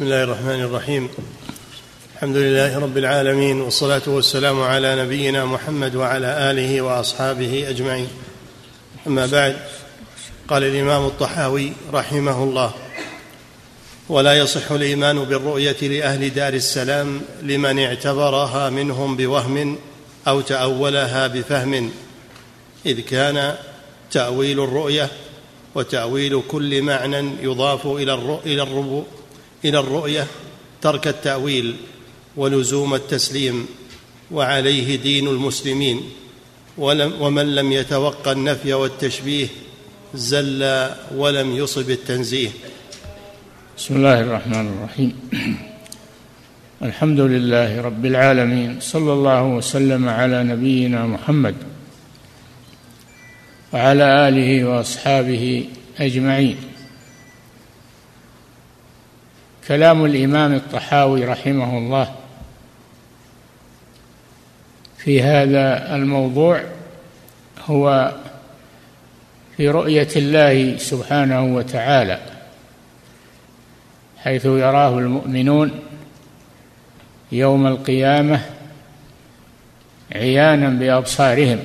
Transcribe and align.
بسم 0.00 0.06
الله 0.06 0.24
الرحمن 0.24 0.60
الرحيم. 0.60 1.08
الحمد 2.14 2.36
لله 2.36 2.78
رب 2.78 2.98
العالمين 2.98 3.60
والصلاة 3.60 4.02
والسلام 4.06 4.62
على 4.62 5.04
نبينا 5.04 5.44
محمد 5.44 5.94
وعلى 5.94 6.50
آله 6.50 6.80
وأصحابه 6.80 7.68
أجمعين. 7.68 8.08
أما 9.06 9.26
بعد 9.26 9.56
قال 10.48 10.64
الإمام 10.64 11.06
الطحاوي 11.06 11.72
رحمه 11.92 12.44
الله 12.44 12.72
ولا 14.08 14.38
يصح 14.38 14.72
الإيمان 14.72 15.24
بالرؤية 15.24 15.80
لأهل 15.82 16.30
دار 16.30 16.54
السلام 16.54 17.20
لمن 17.42 17.78
اعتبرها 17.78 18.70
منهم 18.70 19.16
بوهم 19.16 19.78
أو 20.28 20.40
تأولها 20.40 21.26
بفهم 21.26 21.90
إذ 22.86 23.00
كان 23.00 23.54
تأويل 24.10 24.60
الرؤية 24.60 25.08
وتأويل 25.74 26.42
كل 26.48 26.82
معنى 26.82 27.30
يضاف 27.42 27.86
إلى 27.86 28.38
إلى 28.46 28.62
إلى 29.64 29.78
الرؤية 29.78 30.26
ترك 30.82 31.08
التأويل 31.08 31.76
ولزوم 32.36 32.94
التسليم 32.94 33.66
وعليه 34.30 34.96
دين 34.96 35.28
المسلمين. 35.28 36.00
ولم 36.78 37.12
ومن 37.20 37.54
لم 37.54 37.72
يتوقى 37.72 38.32
النفي 38.32 38.72
والتشبيه 38.72 39.46
زل 40.14 40.88
ولم 41.16 41.56
يصب 41.56 41.90
التنزيه. 41.90 42.50
بسم 43.78 43.96
الله 43.96 44.20
الرحمن 44.20 44.68
الرحيم. 44.68 45.12
الحمد 46.82 47.20
لله 47.20 47.80
رب 47.80 48.06
العالمين. 48.06 48.80
صلى 48.80 49.12
الله 49.12 49.42
وسلم 49.44 50.08
على 50.08 50.44
نبينا 50.44 51.06
محمد 51.06 51.54
وعلى 53.72 54.28
آله 54.28 54.64
وأصحابه 54.64 55.64
أجمعين. 55.98 56.56
كلام 59.68 60.04
الإمام 60.04 60.54
الطحاوي 60.54 61.24
رحمه 61.24 61.78
الله 61.78 62.14
في 64.98 65.22
هذا 65.22 65.94
الموضوع 65.94 66.62
هو 67.66 68.14
في 69.56 69.68
رؤية 69.68 70.08
الله 70.16 70.76
سبحانه 70.76 71.54
وتعالى 71.54 72.20
حيث 74.18 74.44
يراه 74.44 74.98
المؤمنون 74.98 75.70
يوم 77.32 77.66
القيامة 77.66 78.40
عيانا 80.12 80.68
بأبصارهم. 80.68 81.58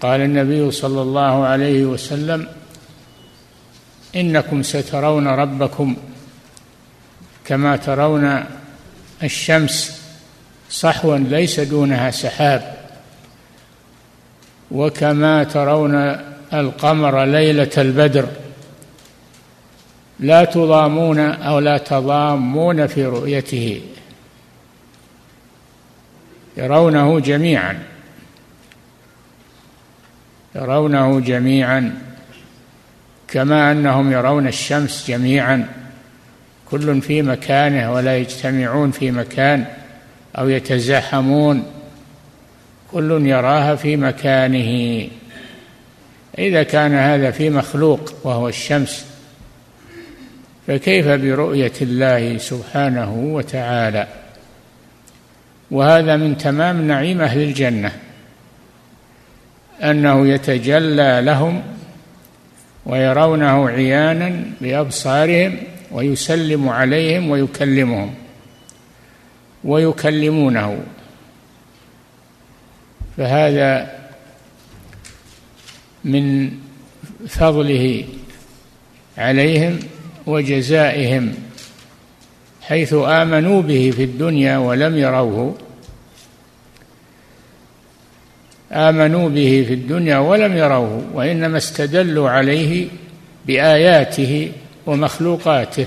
قال 0.00 0.20
النبي 0.20 0.70
صلى 0.70 1.02
الله 1.02 1.44
عليه 1.44 1.84
وسلم 1.84 2.48
إنكم 4.16 4.62
سترون 4.62 5.28
ربكم 5.28 5.96
كما 7.44 7.76
ترون 7.76 8.44
الشمس 9.22 10.02
صحوا 10.70 11.18
ليس 11.18 11.60
دونها 11.60 12.10
سحاب 12.10 12.76
وكما 14.70 15.44
ترون 15.44 15.94
القمر 16.52 17.24
ليلة 17.24 17.70
البدر 17.78 18.28
لا 20.20 20.44
تضامون 20.44 21.18
أو 21.18 21.58
لا 21.58 21.78
تضامون 21.78 22.86
في 22.86 23.06
رؤيته 23.06 23.80
يرونه 26.56 27.20
جميعا. 27.20 27.78
يرونه 30.54 31.20
جميعا. 31.20 32.07
كما 33.28 33.72
أنهم 33.72 34.12
يرون 34.12 34.46
الشمس 34.46 35.04
جميعا 35.08 35.68
كل 36.70 37.02
في 37.02 37.22
مكانه 37.22 37.92
ولا 37.92 38.18
يجتمعون 38.18 38.90
في 38.90 39.10
مكان 39.10 39.64
أو 40.38 40.48
يتزاحمون 40.48 41.62
كل 42.92 43.26
يراها 43.26 43.76
في 43.76 43.96
مكانه. 43.96 45.08
إذا 46.38 46.62
كان 46.62 46.94
هذا 46.94 47.30
في 47.30 47.50
مخلوق 47.50 48.14
وهو 48.24 48.48
الشمس 48.48 49.06
فكيف 50.66 51.06
برؤية 51.06 51.72
الله 51.82 52.38
سبحانه 52.38 53.14
وتعالى؟ 53.14 54.06
وهذا 55.70 56.16
من 56.16 56.36
تمام 56.36 56.88
نعيم 56.88 57.20
أهل 57.20 57.42
الجنة 57.42 57.92
أنه 59.82 60.28
يتجلى 60.28 61.20
لهم 61.24 61.62
ويرونه 62.88 63.68
عيانا 63.68 64.42
بأبصارهم 64.60 65.56
ويسلم 65.92 66.68
عليهم 66.68 67.30
ويكلمهم 67.30 68.14
ويكلمونه. 69.64 70.80
فهذا 73.16 73.98
من 76.04 76.50
فضله 77.28 78.04
عليهم 79.18 79.78
وجزائهم 80.26 81.34
حيث 82.62 82.94
آمنوا 82.94 83.62
به 83.62 83.92
في 83.96 84.04
الدنيا 84.04 84.58
ولم 84.58 84.98
يروه. 84.98 85.67
آمنوا 88.72 89.28
به 89.28 89.64
في 89.68 89.74
الدنيا 89.74 90.18
ولم 90.18 90.56
يروه 90.56 91.04
وإنما 91.14 91.58
استدلوا 91.58 92.30
عليه 92.30 92.88
بآياته 93.46 94.52
ومخلوقاته. 94.86 95.86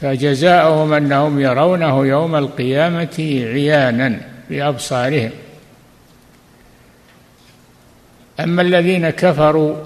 فجزاؤهم 0.00 0.92
أنهم 0.92 1.40
يرونه 1.40 2.06
يوم 2.06 2.36
القيامة 2.36 3.16
عيانا 3.52 4.20
بأبصارهم. 4.50 5.30
أما 8.40 8.62
الذين 8.62 9.10
كفروا 9.10 9.76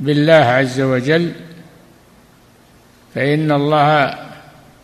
بالله 0.00 0.32
عز 0.32 0.80
وجل 0.80 1.32
فإن 3.14 3.52
الله 3.52 4.14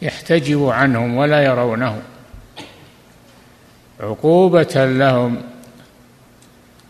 يحتجب 0.03 0.69
عنهم 0.69 1.17
ولا 1.17 1.43
يرونه 1.43 2.03
عقوبة 4.01 4.87
لهم. 4.87 5.37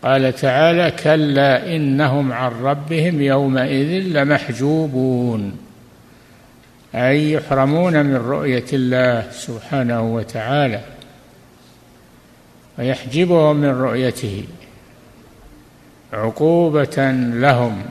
قال 0.03 0.35
تعالى 0.35 0.91
كلا 0.91 1.75
إنهم 1.75 2.31
عن 2.31 2.51
ربهم 2.51 3.21
يومئذ 3.21 3.87
لمحجوبون. 3.87 5.57
أي 6.95 7.31
يحرمون 7.31 8.05
من 8.05 8.15
رؤية 8.15 8.65
الله 8.73 9.31
سبحانه 9.31 10.01
وتعالى 10.15 10.81
ويحجبهم 12.79 13.55
من 13.55 13.69
رؤيته 13.69 14.43
عقوبة 16.13 17.11
لهم. 17.33 17.85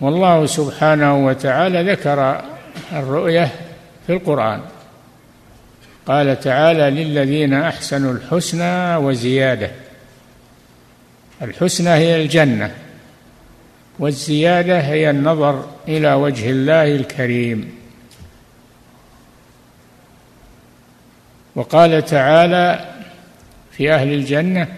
والله 0.00 0.46
سبحانه 0.46 1.26
وتعالى 1.26 1.92
ذكر 1.92 2.42
الرؤية 2.92 3.52
في 4.06 4.12
القرآن. 4.12 4.60
قال 6.06 6.40
تعالى 6.40 7.04
للذين 7.04 7.54
أحسنوا 7.54 8.12
الحسنى 8.12 8.96
وزيادة. 8.96 9.70
الحسنى 11.42 11.90
هي 11.90 12.22
الجنة 12.22 12.70
والزيادة 13.98 14.80
هي 14.80 15.10
النظر 15.10 15.66
إلى 15.88 16.14
وجه 16.14 16.50
الله 16.50 16.94
الكريم. 16.94 17.72
وقال 21.54 22.04
تعالى 22.04 22.84
في 23.70 23.92
أهل 23.92 24.12
الجنة 24.12 24.68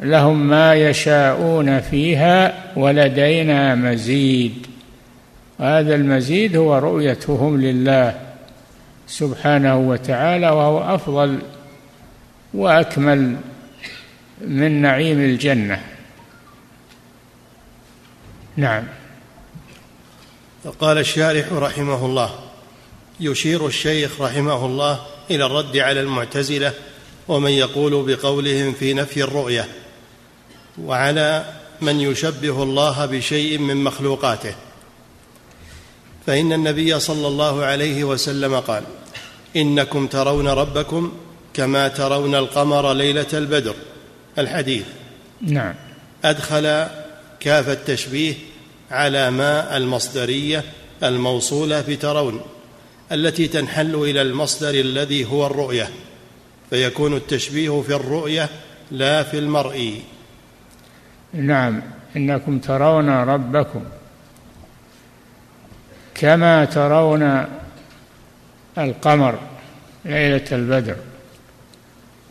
لهم 0.00 0.48
ما 0.48 0.74
يشاءون 0.74 1.80
فيها 1.80 2.54
ولدينا 2.76 3.74
مزيد. 3.74 4.66
وهذا 5.58 5.94
المزيد 5.94 6.56
هو 6.56 6.78
رؤيتهم 6.78 7.60
لله. 7.60 8.27
سبحانه 9.08 9.76
وتعالى 9.76 10.50
وهو 10.50 10.94
أفضل 10.94 11.38
وأكمل 12.54 13.36
من 14.40 14.82
نعيم 14.82 15.20
الجنة. 15.20 15.84
نعم. 18.56 18.84
قال 20.80 20.98
الشارح 20.98 21.52
رحمه 21.52 22.06
الله 22.06 22.30
يشير 23.20 23.66
الشيخ 23.66 24.20
رحمه 24.20 24.66
الله 24.66 25.00
إلى 25.30 25.46
الرد 25.46 25.76
على 25.76 26.00
المعتزلة 26.00 26.72
ومن 27.28 27.50
يقول 27.50 28.16
بقولهم 28.16 28.72
في 28.72 28.94
نفي 28.94 29.22
الرؤية 29.22 29.68
وعلى 30.82 31.44
من 31.80 32.00
يشبه 32.00 32.62
الله 32.62 33.06
بشيء 33.06 33.58
من 33.58 33.76
مخلوقاته. 33.76 34.54
فإن 36.26 36.52
النبي 36.52 37.00
صلى 37.00 37.26
الله 37.26 37.64
عليه 37.64 38.04
وسلم 38.04 38.60
قال 38.60 38.84
إنكم 39.56 40.06
ترون 40.06 40.48
ربكم 40.48 41.12
كما 41.54 41.88
ترون 41.88 42.34
القمر 42.34 42.92
ليلة 42.92 43.26
البدر. 43.32 43.74
الحديث. 44.38 44.84
نعم. 45.40 45.74
أدخل 46.24 46.86
كاف 47.40 47.68
التشبيه 47.68 48.34
على 48.90 49.30
ما 49.30 49.76
المصدرية 49.76 50.64
الموصولة 51.02 51.80
بترون 51.80 52.40
التي 53.12 53.48
تنحل 53.48 53.94
إلى 53.94 54.22
المصدر 54.22 54.70
الذي 54.70 55.24
هو 55.24 55.46
الرؤية 55.46 55.88
فيكون 56.70 57.16
التشبيه 57.16 57.82
في 57.82 57.94
الرؤية 57.94 58.48
لا 58.90 59.22
في 59.22 59.38
المرء. 59.38 60.00
نعم. 61.32 61.82
إنكم 62.16 62.58
ترون 62.58 63.08
ربكم 63.08 63.84
كما 66.14 66.64
ترون 66.64 67.46
القمر 68.78 69.38
ليلة 70.04 70.44
البدر. 70.52 70.96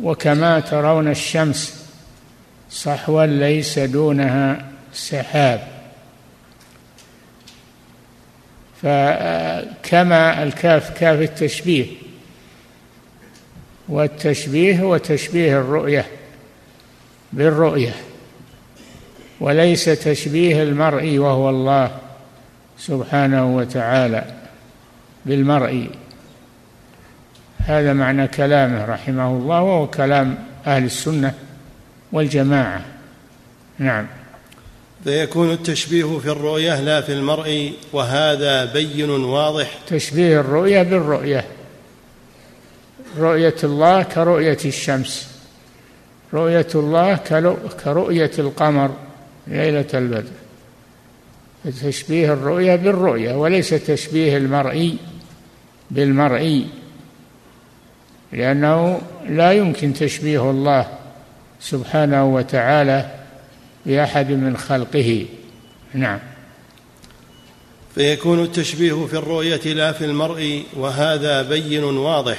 وكما 0.04 0.60
ترون 0.60 1.08
الشمس 1.08 1.86
صحوا 2.70 3.26
ليس 3.26 3.80
دونها 3.80 4.66
سحاب. 4.94 5.68
فكما 8.82 10.44
الكاف 10.44 11.00
كاف 11.00 11.22
التشبيه. 11.22 11.86
والتشبيه 13.90 14.82
هو 14.82 14.98
تشبيه 14.98 15.60
الرؤية 15.60 16.06
بالرؤية. 17.34 17.94
وليس 19.40 19.86
تشبيه 19.86 20.64
المرء 20.64 21.18
وهو 21.18 21.50
الله 21.50 21.98
سبحانه 22.78 23.56
وتعالى 23.56 24.26
بالمرء. 25.26 25.88
هذا 27.68 27.94
معنى 27.94 28.28
كلامه 28.28 28.86
رحمه 28.86 29.28
الله 29.28 29.62
وهو 29.62 29.88
كلام 29.88 30.38
أهل 30.68 30.84
السنة 30.84 31.34
والجماعة. 32.12 32.82
نعم. 33.80 34.08
فيكون 35.04 35.52
التشبيه 35.52 36.18
في 36.20 36.32
الرؤية 36.32 36.82
لا 36.82 37.02
في 37.02 37.14
المرء 37.14 37.74
وهذا 37.94 38.66
بين 38.66 39.10
واضح. 39.10 39.80
تشبيه 39.88 40.40
الرؤية 40.40 40.84
بالرؤية. 40.84 41.46
رؤية 43.18 43.56
الله 43.64 44.04
كرؤية 44.04 44.58
الشمس. 44.66 45.28
رؤية 46.34 46.68
الله 46.76 47.16
كرؤية 47.84 48.32
القمر 48.40 48.92
ليلة 49.48 49.88
البدر. 49.94 50.32
تشبيه 51.84 52.34
الرؤية 52.34 52.76
بالرؤية 52.76 53.36
وليس 53.36 53.70
تشبيه 53.70 54.38
المرئي 54.38 54.98
بالمرئي 55.92 56.68
لأنه 58.32 59.02
لا 59.30 59.52
يمكن 59.52 59.94
تشبيه 59.94 60.52
الله 60.52 60.88
سبحانه 61.60 62.26
وتعالى 62.26 63.10
بأحد 63.86 64.32
من 64.32 64.58
خلقه. 64.58 65.26
نعم. 65.94 66.20
فيكون 67.96 68.44
التشبيه 68.44 69.06
في 69.06 69.14
الرؤية 69.14 69.74
لا 69.74 69.92
في 69.92 70.06
المرء 70.06 70.64
وهذا 70.76 71.42
بين 71.42 71.84
واضح 71.84 72.38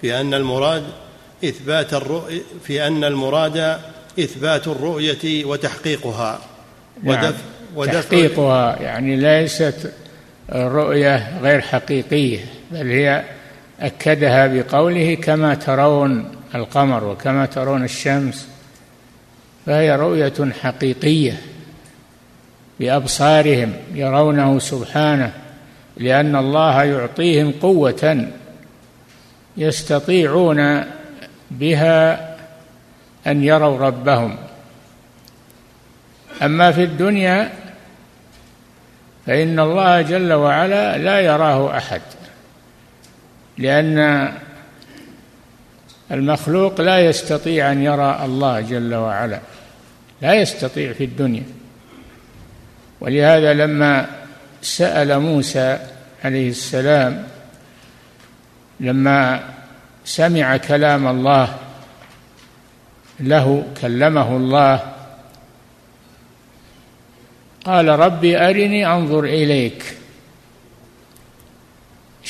في 0.00 0.20
أن 0.20 0.34
المراد 0.34 0.82
إثبات 1.44 1.94
الرؤية 1.94 2.40
في 2.64 2.86
أن 2.86 3.04
المراد 3.04 3.78
إثبات 4.18 4.68
الرؤية 4.68 5.44
وتحقيقها. 5.44 6.40
نعم. 7.02 7.24
ودف 7.24 7.36
ودفع 7.76 8.00
تحقيقها 8.00 8.82
يعني 8.82 9.16
ليست 9.16 9.92
الرؤية 10.52 11.40
غير 11.40 11.60
حقيقية 11.60 12.44
بل 12.70 12.90
هي 12.90 13.24
أكدها 13.80 14.46
بقوله 14.46 15.14
كما 15.14 15.54
ترون 15.54 16.32
القمر 16.54 17.04
وكما 17.04 17.46
ترون 17.46 17.84
الشمس. 17.84 18.48
فهي 19.66 19.96
رؤية 19.96 20.52
حقيقية 20.62 21.40
بأبصارهم 22.80 23.72
يرونه 23.94 24.58
سبحانه 24.58 25.32
لأن 25.96 26.36
الله 26.36 26.84
يعطيهم 26.84 27.52
قوة 27.62 28.28
يستطيعون 29.56 30.84
بها 31.50 32.30
أن 33.26 33.44
يروا 33.44 33.78
ربهم. 33.78 34.36
أما 36.42 36.72
في 36.72 36.84
الدنيا 36.84 37.52
فإن 39.26 39.60
الله 39.60 40.02
جل 40.02 40.32
وعلا 40.32 40.98
لا 40.98 41.20
يراه 41.20 41.76
أحد. 41.76 42.00
لأن 43.60 44.32
المخلوق 46.10 46.80
لا 46.80 47.00
يستطيع 47.00 47.72
أن 47.72 47.82
يرى 47.82 48.24
الله 48.24 48.60
جل 48.60 48.94
وعلا 48.94 49.40
لا 50.22 50.34
يستطيع 50.34 50.92
في 50.92 51.04
الدنيا. 51.04 51.42
ولهذا 53.00 53.54
لما 53.54 54.06
سأل 54.62 55.20
موسى 55.20 55.78
عليه 56.24 56.48
السلام 56.50 57.26
لما 58.80 59.42
سمع 60.04 60.56
كلام 60.56 61.06
الله 61.06 61.58
له 63.20 63.64
كلمه 63.82 64.36
الله 64.36 64.92
قال 67.64 67.88
ربي 67.88 68.38
أرني 68.38 68.86
أنظر 68.86 69.24
إليك. 69.24 69.99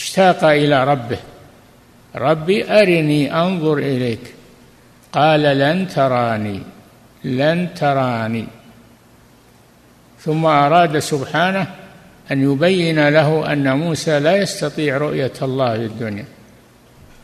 اشتاق 0.00 0.44
إلى 0.44 0.84
ربه. 0.84 1.18
ربي 2.16 2.70
أرني 2.70 3.34
أنظر 3.34 3.78
إليك. 3.78 4.34
قال 5.12 5.42
لن 5.42 5.88
تراني 5.88 6.60
لن 7.24 7.68
تراني. 7.74 8.46
ثم 10.20 10.46
أراد 10.46 10.98
سبحانه 10.98 11.66
أن 12.32 12.52
يبين 12.52 13.08
له 13.08 13.52
أن 13.52 13.76
موسى 13.76 14.20
لا 14.20 14.36
يستطيع 14.36 14.96
رؤية 14.96 15.32
الله 15.42 15.76
في 15.76 15.84
الدنيا. 15.84 16.24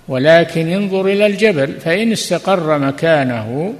ولكن 0.08 0.68
انظر 0.68 1.06
إلى 1.06 1.26
الجبل 1.26 1.72
فإن 1.80 2.12
استقر 2.12 2.78
مكانه 2.78 3.74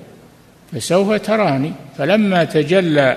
فسوف 0.72 1.12
تراني. 1.12 1.72
فلما 1.98 2.44
تجلى 2.44 3.16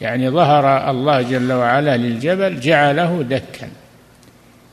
يعني 0.00 0.30
ظهر 0.30 0.90
الله 0.90 1.22
جل 1.22 1.52
وعلا 1.52 1.96
للجبل 1.96 2.60
جعله 2.60 3.22
دكا. 3.22 3.68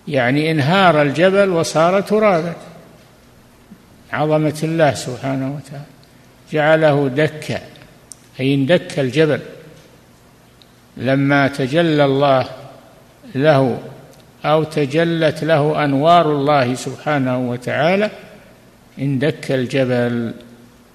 يعني 0.08 0.52
انهار 0.52 1.02
الجبل 1.02 1.50
وصار 1.50 2.02
ترابا. 2.02 2.54
عظمة 4.14 4.60
الله 4.64 4.94
سبحانه 4.94 5.56
وتعالى. 5.56 5.86
جعله 6.52 7.08
دكا. 7.08 7.60
أي 8.40 8.54
اندك 8.54 9.00
الجبل. 9.00 9.40
لما 10.98 11.48
تجلى 11.48 12.06
الله 12.06 12.46
له 13.36 13.80
أو 14.46 14.64
تجلت 14.64 15.44
له 15.44 15.84
أنوار 15.84 16.32
الله 16.32 16.76
سبحانه 16.76 17.50
وتعالى 17.50 18.12
اندك 19.00 19.52
الجبل 19.52 20.34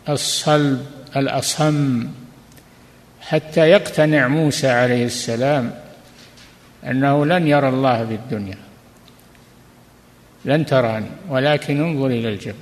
الصلب 0.08 0.86
الأصم. 1.16 2.08
حتى 3.20 3.60
يقتنع 3.60 4.28
موسى 4.28 4.68
عليه 4.68 5.04
السلام 5.04 5.74
أنه 6.86 7.26
لن 7.26 7.46
يرى 7.46 7.68
الله 7.68 8.06
في 8.06 8.14
الدنيا. 8.14 8.69
لن 10.44 10.66
تراني 10.66 11.06
ولكن 11.28 11.80
انظر 11.80 12.06
إلى 12.06 12.28
الجبل. 12.28 12.54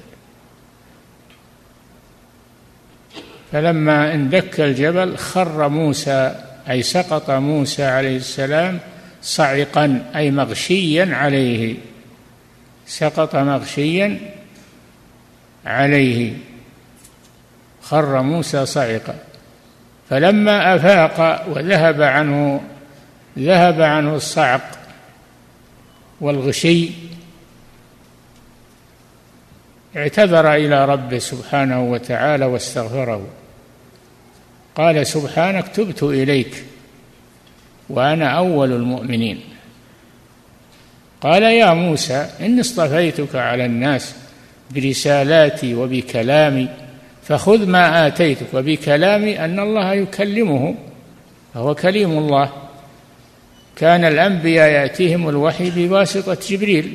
فلما 3.53 4.15
اندك 4.15 4.61
الجبل 4.61 5.17
خر 5.17 5.69
موسى 5.69 6.35
أي 6.71 6.83
سقط 6.83 7.31
موسى 7.31 7.85
عليه 7.85 8.17
السلام 8.17 8.79
صعقا 9.23 10.11
أي 10.17 10.31
مغشيا 10.31 11.15
عليه. 11.15 11.75
سقط 12.87 13.37
مغشيا 13.37 14.19
عليه. 15.67 16.33
خر 17.83 18.23
موسى 18.23 18.67
صعقا. 18.67 19.15
فلما 20.11 20.75
أفاق 20.75 21.47
وذهب 21.49 22.03
عنه 22.03 22.61
ذهب 23.39 23.83
عنه 23.83 24.17
الصعق 24.17 24.79
والغشي 26.21 26.91
اعتذر 29.97 30.55
إلى 30.55 30.85
ربه 30.85 31.19
سبحانه 31.19 31.91
وتعالى 31.91 32.45
واستغفره. 32.45 33.27
قال 34.75 35.07
سبحانك 35.07 35.69
تبت 35.69 36.03
إليك 36.03 36.65
وأنا 37.89 38.29
أول 38.29 38.73
المؤمنين. 38.73 39.41
قال 41.21 41.43
يا 41.43 41.75
موسى 41.75 42.27
اني 42.41 42.61
اصطفيتك 42.61 43.35
على 43.35 43.67
الناس 43.67 44.15
برسالاتي 44.71 45.75
وبكلامي 45.75 46.69
فخذ 47.23 47.67
ما 47.67 48.07
آتيتك 48.07 48.55
وبكلامي 48.55 49.45
أن 49.45 49.61
الله 49.61 49.95
يكلمه 49.95 50.75
فهو 51.55 51.75
كليم 51.75 52.19
الله. 52.19 52.53
كان 53.77 54.05
الأنبياء 54.05 54.69
يأتيهم 54.69 55.29
الوحي 55.29 55.71
بواسطة 55.71 56.39
جبريل. 56.49 56.93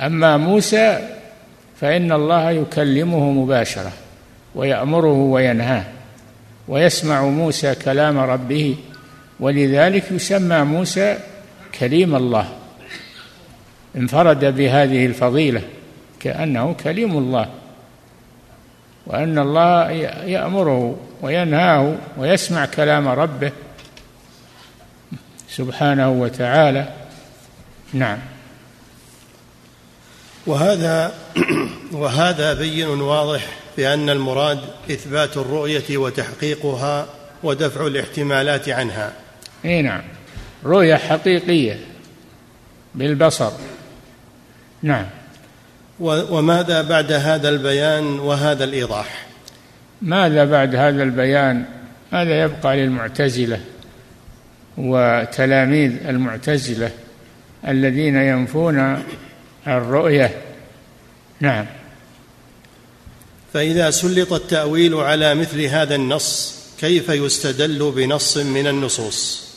أما 0.00 0.36
موسى 0.36 1.08
فإن 1.80 2.12
الله 2.12 2.50
يكلمه 2.50 3.30
مباشرة 3.30 3.92
ويأمره 4.54 5.12
وينهاه 5.12 5.84
ويسمع 6.68 7.24
موسى 7.24 7.74
كلام 7.74 8.18
ربه 8.18 8.76
ولذلك 9.40 10.12
يسمى 10.12 10.58
موسى 10.64 11.18
كليم 11.80 12.16
الله. 12.16 12.48
انفرد 13.96 14.44
بهذه 14.44 15.06
الفضيلة 15.06 15.62
كأنه 16.20 16.74
كليم 16.84 17.18
الله 17.18 17.48
وأن 19.06 19.38
الله 19.38 19.90
يأمره 20.26 20.96
وينهاه 21.22 21.94
ويسمع 22.16 22.66
كلام 22.66 23.08
ربه 23.08 23.52
سبحانه 25.48 26.10
وتعالى. 26.10 26.88
نعم. 27.92 28.18
وهذا 30.46 31.12
وهذا 31.92 32.54
بين 32.54 32.86
واضح 32.86 33.46
بأن 33.76 34.10
المراد 34.10 34.58
إثبات 34.90 35.36
الرؤية 35.36 35.96
وتحقيقها 35.96 37.06
ودفع 37.42 37.86
الاحتمالات 37.86 38.68
عنها. 38.68 39.12
إي 39.64 39.82
نعم. 39.82 40.02
رؤية 40.64 40.96
حقيقية 40.96 41.80
بالبصر. 42.94 43.52
نعم. 44.82 45.06
وماذا 46.00 46.82
بعد 46.82 47.12
هذا 47.12 47.48
البيان 47.48 48.20
وهذا 48.20 48.64
الإيضاح؟ 48.64 49.26
ماذا 50.02 50.44
بعد 50.44 50.74
هذا 50.74 51.02
البيان؟ 51.02 51.64
هذا 52.12 52.42
يبقى 52.42 52.76
للمعتزلة 52.76 53.60
وتلاميذ 54.78 56.06
المعتزلة 56.08 56.90
الذين 57.68 58.16
ينفون 58.16 59.02
الرؤية. 59.70 60.42
نعم. 61.40 61.66
فإذا 63.52 63.90
سلط 63.90 64.32
التأويل 64.32 64.94
على 64.94 65.34
مثل 65.34 65.60
هذا 65.60 65.94
النص 65.94 66.60
كيف 66.80 67.08
يستدل 67.08 67.92
بنص 67.96 68.36
من 68.36 68.66
النصوص؟ 68.66 69.48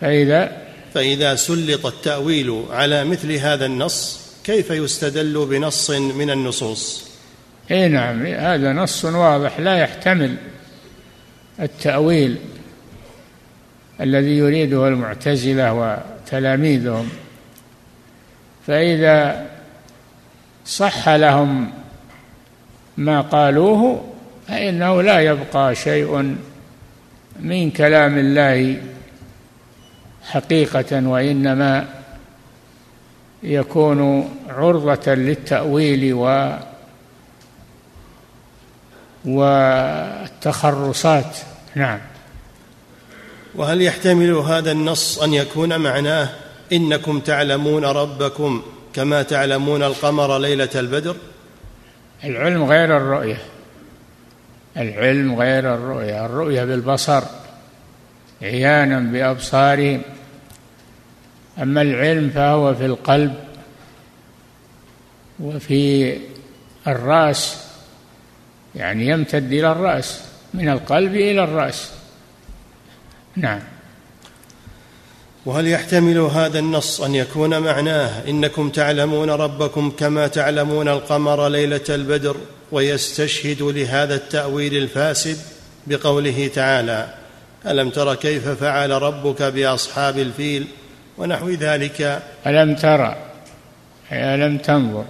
فإذا 0.00 0.62
فإذا 0.94 1.34
سلط 1.34 1.86
التأويل 1.86 2.64
على 2.70 3.04
مثل 3.04 3.32
هذا 3.32 3.66
النص 3.66 4.20
كيف 4.44 4.70
يستدل 4.70 5.46
بنص 5.46 5.90
من 5.90 6.30
النصوص؟ 6.30 7.08
اي 7.70 7.88
نعم 7.88 8.26
هذا 8.26 8.72
نص 8.72 9.04
واضح 9.04 9.60
لا 9.60 9.76
يحتمل 9.76 10.36
التأويل 11.60 12.36
الذي 14.00 14.36
يريده 14.36 14.88
المعتزلة 14.88 15.72
وتلاميذهم. 15.72 17.08
فإذا 18.68 19.46
صح 20.66 21.08
لهم 21.08 21.70
ما 22.96 23.20
قالوه 23.20 24.04
فإنه 24.48 25.02
لا 25.02 25.20
يبقى 25.20 25.74
شيء 25.74 26.36
من 27.40 27.70
كلام 27.70 28.18
الله 28.18 28.80
حقيقة 30.22 31.08
وإنما 31.08 31.86
يكون 33.42 34.30
عرضة 34.48 35.14
للتأويل 35.14 36.14
و 36.14 36.52
والتخرصات. 39.24 41.36
نعم. 41.74 41.98
وهل 43.54 43.82
يحتمل 43.82 44.32
هذا 44.32 44.72
النص 44.72 45.18
أن 45.18 45.34
يكون 45.34 45.80
معناه 45.80 46.28
إنكم 46.72 47.20
تعلمون 47.20 47.84
ربكم 47.84 48.62
كما 48.92 49.22
تعلمون 49.22 49.82
القمر 49.82 50.38
ليلة 50.38 50.68
البدر؟ 50.74 51.16
العلم 52.24 52.64
غير 52.64 52.96
الرؤية. 52.96 53.38
العلم 54.76 55.34
غير 55.34 55.74
الرؤية. 55.74 56.26
الرؤية 56.26 56.64
بالبصر 56.64 57.22
عيانا 58.42 59.00
بأبصارهم. 59.00 60.02
أما 61.62 61.82
العلم 61.82 62.30
فهو 62.30 62.74
في 62.74 62.86
القلب 62.86 63.34
وفي 65.40 66.12
الرأس 66.86 67.64
يعني 68.74 69.06
يمتد 69.06 69.52
إلى 69.52 69.72
الرأس 69.72 70.24
من 70.54 70.68
القلب 70.68 71.14
إلى 71.14 71.44
الرأس. 71.44 71.92
نعم. 73.36 73.60
وهل 75.48 75.68
يحتمل 75.68 76.18
هذا 76.18 76.58
النص 76.58 77.00
أن 77.00 77.14
يكون 77.14 77.58
معناه 77.58 78.28
إنكم 78.28 78.70
تعلمون 78.70 79.30
ربكم 79.30 79.90
كما 79.90 80.26
تعلمون 80.26 80.88
القمر 80.88 81.48
ليلة 81.48 81.84
البدر 81.88 82.36
ويستشهد 82.72 83.62
لهذا 83.62 84.14
التأويل 84.14 84.76
الفاسد 84.76 85.38
بقوله 85.86 86.50
تعالى 86.54 87.14
ألم 87.66 87.90
تر 87.90 88.14
كيف 88.14 88.48
فعل 88.48 88.90
ربك 88.90 89.42
بأصحاب 89.42 90.18
الفيل 90.18 90.66
ونحو 91.18 91.48
ذلك؟ 91.50 92.22
ألم 92.46 92.74
ترى 92.74 93.16
ألم 94.12 94.58
تنظر. 94.58 95.04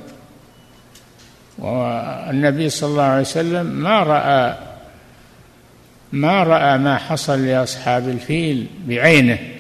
والنبي 1.59 2.71
صلى 2.71 2.91
الله 2.91 3.03
عليه 3.03 3.21
وسلم 3.21 3.67
ما 3.67 4.03
رأى 4.03 4.55
ما 6.13 6.43
رأى 6.43 6.79
ما 6.79 6.99
حصل 6.99 7.47
لأصحاب 7.47 8.09
الفيل 8.09 8.67
بعينه. 8.87 9.58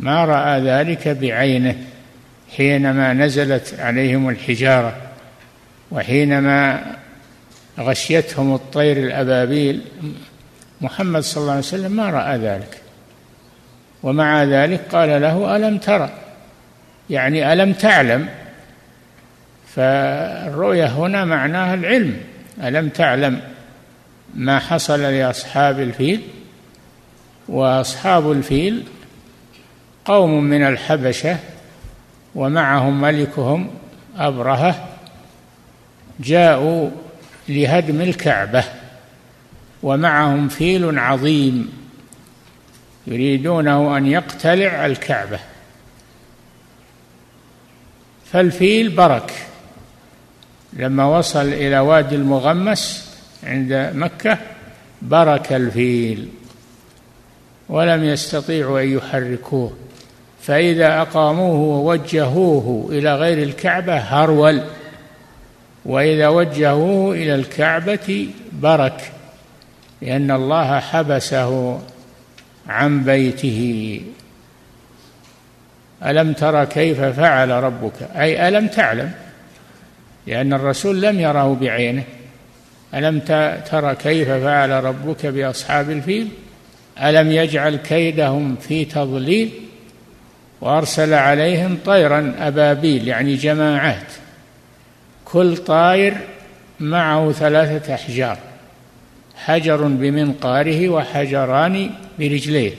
ما 0.00 0.24
رأى 0.24 0.60
ذلك 0.60 1.08
بعينه 1.08 1.76
حينما 2.56 3.12
نزلت 3.12 3.74
عليهم 3.78 4.28
الحجارة 4.28 4.96
وحينما 5.90 6.82
غشيتهم 7.78 8.54
الطير 8.54 8.96
الأبابيل. 8.96 9.80
محمد 10.80 11.22
صلى 11.22 11.40
الله 11.40 11.52
عليه 11.52 11.62
وسلم 11.62 11.92
ما 11.92 12.10
رأى 12.10 12.38
ذلك. 12.38 12.80
ومع 14.02 14.44
ذلك 14.44 14.80
قال 14.92 15.22
له 15.22 15.56
ألم 15.56 15.78
ترى 15.78 16.10
يعني 17.10 17.52
ألم 17.52 17.72
تعلم؟ 17.72 18.28
فالرؤية 19.74 20.86
هنا 20.86 21.24
معناها 21.24 21.74
العلم. 21.74 22.16
ألم 22.62 22.88
تعلم 22.88 23.40
ما 24.34 24.58
حصل 24.58 25.02
لأصحاب 25.02 25.80
الفيل؟ 25.80 26.20
وأصحاب 27.48 28.32
الفيل 28.32 28.84
قوم 30.08 30.44
من 30.44 30.62
الحبشة 30.62 31.36
ومعهم 32.34 33.00
ملكهم 33.00 33.70
أبرهة 34.16 34.88
جاءوا 36.20 36.90
لهدم 37.48 38.00
الكعبة 38.00 38.64
ومعهم 39.82 40.48
فيل 40.48 40.98
عظيم 40.98 41.72
يريدونه 43.06 43.96
أن 43.96 44.06
يقتلع 44.06 44.86
الكعبة. 44.86 45.38
فالفيل 48.32 48.88
برك. 48.88 49.32
لما 50.72 51.04
وصل 51.18 51.46
إلى 51.46 51.78
وادي 51.78 52.14
المغمس 52.14 53.14
عند 53.44 53.92
مكة 53.94 54.38
برك 55.02 55.52
الفيل 55.52 56.28
ولم 57.68 58.04
يستطيعوا 58.04 58.80
أن 58.80 58.88
يحركوه. 58.88 59.87
فإذا 60.48 61.00
أقاموه 61.00 61.56
ووجهوه 61.56 62.88
إلى 62.92 63.14
غير 63.14 63.42
الكعبة 63.42 63.96
هرول 63.96 64.62
وإذا 65.84 66.28
وجهوه 66.28 67.14
إلى 67.14 67.34
الكعبة 67.34 68.28
برك 68.52 69.12
لأن 70.02 70.30
الله 70.30 70.80
حبسه 70.80 71.80
عن 72.68 73.04
بيته. 73.04 74.00
ألم 76.06 76.32
ترى 76.32 76.66
كيف 76.66 77.00
فعل 77.00 77.50
ربك؟ 77.50 78.02
أي 78.16 78.48
ألم 78.48 78.66
تعلم؟ 78.66 79.12
لأن 80.26 80.52
الرسول 80.52 81.02
لم 81.02 81.20
يره 81.20 81.54
بعينه. 81.60 82.04
ألم 82.94 83.18
ترى 83.70 83.94
كيف 83.94 84.28
فعل 84.28 84.70
ربك 84.70 85.26
بأصحاب 85.26 85.90
الفيل؟ 85.90 86.28
ألم 87.02 87.32
يجعل 87.32 87.76
كيدهم 87.76 88.56
في 88.56 88.84
تضليل؟ 88.84 89.67
وأرسل 90.60 91.14
عليهم 91.14 91.78
طيرا 91.86 92.34
أبابيل 92.38 93.08
يعني 93.08 93.34
جماعات. 93.34 94.12
كل 95.24 95.56
طائر 95.56 96.14
معه 96.80 97.32
ثلاثة 97.32 97.94
أحجار 97.94 98.38
حجر 99.36 99.76
بمنقاره 99.76 100.88
وحجران 100.88 101.90
برجليه. 102.18 102.72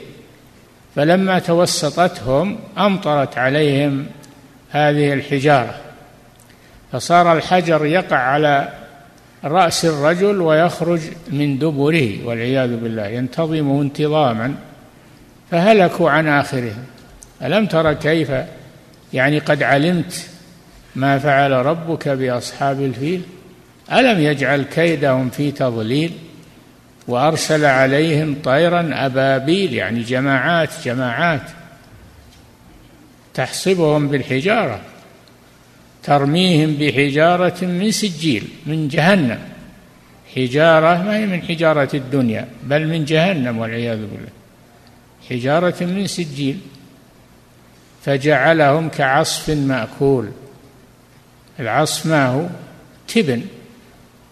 فلما 0.96 1.38
توسطتهم 1.38 2.58
أمطرت 2.78 3.38
عليهم 3.38 4.06
هذه 4.70 5.12
الحجارة. 5.12 5.74
فصار 6.92 7.36
الحجر 7.36 7.86
يقع 7.86 8.16
على 8.16 8.68
رأس 9.44 9.84
الرجل 9.84 10.40
ويخرج 10.40 11.00
من 11.30 11.58
دبره 11.58 12.26
والعياذ 12.26 12.76
بالله 12.76 13.06
ينتظمه 13.06 13.82
انتظاما. 13.82 14.54
فهلكوا 15.50 16.10
عن 16.10 16.28
آخرهم. 16.28 16.84
ألم 17.42 17.66
تر 17.66 17.92
كيف؟ 17.92 18.32
يعني 19.12 19.38
قد 19.38 19.62
علمت 19.62 20.26
ما 20.96 21.18
فعل 21.18 21.52
ربك 21.52 22.08
بأصحاب 22.08 22.80
الفيل؟ 22.80 23.22
ألم 23.92 24.20
يجعل 24.20 24.62
كيدهم 24.62 25.30
في 25.30 25.52
تضليل؟ 25.52 26.12
وأرسل 27.08 27.64
عليهم 27.64 28.36
طيرا 28.44 28.90
أبابيل 28.92 29.74
يعني 29.74 30.02
جماعات 30.02 30.70
جماعات. 30.84 31.42
تحصبهم 33.34 34.08
بالحجارة 34.08 34.80
ترميهم 36.02 36.74
بحجارة 36.74 37.64
من 37.64 37.90
سجيل 37.90 38.44
من 38.66 38.88
جهنم. 38.88 39.38
حجارة 40.36 41.02
ما 41.02 41.16
هي 41.16 41.26
من 41.26 41.42
حجارة 41.42 41.88
الدنيا 41.94 42.48
بل 42.62 42.86
من 42.88 43.04
جهنم 43.04 43.58
والعياذ 43.58 43.98
بالله. 43.98 44.32
حجارة 45.30 45.84
من 45.84 46.06
سجيل. 46.06 46.58
فجعلهم 48.04 48.88
كعصف 48.88 49.50
مأكول. 49.50 50.30
العصف 51.60 52.06
ما 52.06 52.26
هو؟ 52.26 52.46
تبن 53.08 53.46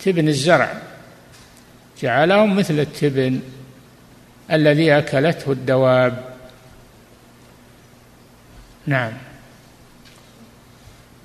تبن 0.04 0.28
الزرع. 0.28 0.72
جعلهم 2.02 2.56
مثل 2.56 2.78
التبن 2.80 3.40
الذي 4.52 4.98
أكلته 4.98 5.52
الدواب. 5.52 6.24
نعم. 8.86 9.12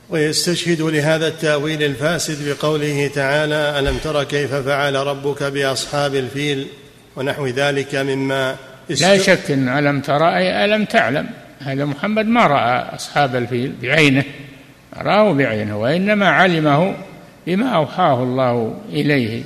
ويستشهد 0.10 0.82
لهذا 0.82 1.28
التأويل 1.28 1.84
الفاسد 1.84 2.50
بقوله 2.50 3.08
تعالى 3.08 3.80
ألم 3.80 3.98
تر 3.98 4.24
كيف 4.24 4.54
فعل 4.54 4.96
ربك 4.96 5.44
بأصحاب 5.44 6.16
الفيل 6.16 6.68
ونحو 7.16 7.48
ذلك 7.48 7.96
مما 7.96 8.56
لا 8.90 9.18
شك 9.18 9.52
إن 9.52 9.70
ألم 9.70 10.02
ترى 10.02 10.38
أي 10.38 10.66
ألم 10.66 10.86
تعلم. 10.86 11.30
هذا 11.66 11.86
محمد 11.86 12.26
ما 12.26 12.48
رأى 12.48 12.96
أصحاب 12.96 13.36
الفيل 13.36 13.74
بعينه 13.82 14.24
راه 14.98 15.34
بعينه 15.34 15.78
وإنما 15.78 16.30
علمه 16.30 16.96
بما 17.48 17.70
أوحاه 17.70 18.24
الله 18.24 18.82
إليه. 18.90 19.44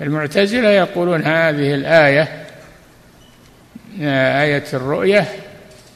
المعتزلة 0.00 0.68
يقولون 0.68 1.22
هذه 1.22 1.74
الآية 1.74 2.44
آية 4.42 4.64
الرؤية 4.72 5.26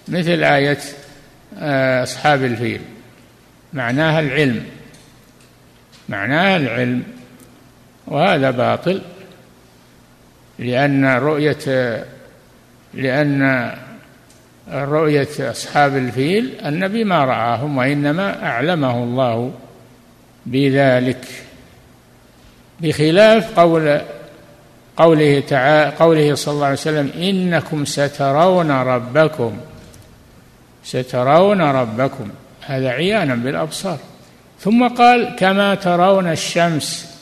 مثل 0.09 0.45
آية 0.45 0.79
آه، 1.59 2.03
أصحاب 2.03 2.45
الفيل. 2.45 2.81
معناها 3.73 4.21
العلم 4.21 4.65
معناها 6.09 6.57
العلم 6.57 7.03
وهذا 8.07 8.51
باطل 8.51 9.03
لأن 10.59 11.05
رؤية 11.05 12.05
لأن 12.95 13.73
رؤية 14.73 15.29
أصحاب 15.51 15.97
الفيل 15.97 16.53
النبي 16.67 17.05
ما 17.05 17.25
رآهم 17.25 17.77
وإنما 17.77 18.47
أعلمه 18.47 19.05
الله 19.05 19.53
بذلك. 20.47 21.25
بخلاف 22.81 23.61
قول 23.61 24.01
قوله 24.97 25.41
تعالى 25.41 25.97
قوله 25.97 26.35
صلى 26.35 26.55
الله 26.55 26.67
عليه 26.67 26.77
وسلم 26.77 27.11
إنكم 27.17 27.85
سترون 27.85 28.71
ربكم 28.71 29.57
سترون 30.85 31.61
ربكم 31.61 32.29
هذا 32.67 32.89
عيانا 32.89 33.35
بالأبصار. 33.35 33.99
ثم 34.61 34.89
قال 34.89 35.37
كما 35.39 35.75
ترون 35.75 36.31
الشمس 36.31 37.15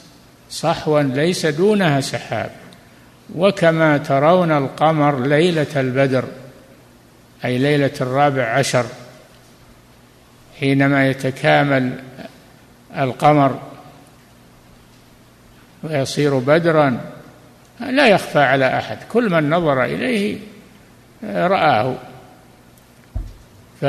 صحوا 0.50 1.02
ليس 1.02 1.46
دونها 1.46 2.00
سحاب 2.00 2.50
وكما 3.34 3.98
ترون 3.98 4.52
القمر 4.52 5.26
ليلة 5.26 5.66
البدر. 5.76 6.24
أي 7.46 7.58
ليلة 7.58 7.92
الرابع 8.00 8.44
عشر 8.44 8.86
حينما 10.60 11.08
يتكامل 11.08 12.00
القمر 12.98 13.60
ويصير 15.82 16.38
بدرا 16.38 17.00
لا 17.80 18.08
يخفى 18.08 18.38
على 18.38 18.78
أحد 18.78 18.98
كل 19.12 19.30
من 19.30 19.50
نظر 19.50 19.84
إليه 19.84 20.38
رآه. 21.24 21.94
ف 23.80 23.84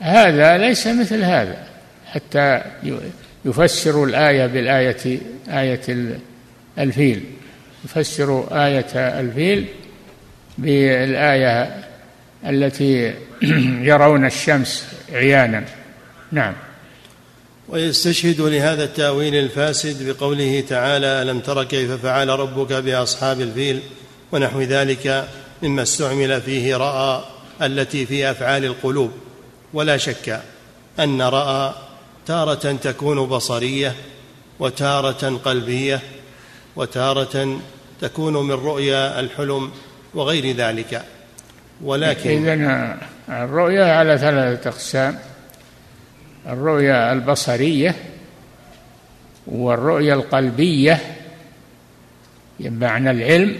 هذا 0.00 0.58
ليس 0.58 0.86
مثل 0.86 1.22
هذا 1.22 1.66
حتى 2.06 2.62
يفسر 3.44 4.04
الآية 4.04 4.46
بالآية 4.46 5.20
آية 5.48 6.16
الفيل 6.78 7.24
يفسر 7.84 8.46
آية 8.66 9.20
الفيل 9.20 9.66
بالآية 10.58 11.84
التي 12.46 13.14
يرون 13.90 14.26
الشمس 14.26 14.86
عيانا. 15.12 15.64
نعم. 16.32 16.54
ويستشهد 17.68 18.40
لهذا 18.40 18.84
التأويل 18.84 19.34
الفاسد 19.34 20.08
بقوله 20.08 20.64
تعالى 20.68 21.06
ألم 21.06 21.40
تر 21.40 21.64
كيف 21.64 21.90
فعل 21.90 22.28
ربك 22.28 22.72
بأصحاب 22.72 23.40
الفيل 23.40 23.80
ونحو 24.32 24.60
ذلك 24.60 25.28
مما 25.62 25.82
استعمل 25.82 26.40
فيه 26.40 26.76
رأى 26.76 27.24
التي 27.62 28.06
في 28.06 28.30
أفعال 28.30 28.64
القلوب. 28.64 29.10
ولا 29.72 29.96
شك 29.96 30.40
أن 30.98 31.22
رأى 31.22 31.74
تارة 32.26 32.72
تكون 32.72 33.26
بصرية 33.26 33.94
وتارة 34.58 35.40
قلبية 35.44 36.00
وتارة 36.76 37.60
تكون 38.00 38.46
من 38.46 38.52
رؤيا 38.52 39.20
الحلم 39.20 39.70
وغير 40.14 40.56
ذلك. 40.56 41.02
ولكن 41.82 42.30
إذن 42.30 42.96
الرؤيا 43.28 43.84
على 43.84 44.18
ثلاثة 44.18 44.70
أقسام. 44.70 45.18
الرؤيا 46.46 47.12
البصرية 47.12 47.94
والرؤيا 49.46 50.14
القلبية 50.14 51.00
بمعنى 52.60 53.10
العلم 53.10 53.58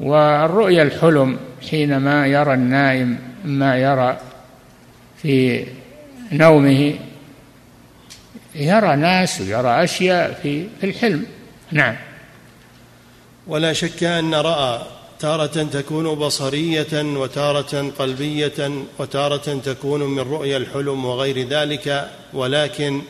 والرؤيا 0.00 0.82
الحلم 0.82 1.38
حينما 1.70 2.26
يرى 2.26 2.54
النائم 2.54 3.18
ما 3.44 3.76
يرى 3.76 4.18
في 5.22 5.66
نومه. 6.32 6.94
يرى 8.54 8.96
ناس 8.96 9.40
ويرى 9.40 9.84
أشياء 9.84 10.32
في 10.42 10.66
الحلم. 10.84 11.26
نعم. 11.72 11.96
ولا 13.46 13.72
شك 13.72 14.04
أن 14.04 14.34
رأى 14.34 14.82
تارة 15.20 15.46
تكون 15.46 16.14
بصرية 16.14 17.02
وتارة 17.02 17.92
قلبية 17.98 18.70
وتارة 18.98 19.60
تكون 19.64 20.02
من 20.02 20.18
رؤيا 20.18 20.56
الحلم 20.56 21.04
وغير 21.04 21.48
ذلك 21.48 22.10
ولكن 22.32 23.02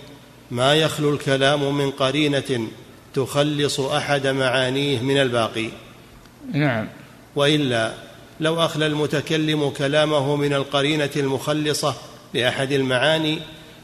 ما 0.51 0.75
يخلو 0.75 1.14
الكلام 1.14 1.79
من 1.79 1.90
قرينة 1.90 2.68
تخلص 3.14 3.81
أحد 3.81 4.27
معانيه 4.27 5.01
من 5.01 5.16
الباقي. 5.16 5.68
نعم. 6.53 6.88
وإلا 7.37 7.92
لو 8.40 8.64
أخلى 8.64 8.87
المتكلم 8.87 9.71
كلامه 9.71 10.37
من 10.37 10.53
القرينة 10.53 11.11
المخلصة 11.16 11.95
لأحد 12.35 12.73
المعاني 12.73 13.38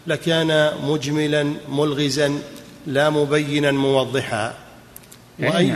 لكان 0.06 0.72
مجملا 0.84 1.52
ملغزا 1.68 2.38
لا 2.86 3.10
مبينا 3.10 3.70
موضحا. 3.70 4.54
وأي, 5.38 5.74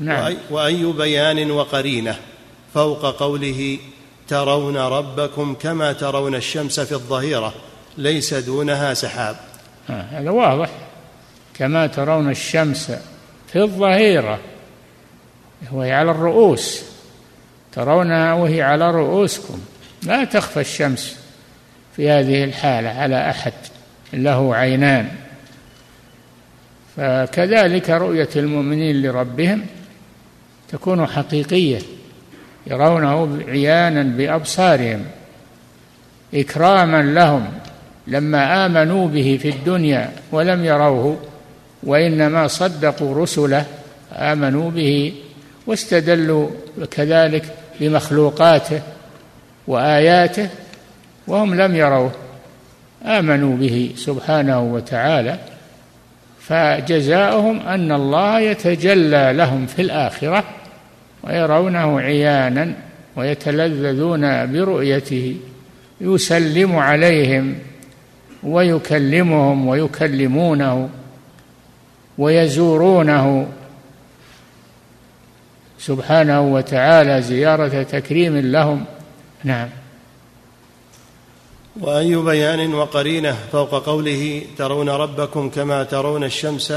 نعم. 0.00 0.34
وأي, 0.50 0.84
بيان 0.84 1.50
وقرينة 1.50 2.16
فوق 2.74 3.16
قوله 3.16 3.78
ترون 4.28 4.76
ربكم 4.76 5.54
كما 5.54 5.92
ترون 5.92 6.34
الشمس 6.34 6.80
في 6.80 6.92
الظهيرة 6.92 7.54
ليس 7.98 8.34
دونها 8.34 8.94
سحاب. 8.94 9.36
هذا 9.88 10.30
واضح. 10.30 10.70
كما 11.54 11.86
ترون 11.86 12.30
الشمس 12.30 12.92
في 13.52 13.62
الظهيرة 13.62 14.38
وهي 15.72 15.92
على 15.92 16.10
الرؤوس. 16.10 16.82
ترونها 17.72 18.32
وهي 18.32 18.62
على 18.62 18.90
رؤوسكم. 18.90 19.60
لا 20.02 20.24
تخفى 20.24 20.60
الشمس 20.60 21.16
في 21.96 22.10
هذه 22.10 22.44
الحالة 22.44 22.88
على 22.88 23.30
أحد 23.30 23.52
له 24.12 24.54
عينان. 24.54 25.08
فكذلك 26.96 27.90
رؤية 27.90 28.28
المؤمنين 28.36 29.02
لربهم. 29.02 29.66
تكون 30.72 31.06
حقيقية 31.06 31.78
يرونه 32.66 33.38
عيانا 33.48 34.02
بأبصارهم 34.02 35.04
إكراما 36.34 37.02
لهم 37.02 37.48
لما 38.06 38.66
آمنوا 38.66 39.08
به 39.08 39.38
في 39.42 39.48
الدنيا 39.48 40.10
ولم 40.32 40.64
يروه 40.64 41.18
وإنما 41.82 42.46
صدقوا 42.46 43.22
رسله 43.22 43.66
آمنوا 44.12 44.70
به 44.70 45.12
واستدلوا 45.66 46.48
كذلك 46.90 47.44
بمخلوقاته 47.80 48.82
وآياته 49.66 50.48
وهم 51.26 51.54
لم 51.54 51.76
يروه 51.76 52.12
آمنوا 53.04 53.56
به 53.56 53.92
سبحانه 53.96 54.60
وتعالى 54.60 55.38
فجزاؤهم 56.40 57.60
أن 57.60 57.92
الله 57.92 58.40
يتجلى 58.40 59.32
لهم 59.32 59.66
في 59.66 59.82
الآخرة 59.82 60.44
ويرونه 61.26 62.00
عيانا 62.00 62.72
ويتلذذون 63.16 64.52
برؤيته 64.52 65.36
يسلم 66.00 66.76
عليهم 66.76 67.54
ويكلمهم 68.42 69.68
ويكلمونه 69.68 70.88
ويزورونه. 72.18 73.48
سبحانه 75.78 76.40
وتعالى 76.40 77.22
زيارة 77.22 77.82
تكريم 77.82 78.36
لهم. 78.36 78.84
نعم. 79.44 79.68
وأي 81.80 82.16
بيان 82.16 82.74
وقرينة 82.74 83.36
فوق 83.52 83.86
قوله 83.86 84.42
ترون 84.58 84.88
ربكم 84.88 85.50
كما 85.50 85.84
ترون 85.84 86.24
الشمس 86.24 86.72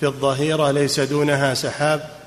في 0.00 0.02
الظهيرة 0.02 0.70
ليس 0.70 1.00
دونها 1.00 1.54
سحاب. 1.54 2.17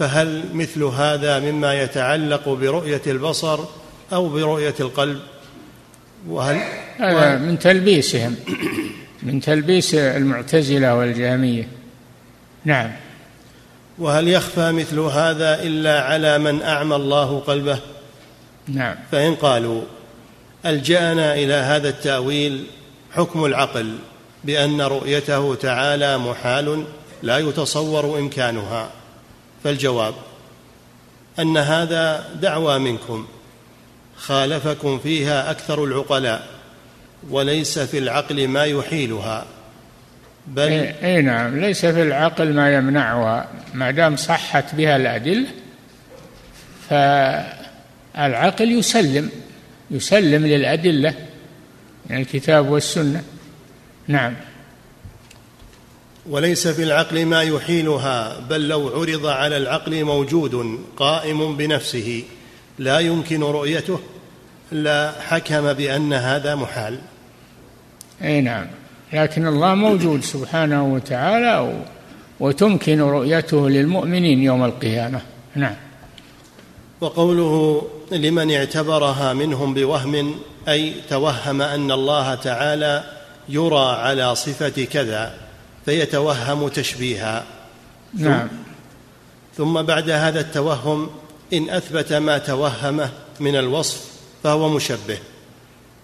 فهل 0.00 0.44
مثل 0.52 0.82
هذا 0.82 1.38
مما 1.38 1.82
يتعلق 1.82 2.48
برؤية 2.48 3.02
البصر 3.06 3.60
أو 4.12 4.28
برؤية 4.28 4.74
القلب؟ 4.80 5.20
وهل 6.28 6.60
هذا 6.96 7.38
من 7.38 7.58
تلبيسهم 7.58 8.36
من 9.22 9.40
تلبيس 9.40 9.94
المعتزلة 9.94 10.94
والجهمية. 10.94 11.68
نعم. 12.64 12.92
وهل 13.98 14.28
يخفى 14.28 14.72
مثل 14.72 14.98
هذا 14.98 15.62
إلا 15.62 16.02
على 16.02 16.38
من 16.38 16.62
أعمى 16.62 16.96
الله 16.96 17.38
قلبه؟ 17.38 17.78
نعم. 18.68 18.94
فإن 19.12 19.34
قالوا 19.34 19.82
ألجأنا 20.66 21.34
إلى 21.34 21.54
هذا 21.54 21.88
التأويل 21.88 22.64
حكم 23.12 23.44
العقل 23.44 23.96
بأن 24.44 24.80
رؤيته 24.80 25.54
تعالى 25.54 26.18
محال 26.18 26.84
لا 27.22 27.38
يتصور 27.38 28.18
إمكانها. 28.18 28.99
فالجواب 29.64 30.14
أن 31.38 31.56
هذا 31.56 32.24
دعوى 32.42 32.78
منكم 32.78 33.26
خالفكم 34.16 34.98
فيها 34.98 35.50
أكثر 35.50 35.84
العقلاء 35.84 36.46
وليس 37.30 37.78
في 37.78 37.98
العقل 37.98 38.48
ما 38.48 38.64
يحيلها 38.64 39.46
بل 40.46 40.62
اي 40.62 40.94
إيه 41.02 41.20
نعم 41.20 41.60
ليس 41.60 41.86
في 41.86 42.02
العقل 42.02 42.52
ما 42.52 42.74
يمنعها 42.74 43.48
ما 43.74 43.90
دام 43.90 44.16
صحت 44.16 44.74
بها 44.74 44.96
الأدلة 44.96 45.46
فالعقل 46.88 48.72
يسلم 48.72 49.30
يسلم 49.90 50.46
للأدلة 50.46 51.14
من 52.06 52.16
الكتاب 52.16 52.70
والسنة. 52.70 53.22
نعم. 54.08 54.34
وليس 56.28 56.68
في 56.68 56.82
العقل 56.82 57.26
ما 57.26 57.42
يحيلها 57.42 58.40
بل 58.50 58.68
لو 58.68 58.88
عرض 58.88 59.26
على 59.26 59.56
العقل 59.56 60.04
موجود 60.04 60.78
قائم 60.96 61.56
بنفسه 61.56 62.22
لا 62.78 62.98
يمكن 62.98 63.42
رؤيته 63.42 64.00
لا 64.72 65.12
حكم 65.20 65.72
بأن 65.72 66.12
هذا 66.12 66.54
محال. 66.54 66.98
أي 68.22 68.40
نعم. 68.40 68.66
لكن 69.12 69.46
الله 69.46 69.74
موجود 69.74 70.24
سبحانه 70.24 70.94
وتعالى 70.94 71.82
وتمكن 72.40 73.00
رؤيته 73.00 73.68
للمؤمنين 73.68 74.42
يوم 74.42 74.64
القيامة. 74.64 75.20
نعم. 75.54 75.76
وقوله 77.00 77.82
لمن 78.12 78.52
اعتبرها 78.52 79.32
منهم 79.32 79.74
بوهم 79.74 80.34
أي 80.68 80.94
توهم 81.10 81.62
أن 81.62 81.90
الله 81.90 82.34
تعالى 82.34 83.04
يرى 83.48 83.96
على 83.96 84.34
صفة 84.34 84.84
كذا. 84.84 85.49
فيتوهم 85.84 86.68
تشبيها. 86.68 87.44
نعم. 88.14 88.48
ثم 89.56 89.82
بعد 89.82 90.10
هذا 90.10 90.40
التوهم 90.40 91.10
إن 91.52 91.70
أثبت 91.70 92.12
ما 92.12 92.38
توهمه 92.38 93.10
من 93.40 93.56
الوصف 93.56 94.04
فهو 94.42 94.68
مشبه 94.68 95.18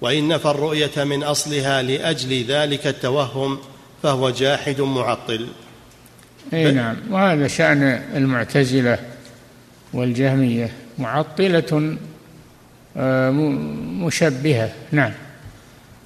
وإن 0.00 0.28
نفى 0.28 0.48
الرؤية 0.48 1.04
من 1.04 1.22
أصلها 1.22 1.82
لأجل 1.82 2.44
ذلك 2.44 2.86
التوهم 2.86 3.58
فهو 4.02 4.30
جاحد 4.30 4.80
معطل. 4.80 5.46
إي 6.52 6.72
نعم. 6.72 6.96
وهذا 7.10 7.48
شأن 7.48 7.82
المعتزلة 8.14 8.98
والجهمية 9.92 10.72
معطلة 10.98 11.96
آه، 12.96 13.30
مشبهة. 14.00 14.72
نعم. 14.92 15.12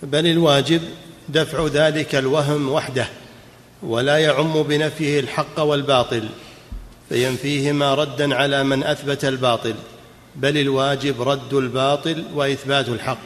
بل 0.02 0.26
الواجب 0.26 0.80
دفع 1.28 1.66
ذلك 1.66 2.14
الوهم 2.14 2.68
وحده. 2.68 3.06
ولا 3.83 4.19
يعم 4.19 4.62
بنفيه 4.62 5.21
الحق 5.21 5.61
والباطل 5.61 6.29
فينفيهما 7.09 7.95
ردا 7.95 8.35
على 8.35 8.64
من 8.64 8.83
أثبت 8.83 9.25
الباطل 9.25 9.75
بل 10.37 10.59
الواجب 10.59 11.23
رد 11.23 11.55
الباطل 11.55 12.25
وإثبات 12.35 12.88
الحق. 12.88 13.19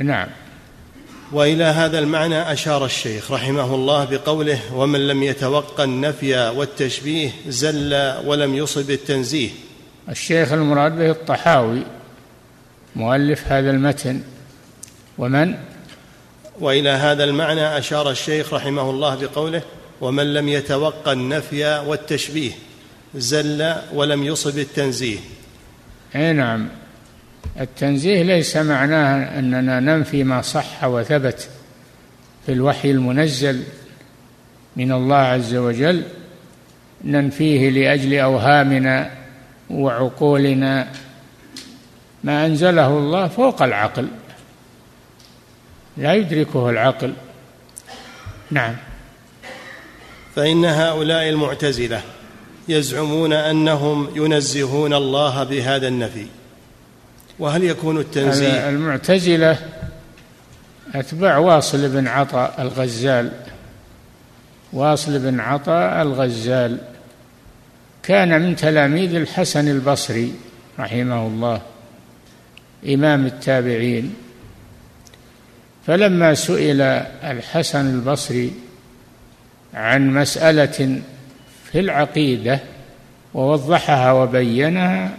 نعم. 0.00 0.28
وإلى 1.32 1.64
هذا 1.64 1.98
المعنى 1.98 2.52
أشار 2.52 2.84
الشيخ 2.84 3.32
رحمه 3.32 3.74
الله 3.74 4.04
بقوله 4.04 4.60
ومن 4.74 5.08
لم 5.08 5.22
يتوقى 5.22 5.84
النفي 5.84 6.48
والتشبيه 6.48 7.30
زل 7.48 8.14
ولم 8.24 8.54
يصب 8.54 8.90
التنزيه. 8.90 9.50
الشيخ 10.08 10.52
المراد 10.52 10.98
به 10.98 11.10
الطحاوي 11.10 11.82
مؤلف 12.96 13.52
هذا 13.52 13.70
المتن. 13.70 14.20
ومن 15.18 15.54
وإلى 16.60 16.90
هذا 16.90 17.24
المعنى 17.24 17.78
أشار 17.78 18.10
الشيخ 18.10 18.54
رحمه 18.54 18.90
الله 18.90 19.14
بقوله 19.14 19.62
ومن 20.00 20.34
لم 20.34 20.48
يتوقى 20.48 21.12
النفي 21.12 21.82
والتشبيه 21.86 22.50
زل 23.14 23.74
ولم 23.94 24.24
يصب 24.24 24.58
التنزيه. 24.58 25.18
أي 26.16 26.32
نعم. 26.32 26.68
التنزيه 27.60 28.22
ليس 28.22 28.56
معناه 28.56 29.38
أننا 29.38 29.80
ننفي 29.80 30.24
ما 30.24 30.42
صح 30.42 30.84
وثبت 30.84 31.48
في 32.46 32.52
الوحي 32.52 32.90
المنزل 32.90 33.62
من 34.76 34.92
الله 34.92 35.16
عز 35.16 35.54
وجل 35.54 36.02
ننفيه 37.04 37.70
لأجل 37.70 38.14
أوهامنا 38.14 39.10
وعقولنا. 39.70 40.88
ما 42.24 42.46
أنزله 42.46 42.88
الله 42.88 43.28
فوق 43.28 43.62
العقل. 43.62 44.08
لا 45.96 46.14
يدركه 46.14 46.70
العقل. 46.70 47.12
نعم. 48.50 48.76
فإن 50.36 50.64
هؤلاء 50.64 51.28
المعتزلة 51.28 52.02
يزعمون 52.68 53.32
أنهم 53.32 54.08
ينزهون 54.16 54.94
الله 54.94 55.44
بهذا 55.44 55.88
النفي. 55.88 56.26
وهل 57.38 57.64
يكون 57.64 57.98
التنزيه؟ 57.98 58.68
المعتزلة 58.68 59.58
أتباع 60.94 61.38
واصل 61.38 61.88
بن 61.88 62.08
عطاء 62.08 62.62
الغزال. 62.62 63.32
واصل 64.72 65.18
بن 65.18 65.40
عطاء 65.40 66.02
الغزال 66.02 66.78
كان 68.02 68.42
من 68.42 68.56
تلاميذ 68.56 69.14
الحسن 69.14 69.68
البصري 69.68 70.34
رحمه 70.78 71.26
الله 71.26 71.60
إمام 72.88 73.26
التابعين. 73.26 74.14
فلما 75.90 76.34
سئل 76.34 76.80
الحسن 77.24 77.86
البصري 77.94 78.52
عن 79.74 80.10
مسألة 80.14 81.00
في 81.72 81.80
العقيدة 81.80 82.60
ووضحها 83.34 84.12
وبينها 84.12 85.10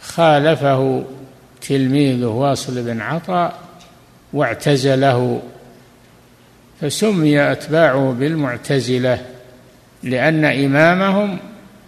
خالفه 0.00 1.04
تلميذه 1.60 2.26
واصل 2.26 2.82
بن 2.82 3.00
عطاء 3.00 3.58
واعتزله 4.32 5.42
فسمي 6.80 7.52
أتباعه 7.52 8.12
بالمعتزلة 8.12 9.24
لأن 10.02 10.44
إمامهم 10.44 11.38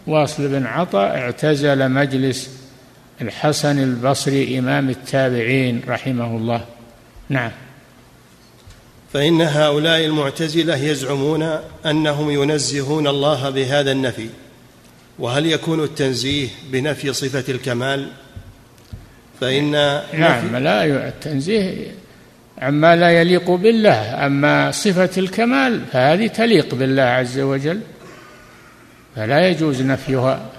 واصل 0.06 0.48
بن 0.48 0.66
عطاء 0.66 1.18
اعتزل 1.18 1.88
مجلس 1.88 2.60
الحسن 3.20 3.78
البصري 3.78 4.58
إمام 4.58 4.88
التابعين 4.88 5.82
رحمه 5.88 6.36
الله. 6.36 6.64
نعم. 7.28 7.50
فإن 9.12 9.40
هؤلاء 9.40 10.04
المعتزلة 10.04 10.76
يزعمون 10.76 11.58
أنهم 11.86 12.30
ينزهون 12.30 13.06
الله 13.06 13.50
بهذا 13.50 13.92
النفي. 13.92 14.28
وهل 15.18 15.46
يكون 15.46 15.84
التنزيه 15.84 16.48
بنفي 16.72 17.12
صفة 17.12 17.44
الكمال؟ 17.48 18.08
فإن 19.40 19.70
نعم 20.12 20.56
لا 20.56 20.84
التنزيه 21.08 21.94
عما 22.58 22.96
لا 22.96 23.10
يليق 23.10 23.50
بالله 23.50 24.26
أما 24.26 24.70
صفة 24.70 25.10
الكمال 25.18 25.84
فهذه 25.92 26.26
تليق 26.26 26.74
بالله 26.74 27.02
عز 27.02 27.38
وجل 27.38 27.80
فلا 29.16 29.48
يجوز 29.48 29.82
نفيها. 29.82 30.50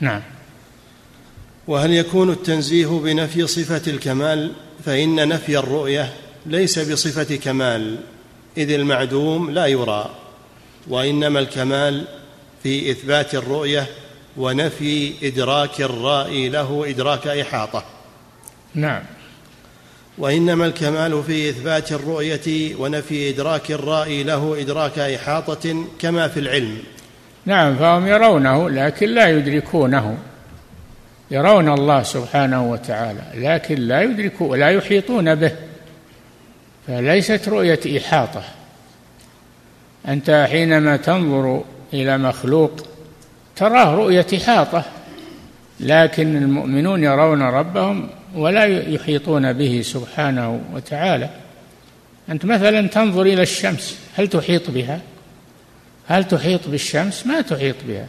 نعم. 0.00 0.22
وهل 1.68 1.92
يكون 1.92 2.30
التنزيه 2.30 2.86
بنفي 2.86 3.46
صفة 3.46 3.90
الكمال؟ 3.90 4.52
فإن 4.84 5.28
نفي 5.28 5.58
الرؤية 5.58 6.12
ليس 6.46 6.78
بصفة 6.78 7.36
كمال 7.36 7.96
إذ 8.56 8.70
المعدوم 8.70 9.50
لا 9.50 9.66
يرى 9.66 10.10
وإنما 10.88 11.40
الكمال 11.40 12.04
في 12.62 12.90
إثبات 12.90 13.34
الرؤية 13.34 13.86
ونفي 14.36 15.12
إدراك 15.22 15.80
الرائي 15.80 16.48
له 16.48 16.84
إدراك 16.88 17.26
إحاطة. 17.26 17.84
نعم. 18.74 19.02
وإنما 20.18 20.66
الكمال 20.66 21.22
في 21.22 21.50
إثبات 21.50 21.92
الرؤية 21.92 22.74
ونفي 22.78 23.30
إدراك 23.30 23.70
الرائي 23.70 24.22
له 24.22 24.60
إدراك 24.60 24.98
إحاطة 24.98 25.84
كما 25.98 26.28
في 26.28 26.40
العلم. 26.40 26.78
نعم 27.46 27.76
فهم 27.76 28.06
يرونه 28.06 28.70
لكن 28.70 29.08
لا 29.08 29.28
يدركونه. 29.28 30.18
يرون 31.30 31.68
الله 31.68 32.02
سبحانه 32.02 32.70
وتعالى 32.70 33.22
لكن 33.34 33.74
لا 33.74 34.02
يدركوا 34.02 34.50
ولا 34.50 34.68
يحيطون 34.68 35.34
به. 35.34 35.67
فليست 36.88 37.48
رؤية 37.48 37.98
إحاطة. 37.98 38.42
أنت 40.08 40.46
حينما 40.50 40.96
تنظر 40.96 41.64
إلى 41.92 42.18
مخلوق 42.18 42.86
تراه 43.56 43.94
رؤية 43.94 44.26
إحاطة 44.36 44.84
لكن 45.80 46.36
المؤمنون 46.36 47.04
يرون 47.04 47.42
ربهم 47.42 48.08
ولا 48.34 48.64
يحيطون 48.88 49.52
به 49.52 49.82
سبحانه 49.84 50.60
وتعالى. 50.72 51.30
أنت 52.28 52.44
مثلا 52.44 52.88
تنظر 52.88 53.22
إلى 53.22 53.42
الشمس 53.42 53.98
هل 54.16 54.28
تحيط 54.28 54.70
بها؟ 54.70 55.00
هل 56.06 56.24
تحيط 56.24 56.68
بالشمس؟ 56.68 57.26
ما 57.26 57.40
تحيط 57.40 57.76
بها 57.88 58.06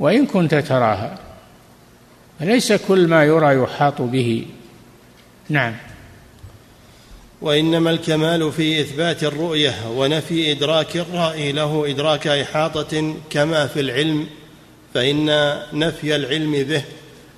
وإن 0.00 0.26
كنت 0.26 0.54
تراها. 0.54 1.18
ليس 2.40 2.72
كل 2.72 3.06
ما 3.06 3.24
يرى 3.24 3.62
يحاط 3.62 4.02
به. 4.02 4.46
نعم. 5.48 5.74
وإنما 7.42 7.90
الكمال 7.90 8.52
في 8.52 8.80
إثبات 8.80 9.24
الرؤية 9.24 9.74
ونفي 9.96 10.52
إدراك 10.52 10.96
الرائي 10.96 11.52
له 11.52 11.90
إدراك 11.90 12.26
إحاطة 12.26 13.14
كما 13.30 13.66
في 13.66 13.80
العلم 13.80 14.26
فإن 14.94 15.54
نفي 15.72 16.16
العلم 16.16 16.52
به 16.52 16.82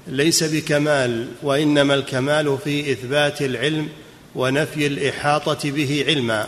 ليس 0.07 0.45
بكمال 0.45 1.27
وإنما 1.43 1.95
الكمال 1.95 2.59
في 2.65 2.93
إثبات 2.93 3.43
العلم 3.43 3.89
ونفي 4.35 4.87
الإحاطة 4.87 5.71
به 5.71 6.05
علما. 6.09 6.47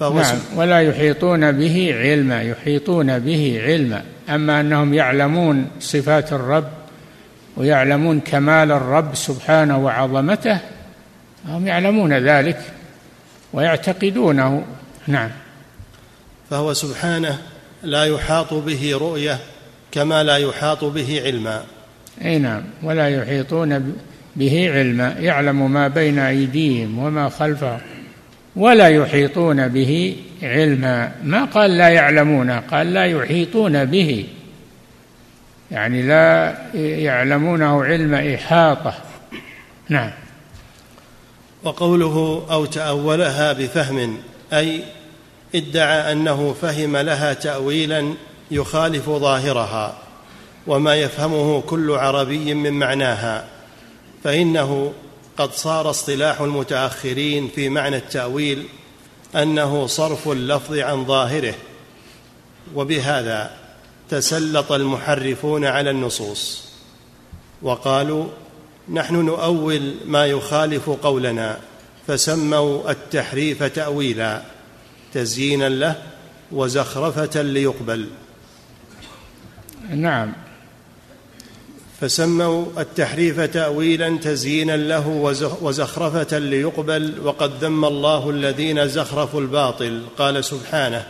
فهو 0.00 0.20
نعم 0.20 0.38
ولا 0.56 0.80
يحيطون 0.80 1.52
به 1.52 1.94
علما 1.94 2.42
يحيطون 2.42 3.18
به 3.18 3.60
علما. 3.64 4.04
أما 4.28 4.60
أنهم 4.60 4.94
يعلمون 4.94 5.70
صفات 5.80 6.32
الرب 6.32 6.68
ويعلمون 7.56 8.20
كمال 8.20 8.72
الرب 8.72 9.14
سبحانه 9.14 9.78
وعظمته 9.78 10.60
هم 11.48 11.66
يعلمون 11.66 12.12
ذلك 12.12 12.60
ويعتقدونه. 13.52 14.64
نعم. 15.06 15.30
فهو 16.50 16.72
سبحانه 16.72 17.38
لا 17.82 18.04
يحاط 18.04 18.54
به 18.54 18.96
رؤية 19.00 19.38
كما 19.92 20.22
لا 20.22 20.36
يحاط 20.36 20.84
به 20.84 21.22
علما. 21.24 21.62
أي 22.24 22.38
نعم. 22.38 22.62
ولا 22.82 23.08
يحيطون 23.08 23.94
به 24.36 24.70
علما. 24.72 25.14
يعلم 25.18 25.72
ما 25.72 25.88
بين 25.88 26.18
أيديهم 26.18 26.98
وما 26.98 27.28
خلفهم. 27.28 27.80
ولا 28.56 28.88
يحيطون 28.88 29.68
به 29.68 30.16
علما. 30.42 31.12
ما 31.24 31.44
قال 31.44 31.78
لا 31.78 31.88
يعلمون؟ 31.88 32.50
قال 32.50 32.94
لا 32.94 33.04
يحيطون 33.04 33.84
به. 33.84 34.26
يعني 35.70 36.02
لا 36.02 36.54
يعلمونه 36.74 37.84
علم 37.84 38.14
إحاطة. 38.14 38.94
نعم. 39.88 40.10
وقوله 41.64 42.46
أو 42.50 42.64
تأولها 42.64 43.52
بفهم 43.52 44.18
أي 44.52 44.84
ادعى 45.54 46.12
أنه 46.12 46.54
فهم 46.62 46.96
لها 46.96 47.32
تأويلا 47.32 48.14
يخالف 48.50 49.10
ظاهرها 49.10 49.98
وما 50.66 50.96
يفهمه 50.96 51.60
كل 51.60 51.90
عربي 51.90 52.54
من 52.54 52.72
معناها 52.72 53.46
فإنه 54.24 54.92
قد 55.36 55.52
صار 55.52 55.90
اصطلاح 55.90 56.40
المتأخرين 56.40 57.48
في 57.54 57.68
معنى 57.68 57.96
التأويل 57.96 58.66
أنه 59.36 59.86
صرف 59.86 60.28
اللفظ 60.28 60.78
عن 60.78 61.04
ظاهره 61.04 61.54
وبهذا 62.74 63.50
تسلط 64.10 64.72
المحرفون 64.72 65.64
على 65.64 65.90
النصوص 65.90 66.64
وقالوا 67.62 68.26
نحن 68.88 69.14
نؤول 69.14 69.94
ما 70.06 70.26
يخالف 70.26 70.90
قولنا 70.90 71.58
فسموا 72.06 72.90
التحريف 72.90 73.62
تأويلا 73.62 74.42
تزيينا 75.14 75.68
له 75.68 76.02
وزخرفة 76.52 77.42
ليقبل. 77.42 78.06
نعم. 79.90 80.32
فسموا 82.00 82.66
التحريف 82.78 83.40
تأويلا 83.40 84.16
تزيينا 84.16 84.76
له 84.76 85.08
وزخرفة 85.62 86.38
ليقبل 86.38 87.20
وقد 87.24 87.64
ذم 87.64 87.84
الله 87.84 88.30
الذين 88.30 88.88
زخرفوا 88.88 89.40
الباطل. 89.40 90.02
قال 90.18 90.44
سبحانه 90.44 91.06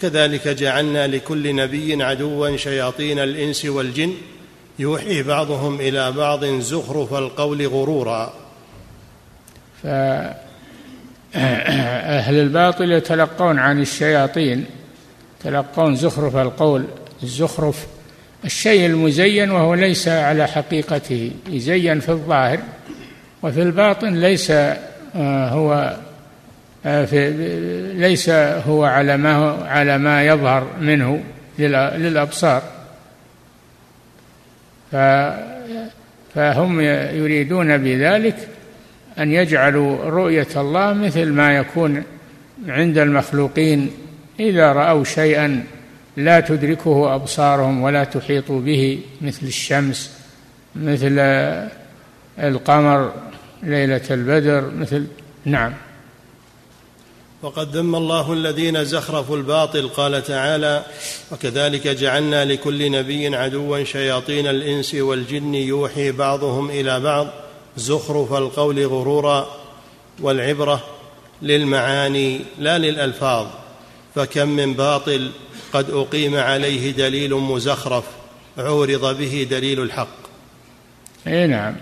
كذلك 0.00 0.48
جعلنا 0.48 1.06
لكل 1.06 1.56
نبي 1.56 2.02
عدوا 2.02 2.56
شياطين 2.56 3.18
الإنس 3.18 3.64
والجن 3.64 4.14
يوحي 4.78 5.22
بعضهم 5.22 5.80
إلى 5.80 6.12
بعض 6.12 6.44
زخرف 6.44 7.14
القول 7.14 7.66
غرورا. 7.66 8.32
فأهل 9.82 10.34
الباطل 12.34 12.92
يتلقون 12.92 13.58
عن 13.58 13.80
الشياطين 13.80 14.64
يتلقون 15.40 15.96
زخرف 15.96 16.36
القول 16.36 16.84
الزخرف 17.22 17.86
الشيء 18.44 18.86
المزين 18.86 19.50
وهو 19.50 19.74
ليس 19.74 20.08
على 20.08 20.46
حقيقته 20.46 21.30
يزين 21.48 22.00
في 22.00 22.08
الظاهر 22.08 22.58
وفي 23.42 23.62
الباطن 23.62 24.14
ليس 24.14 24.50
آه، 24.50 25.48
هو 25.48 25.96
آه، 26.86 27.04
في 27.04 27.30
ليس 27.94 28.28
هو 28.66 28.84
على 28.84 29.16
ما 29.16 29.66
على 29.68 29.98
ما 29.98 30.26
يظهر 30.26 30.66
منه 30.80 31.22
للأبصار. 31.58 32.62
فهم 36.34 36.80
يريدون 37.20 37.78
بذلك 37.78 38.36
أن 39.18 39.32
يجعلوا 39.32 40.04
رؤية 40.04 40.46
الله 40.56 40.92
مثل 40.92 41.32
ما 41.32 41.56
يكون 41.56 42.02
عند 42.68 42.98
المخلوقين 42.98 43.90
إذا 44.40 44.72
رأوا 44.72 45.04
شيئا 45.04 45.64
لا 46.16 46.40
تدركه 46.40 47.14
أبصارهم 47.14 47.82
ولا 47.82 48.04
تحيط 48.04 48.52
به 48.52 49.00
مثل 49.20 49.46
الشمس 49.46 50.16
مثل 50.76 51.18
القمر 52.38 53.12
ليلة 53.62 54.00
البدر 54.10 54.70
مثل 54.78 55.06
نعم. 55.44 55.72
وقد 57.42 57.76
ذم 57.76 57.96
الله 57.96 58.32
الذين 58.32 58.84
زخرفوا 58.84 59.36
الباطل. 59.36 59.88
قال 59.88 60.24
تعالى 60.24 60.84
وكذلك 61.32 61.88
جعلنا 61.88 62.44
لكل 62.44 62.90
نبي 62.90 63.36
عدوا 63.36 63.84
شياطين 63.84 64.46
الإنس 64.46 64.94
والجن 64.94 65.54
يوحي 65.54 66.12
بعضهم 66.12 66.70
إلى 66.70 67.00
بعض. 67.00 67.26
زخرف 67.76 68.32
القول 68.32 68.86
غرورا 68.86 69.48
والعبرة 70.20 70.84
للمعاني 71.42 72.40
لا 72.58 72.78
للألفاظ. 72.78 73.46
فكم 74.14 74.48
من 74.48 74.74
باطل 74.74 75.30
قد 75.72 75.90
أقيم 75.90 76.36
عليه 76.36 76.90
دليل 76.90 77.34
مزخرف 77.34 78.04
عورض 78.58 79.18
به 79.18 79.46
دليل 79.50 79.80
الحق. 79.80 80.22
أي 81.26 81.46
نعم. 81.46 81.76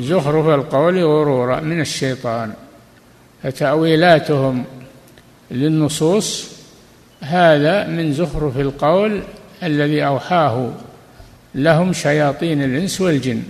زخرف 0.00 0.48
القول 0.48 1.04
غرورا 1.04 1.60
من 1.60 1.80
الشيطان. 1.80 2.54
فتأويلاتهم 3.46 4.64
للنصوص 5.50 6.50
هذا 7.20 7.86
من 7.86 8.12
زخرف 8.12 8.58
القول 8.58 9.22
الذي 9.62 10.06
أوحاه 10.06 10.72
لهم 11.54 11.92
شياطين 11.92 12.62
الإنس 12.62 13.00
والجن. 13.00 13.42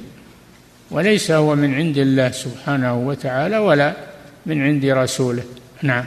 وليس 0.90 1.30
هو 1.30 1.54
من 1.54 1.74
عند 1.74 1.98
الله 1.98 2.30
سبحانه 2.30 2.98
وتعالى 2.98 3.58
ولا 3.58 3.92
من 4.46 4.62
عند 4.62 4.84
رسوله. 4.84 5.42
نعم. 5.82 6.04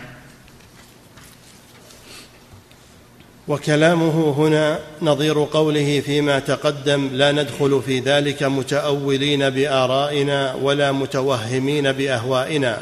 وكلامه 3.47 4.31
هنا 4.37 4.79
نظير 5.01 5.43
قوله 5.43 6.01
فيما 6.05 6.39
تقدم 6.39 7.09
لا 7.13 7.31
ندخل 7.31 7.81
في 7.85 7.99
ذلك 7.99 8.43
متأولين 8.43 9.49
بآرائنا 9.49 10.53
ولا 10.53 10.91
متوهمين 10.91 11.91
بأهوائنا. 11.91 12.77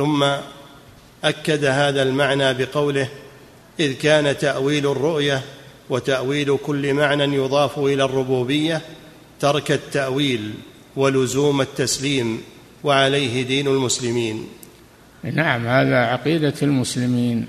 ثم 0.00 0.24
أكد 1.24 1.64
هذا 1.64 2.02
المعنى 2.02 2.54
بقوله 2.54 3.08
إذ 3.80 3.92
كان 3.92 4.38
تأويل 4.38 4.86
الرؤية 4.86 5.42
وتأويل 5.90 6.58
كل 6.66 6.94
معنى 6.94 7.36
يضاف 7.36 7.78
إلى 7.78 8.04
الربوبية 8.04 8.80
ترك 9.40 9.70
التأويل 9.72 10.54
ولزوم 10.96 11.60
التسليم 11.60 12.42
وعليه 12.84 13.42
دين 13.42 13.66
المسلمين. 13.66 14.48
نعم 15.24 15.66
هذا 15.66 15.96
عقيدة 15.96 16.54
المسلمين 16.62 17.46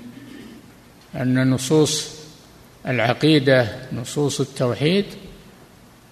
أن 1.14 1.50
نصوص 1.50 2.10
العقيدة 2.86 3.68
نصوص 3.92 4.40
التوحيد 4.40 5.04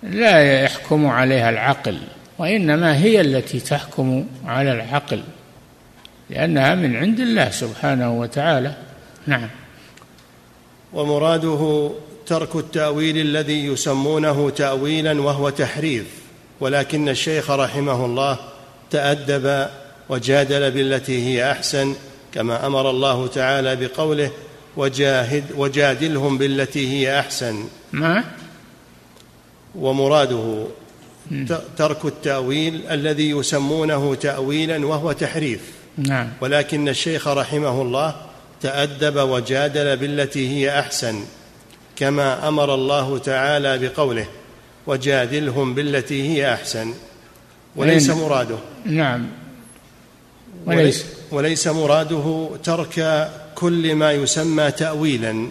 لا 0.03 0.63
يحكم 0.63 1.07
عليها 1.07 1.51
العقل 1.51 1.99
وإنما 2.39 2.97
هي 2.97 3.21
التي 3.21 3.61
تحكم 3.61 4.27
على 4.45 4.73
العقل. 4.73 5.23
لأنها 6.31 6.75
من 6.75 6.97
عند 6.97 7.21
الله 7.21 7.51
سبحانه 7.51 8.21
وتعالى. 8.21 8.75
نعم. 9.27 9.49
ومراده 10.93 11.91
ترك 12.27 12.57
التأويل 12.57 13.19
الذي 13.19 13.67
يسمونه 13.67 14.51
تاويلا 14.51 15.21
وهو 15.21 15.51
تحريف 15.51 16.07
ولكن 16.61 17.09
الشيخ 17.09 17.51
رحمه 17.51 18.05
الله 18.05 18.39
تأدب 18.91 19.67
وجادل 20.09 20.71
بالتي 20.71 21.27
هي 21.27 21.51
أحسن 21.53 21.95
كما 22.35 22.67
أمر 22.67 22.91
الله 22.91 23.27
تعالى 23.27 23.77
بقوله 23.77 24.31
وجاهد 24.77 25.45
وجادلهم 25.57 26.39
بالتي 26.39 26.89
هي 26.89 27.21
أحسن. 27.21 27.65
ما؟ 27.93 28.25
ومراده 29.75 30.67
ترك 31.77 32.05
التأويل 32.05 32.83
الذي 32.91 33.31
يسمونه 33.31 34.15
تاويلا 34.15 34.87
وهو 34.87 35.13
تحريف. 35.13 35.80
نعم. 35.99 36.29
ولكن 36.41 36.89
الشيخ 36.89 37.29
رحمه 37.29 37.83
الله 37.83 38.15
تأدب 38.61 39.17
وجادل 39.17 39.97
بالتي 39.97 40.49
هي 40.49 40.79
أحسن 40.79 41.25
كما 41.97 42.49
أمر 42.49 42.75
الله 42.75 43.19
تعالى 43.19 43.79
بقوله 43.79 44.27
وجادلهم 44.87 45.75
بالتي 45.75 46.29
هي 46.29 46.55
أحسن. 46.55 46.95
وليس 47.77 48.11
مراده. 48.11 48.57
نعم. 48.85 49.27
وليس 50.67 51.05
وليس. 51.31 51.67
مراده 51.69 52.51
ترك 52.65 53.29
كل 53.55 53.95
ما 53.95 54.13
يسمى 54.13 54.71
تاويلا 54.71 55.49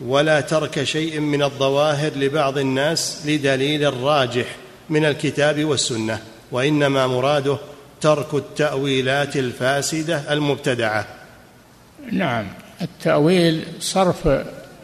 ولا 0.00 0.40
ترك 0.40 0.84
شيء 0.84 1.20
من 1.20 1.42
الظواهر 1.42 2.12
لبعض 2.16 2.58
الناس 2.58 3.22
لدليل 3.26 3.94
راجح 4.02 4.46
من 4.90 5.04
الكتاب 5.04 5.64
والسنة 5.64 6.22
وإنما 6.52 7.06
مراده 7.06 7.58
ترك 8.00 8.34
التأويلات 8.34 9.36
الفاسدة 9.36 10.32
المبتدعة. 10.32 11.06
نعم 12.12 12.46
التأويل 12.82 13.64
صرف 13.80 14.28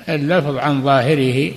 اللفظ 0.09 0.57
عن 0.57 0.83
ظاهره 0.83 1.53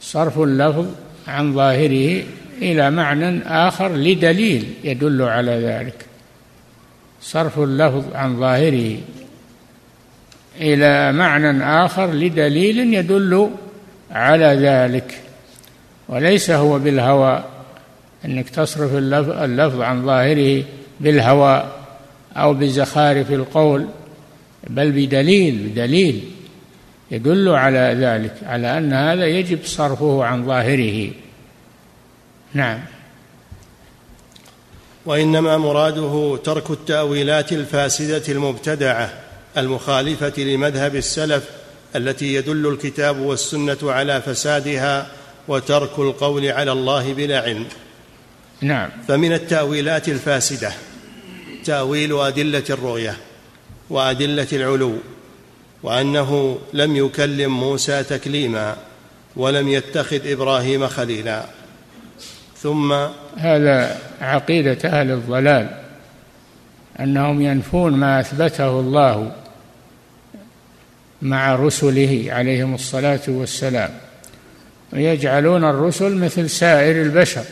صرف 0.00 0.38
اللفظ 0.38 0.86
عن 1.28 1.54
ظاهره 1.54 2.22
إلى 2.62 2.90
معنى 2.90 3.42
آخر 3.48 3.92
لدليل 3.92 4.74
يدل 4.84 5.22
على 5.22 5.50
ذلك. 5.50 6.06
صرف 7.22 7.58
اللفظ 7.58 8.04
عن 8.14 8.40
ظاهره 8.40 8.98
إلى 10.60 11.12
معنى 11.12 11.64
آخر 11.84 12.12
لدليل 12.12 12.94
يدل 12.94 13.50
على 14.10 14.46
ذلك 14.46 15.20
وليس 16.08 16.50
هو 16.50 16.78
بالهوى. 16.78 17.44
أنك 18.24 18.48
تصرف 18.50 18.94
اللفظ 18.94 19.80
عن 19.80 20.06
ظاهره 20.06 20.64
بالهوى 21.00 21.72
أو 22.36 22.54
بزخارف 22.54 23.30
القول 23.30 23.86
بل 24.70 24.92
بدليل 24.92 25.68
بدليل 25.68 26.30
يدل 27.10 27.48
على 27.48 27.96
ذلك 28.00 28.34
على 28.42 28.78
أن 28.78 28.92
هذا 28.92 29.26
يجب 29.26 29.58
صرفه 29.64 30.24
عن 30.24 30.46
ظاهره. 30.46 31.10
نعم. 32.54 32.80
وإنما 35.06 35.58
مراده 35.58 36.38
ترك 36.44 36.70
التأويلات 36.70 37.52
الفاسدة 37.52 38.22
المبتدعة 38.28 39.12
المخالفة 39.56 40.42
لمذهب 40.42 40.96
السلف 40.96 41.50
التي 41.96 42.34
يدل 42.34 42.66
الكتاب 42.66 43.18
والسنة 43.18 43.78
على 43.82 44.22
فسادها 44.22 45.06
وترك 45.48 45.98
القول 45.98 46.46
على 46.46 46.72
الله 46.72 47.14
بلا 47.14 47.40
علم. 47.40 47.66
نعم. 48.60 48.90
فمن 49.08 49.32
التأويلات 49.32 50.08
الفاسدة 50.08 50.72
تأويل 51.64 52.18
أدلة 52.20 52.64
الرؤية 52.70 53.16
وأدلة 53.90 54.46
العلو 54.52 54.98
وأنه 55.82 56.58
لم 56.72 56.96
يكلم 56.96 57.60
موسى 57.60 58.02
تكليما 58.02 58.76
ولم 59.36 59.68
يتخذ 59.68 60.30
إبراهيم 60.30 60.86
خليلا. 60.86 61.44
ثم 62.56 62.92
هذا 63.36 63.98
عقيدة 64.20 64.78
أهل 64.84 65.10
الضلال 65.10 65.80
أنهم 67.00 67.42
ينفون 67.42 67.92
ما 67.92 68.20
أثبته 68.20 68.80
الله 68.80 69.32
مع 71.22 71.54
رسله 71.54 72.26
عليهم 72.28 72.74
الصلاة 72.74 73.20
والسلام 73.28 73.90
ويجعلون 74.92 75.64
الرسل 75.64 76.14
مثل 76.14 76.50
سائر 76.50 77.02
البشر. 77.02 77.44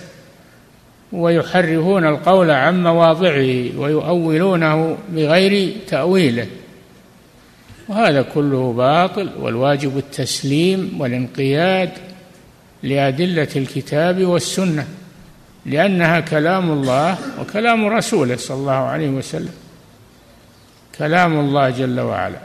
ويحرفون 1.12 2.06
القول 2.06 2.50
عن 2.50 2.82
مواضعه 2.82 3.78
ويؤولونه 3.78 4.98
بغير 5.08 5.72
تأويله. 5.88 6.46
وهذا 7.88 8.22
كله 8.22 8.72
باطل 8.72 9.30
والواجب 9.40 9.98
التسليم 9.98 10.96
والانقياد 11.00 11.90
لأدلة 12.82 13.48
الكتاب 13.56 14.24
والسنة 14.24 14.86
لأنها 15.66 16.20
كلام 16.20 16.70
الله 16.70 17.18
وكلام 17.40 17.86
رسوله 17.86 18.36
صلى 18.36 18.56
الله 18.56 18.72
عليه 18.72 19.08
وسلم. 19.08 19.54
كلام 20.98 21.40
الله 21.40 21.70
جل 21.70 22.00
وعلا 22.00 22.38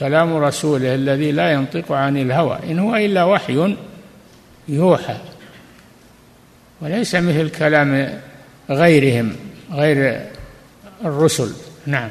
كلام 0.00 0.36
رسوله 0.36 0.94
الذي 0.94 1.32
لا 1.32 1.52
ينطق 1.52 1.92
عن 1.92 2.16
الهوى 2.16 2.58
إن 2.70 2.78
هو 2.78 2.96
إلا 2.96 3.24
وحي 3.24 3.76
يوحى. 4.68 5.16
وليس 6.80 7.14
مثل 7.14 7.50
كلام 7.50 8.20
غيرهم 8.70 9.36
غير 9.72 10.26
الرسل. 11.04 11.52
نعم. 11.86 12.10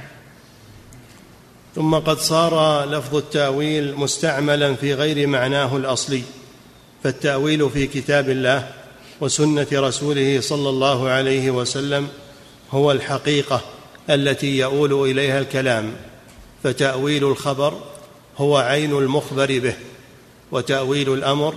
ثم 1.75 1.95
قد 1.95 2.17
صار 2.17 2.85
لفظ 2.85 3.15
التأويل 3.15 3.95
مستعملا 3.95 4.75
في 4.75 4.93
غير 4.93 5.27
معناه 5.27 5.77
الأصلي 5.77 6.21
فالتأويل 7.03 7.69
في 7.69 7.87
كتاب 7.87 8.29
الله 8.29 8.71
وسنة 9.21 9.67
رسوله 9.73 10.41
صلى 10.41 10.69
الله 10.69 11.09
عليه 11.09 11.51
وسلم 11.51 12.07
هو 12.71 12.91
الحقيقة 12.91 13.61
التي 14.09 14.57
يؤول 14.57 15.09
إليها 15.11 15.39
الكلام 15.39 15.93
فتأويل 16.63 17.23
الخبر 17.23 17.81
هو 18.37 18.57
عين 18.57 18.97
المخبر 18.97 19.59
به 19.59 19.75
وتأويل 20.51 21.13
الأمر 21.13 21.55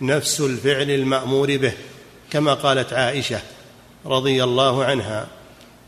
نفس 0.00 0.40
الفعل 0.40 0.90
المأمور 0.90 1.56
به. 1.56 1.72
كما 2.30 2.54
قالت 2.54 2.92
عائشة 2.92 3.40
رضي 4.06 4.44
الله 4.44 4.84
عنها 4.84 5.26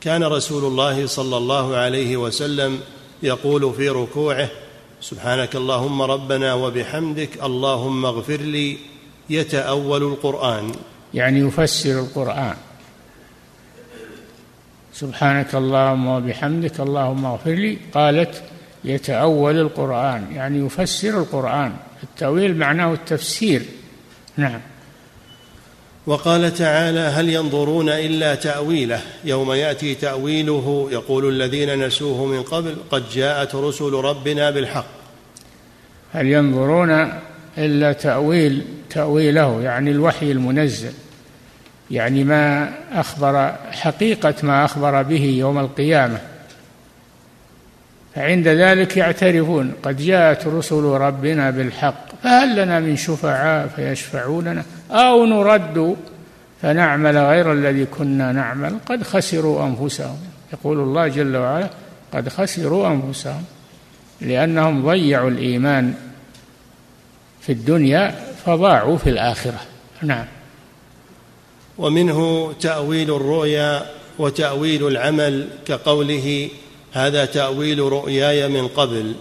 كان 0.01 0.25
رسول 0.25 0.65
الله 0.65 1.07
صلى 1.07 1.37
الله 1.37 1.77
عليه 1.77 2.17
وسلم 2.17 2.81
يقول 3.23 3.75
في 3.75 3.89
ركوعه 3.89 4.49
سبحانك 5.01 5.57
اللهم 5.57 6.03
ربنا 6.03 6.55
وبحمدك 6.55 7.45
اللهم 7.45 8.07
اغفر 8.07 8.37
لي 8.37 8.79
يتأول 9.31 10.03
القرآن. 10.03 10.73
يعني 11.15 11.41
يفسر 11.41 12.01
القرآن. 12.01 12.57
سبحانك 14.95 15.55
اللهم 15.55 16.07
وبحمدك 16.07 16.81
اللهم 16.81 17.25
اغفر 17.25 17.51
لي 17.51 17.79
قالت 17.95 18.43
يتأول 18.85 19.59
القرآن 19.59 20.33
يعني 20.33 20.67
يفسر 20.67 21.19
القرآن. 21.19 21.73
التأويل 22.03 22.57
معناه 22.57 22.93
التفسير. 22.93 23.63
نعم. 24.37 24.61
وقال 26.11 26.55
تعالى 26.55 27.01
هل 27.01 27.29
ينظرون 27.29 27.89
إلا 27.89 28.35
تأويله 28.35 29.01
يوم 29.25 29.53
يأتي 29.53 29.95
تأويله 29.95 30.89
يقول 30.93 31.29
الذين 31.29 31.87
نسوه 31.87 32.27
من 32.27 32.43
قبل 32.43 32.77
قد 32.91 33.09
جاءت 33.11 33.55
رسل 33.55 33.93
ربنا 33.93 34.51
بالحق. 34.51 34.87
هل 36.13 36.27
ينظرون 36.27 37.13
إلا 37.59 37.93
تأويل 37.93 38.65
تأويله 38.91 39.63
يعني 39.63 39.91
الوحي 39.91 40.33
المنزل 40.33 40.93
يعني 41.91 42.25
ما 42.25 42.73
أخبر 42.93 43.55
حقيقة 43.73 44.35
ما 44.43 44.65
أخبر 44.65 45.03
به 45.03 45.25
يوم 45.25 45.59
القيامة. 45.59 46.19
فعند 48.15 48.49
ذلك 48.49 48.97
يعترفون 48.97 49.73
قد 49.83 49.97
جاءت 49.97 50.47
رسل 50.47 50.83
ربنا 50.83 51.51
بالحق 51.51 52.07
فهل 52.23 52.63
لنا 52.63 52.81
من 52.81 52.97
شفعاء 52.97 53.69
فيشفعوا 53.69 54.43
لنا 54.43 54.65
أو 54.91 55.27
نرد 55.27 55.97
فنعمل 56.63 57.19
غير 57.19 57.53
الذي 57.53 57.87
كنا 57.87 58.33
نعمل. 58.33 58.79
قد 58.87 59.03
خسروا 59.03 59.67
أنفسهم. 59.67 60.19
يقول 60.53 60.79
الله 60.79 61.09
جل 61.09 61.37
وعلا 61.37 61.71
قد 62.13 62.29
خسروا 62.29 62.89
أنفسهم 62.89 63.45
لأنهم 64.21 64.87
ضيعوا 64.87 65.31
الإيمان 65.31 65.95
في 67.41 67.53
الدنيا 67.53 68.15
فضاعوا 68.47 68.97
في 68.97 69.11
الآخرة. 69.11 69.61
نعم. 70.03 70.27
ومنه 71.79 72.53
تأويل 72.53 73.15
الرؤيا 73.15 73.83
وتأويل 74.19 74.87
العمل 74.87 75.49
كقوله 75.67 76.49
هذا 76.93 77.25
تأويل 77.25 77.79
رؤياي 77.79 78.49
من 78.49 78.69
قبل 78.69 79.15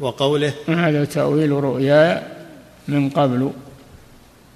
وقوله 0.00 0.52
هذا 0.68 1.04
تأويل 1.04 1.50
رؤياي 1.50 2.22
من 2.88 3.10
قبل. 3.10 3.50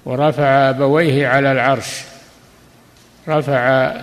ورفع 0.07 0.69
أبويه 0.69 1.27
على 1.27 1.51
العرش. 1.51 2.01
رفع 3.27 3.93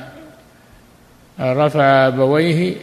رفع 1.41 2.07
أبويه 2.07 2.75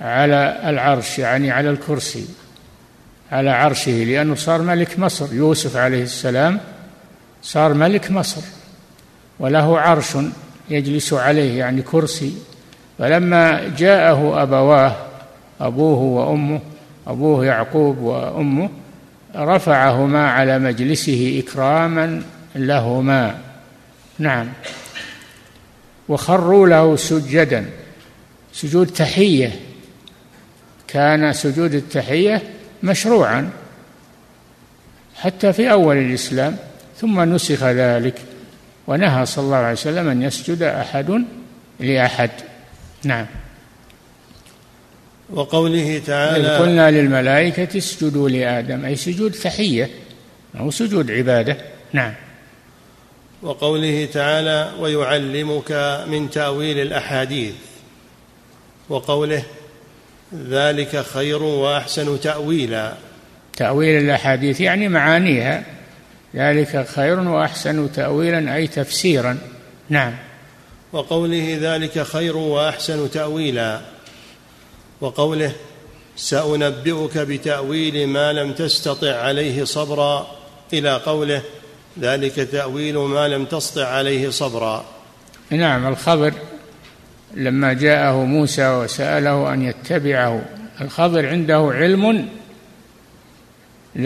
على 0.00 0.60
العرش 0.64 1.18
يعني 1.18 1.50
على 1.50 1.70
الكرسي 1.70 2.26
على 3.32 3.50
عرشه 3.50 3.90
لأنه 3.90 4.34
صار 4.34 4.62
ملك 4.62 4.98
مصر. 4.98 5.34
يوسف 5.34 5.76
عليه 5.76 6.02
السلام 6.02 6.60
صار 7.42 7.74
ملك 7.74 8.10
مصر 8.10 8.42
وله 9.38 9.80
عرش 9.80 10.16
يجلس 10.70 11.12
عليه 11.12 11.58
يعني 11.58 11.82
كرسي. 11.82 12.34
فلما 12.98 13.68
جاءه 13.78 14.42
أبواه 14.42 14.96
أبوه 15.60 15.98
وأمه 15.98 16.60
أبوه 17.06 17.46
يعقوب 17.46 17.98
وأمه 17.98 18.70
رفعهما 19.36 20.30
على 20.30 20.58
مجلسه 20.58 21.42
إكراما 21.44 22.22
لهما. 22.54 23.38
نعم. 24.18 24.52
وخروا 26.08 26.68
له 26.68 26.96
سجدا. 26.96 27.70
سجود 28.52 28.86
تحية. 28.86 29.60
كان 30.88 31.32
سجود 31.32 31.74
التحية 31.74 32.42
مشروعا. 32.82 33.50
حتى 35.14 35.52
في 35.52 35.70
أول 35.70 35.96
الإسلام. 35.96 36.56
ثم 37.00 37.34
نسخ 37.34 37.62
ذلك. 37.62 38.22
ونهى 38.86 39.26
صلى 39.26 39.44
الله 39.44 39.56
عليه 39.56 39.72
وسلم 39.72 40.08
أن 40.08 40.22
يسجد 40.22 40.62
أحد 40.62 41.24
لأحد. 41.80 42.30
نعم. 43.04 43.26
وقوله 45.30 46.02
تعالى 46.06 46.56
قلنا 46.56 46.90
للملائكة 46.90 47.78
اسجدوا 47.78 48.28
لآدم. 48.28 48.84
أي 48.84 48.96
سجود 48.96 49.32
تحية. 49.32 49.90
أو 50.60 50.70
سجود 50.70 51.10
عبادة. 51.10 51.56
نعم. 51.92 52.14
وقوله 53.42 54.08
تعالى 54.12 54.72
ويعلمك 54.80 56.02
من 56.08 56.30
تأويل 56.30 56.78
الأحاديث 56.78 57.54
وقوله 58.88 59.42
ذلك 60.48 61.04
خير 61.04 61.42
وأحسن 61.42 62.20
تأويلا. 62.20 62.94
تأويل 63.56 64.04
الأحاديث 64.04 64.60
يعني 64.60 64.88
معانيها. 64.88 65.64
ذلك 66.36 66.86
خير 66.88 67.20
وأحسن 67.20 67.92
تأويلا 67.92 68.56
أي 68.56 68.66
تفسيرا. 68.66 69.38
نعم. 69.88 70.14
وقوله 70.92 71.58
ذلك 71.60 72.02
خير 72.02 72.36
وأحسن 72.36 73.10
تأويلا 73.10 73.80
وقوله 75.00 75.52
سأنبئك 76.16 77.18
بتأويل 77.18 78.08
ما 78.08 78.32
لم 78.32 78.52
تستطع 78.52 79.14
عليه 79.14 79.64
صبرا 79.64 80.26
إلى 80.72 80.96
قوله 80.96 81.42
ذلك 82.00 82.34
تأويل 82.34 82.98
ما 82.98 83.28
لم 83.28 83.44
تسطع 83.44 83.86
عليه 83.86 84.30
صبرا. 84.30 84.84
نعم 85.50 85.86
الخضر 85.86 86.32
لما 87.34 87.72
جاءه 87.72 88.24
موسى 88.24 88.68
وسأله 88.68 89.54
أن 89.54 89.62
يتبعه 89.62 90.42
الخضر 90.80 91.28
عنده 91.28 91.70
علم. 91.74 92.28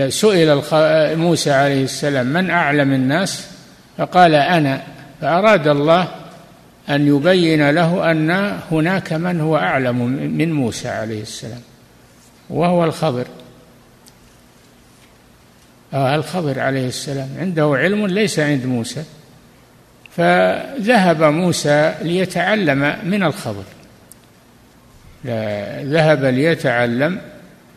سئل 0.09 0.62
موسى 1.16 1.51
عليه 1.51 1.85
السلام 1.85 2.26
من 2.26 2.51
أعلم 2.51 2.93
الناس؟ 2.93 3.47
فقال 3.99 4.35
أنا. 4.35 4.82
فأراد 5.20 5.68
الله 5.68 6.09
أن 6.89 7.07
يبين 7.07 7.70
له 7.70 8.11
أن 8.11 8.30
هناك 8.70 9.12
من 9.12 9.41
هو 9.41 9.57
أعلم 9.57 10.07
من 10.39 10.53
موسى 10.53 10.89
عليه 10.89 11.22
السلام 11.22 11.61
وهو 12.51 12.85
الخضر 12.85 13.26
الخضر 15.95 16.61
عليه 16.61 16.89
السلام. 16.89 17.28
عنده 17.39 17.72
علم 17.74 18.07
ليس 18.07 18.39
عند 18.39 18.66
موسى. 18.66 19.05
فذهب 20.16 21.22
موسى 21.22 21.95
ليتعلم 22.03 22.97
من 23.05 23.22
الخضر. 23.22 23.64
ذهب 25.85 26.24
ليتعلم 26.24 27.20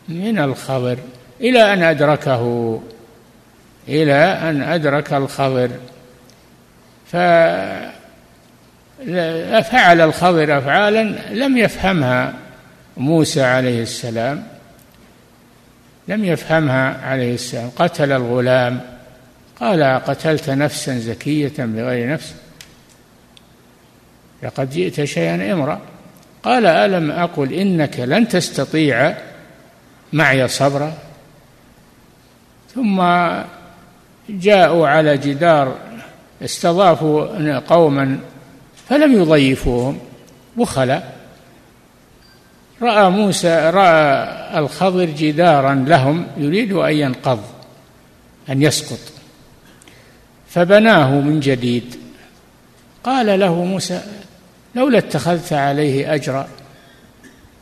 من 0.08 0.38
الخضر 0.38 0.98
إلى 1.40 1.72
أن 1.72 1.82
أدركه 1.82 2.82
إلى 3.88 4.38
أن 4.42 4.62
أدرك 4.62 5.12
الخضر. 5.12 5.70
ففعل 7.06 7.60
الخضر 10.00 10.58
أفعالا 10.58 11.02
لم 11.32 11.58
يفهمها 11.58 12.34
موسى 12.96 13.42
عليه 13.42 13.82
السلام. 13.82 14.46
لم 16.08 16.24
يفهمها 16.24 17.06
عليه 17.06 17.34
السلام. 17.34 17.70
قتل 17.76 18.12
الغلام. 18.12 18.80
قال 19.60 19.82
قتلت 19.82 20.50
نفسا 20.50 20.98
زكية 20.98 21.52
بغير 21.58 22.12
نفس. 22.12 22.34
لقد 24.42 24.70
جئت 24.70 25.04
شيئا 25.04 25.52
امرا 25.52 25.80
قال 26.42 26.66
ألم 26.66 27.10
أقل 27.10 27.52
إنك 27.52 28.00
لن 28.00 28.28
تستطيع 28.28 29.16
معي 30.12 30.48
صبرا؟ 30.48 30.92
ثم 32.74 33.02
جاءوا 34.28 34.88
على 34.88 35.16
جدار 35.16 35.78
استضافوا 36.44 37.58
قوما 37.58 38.18
فلم 38.88 39.12
يضيفوهم. 39.12 39.98
بخلا 40.56 41.02
رأى 42.82 43.10
موسى 43.10 43.70
رأى 43.74 44.37
الخضر 44.56 45.04
جدارا 45.04 45.74
لهم 45.74 46.26
يريد 46.36 46.72
أن 46.72 46.92
ينقض 46.92 47.42
أن 48.50 48.62
يسقط. 48.62 49.12
فبناه 50.48 51.10
من 51.20 51.40
جديد. 51.40 51.96
قال 53.04 53.40
له 53.40 53.64
موسى 53.64 54.02
لولا 54.74 54.98
اتخذت 54.98 55.52
عليه 55.52 56.14
أجرا 56.14 56.48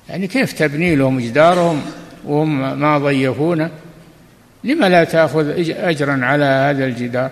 يعني 0.09 0.27
كيف 0.27 0.53
تبني 0.53 0.97
لهم 0.97 1.21
جدارهم 1.21 1.83
وهم 2.25 2.81
ما 2.81 2.99
ضيفونه 2.99 3.71
لما 4.65 4.89
لا 4.89 5.05
تأخذ 5.05 5.71
أجرا 5.71 6.25
على 6.25 6.45
هذا 6.45 6.85
الجدار؟ 6.85 7.31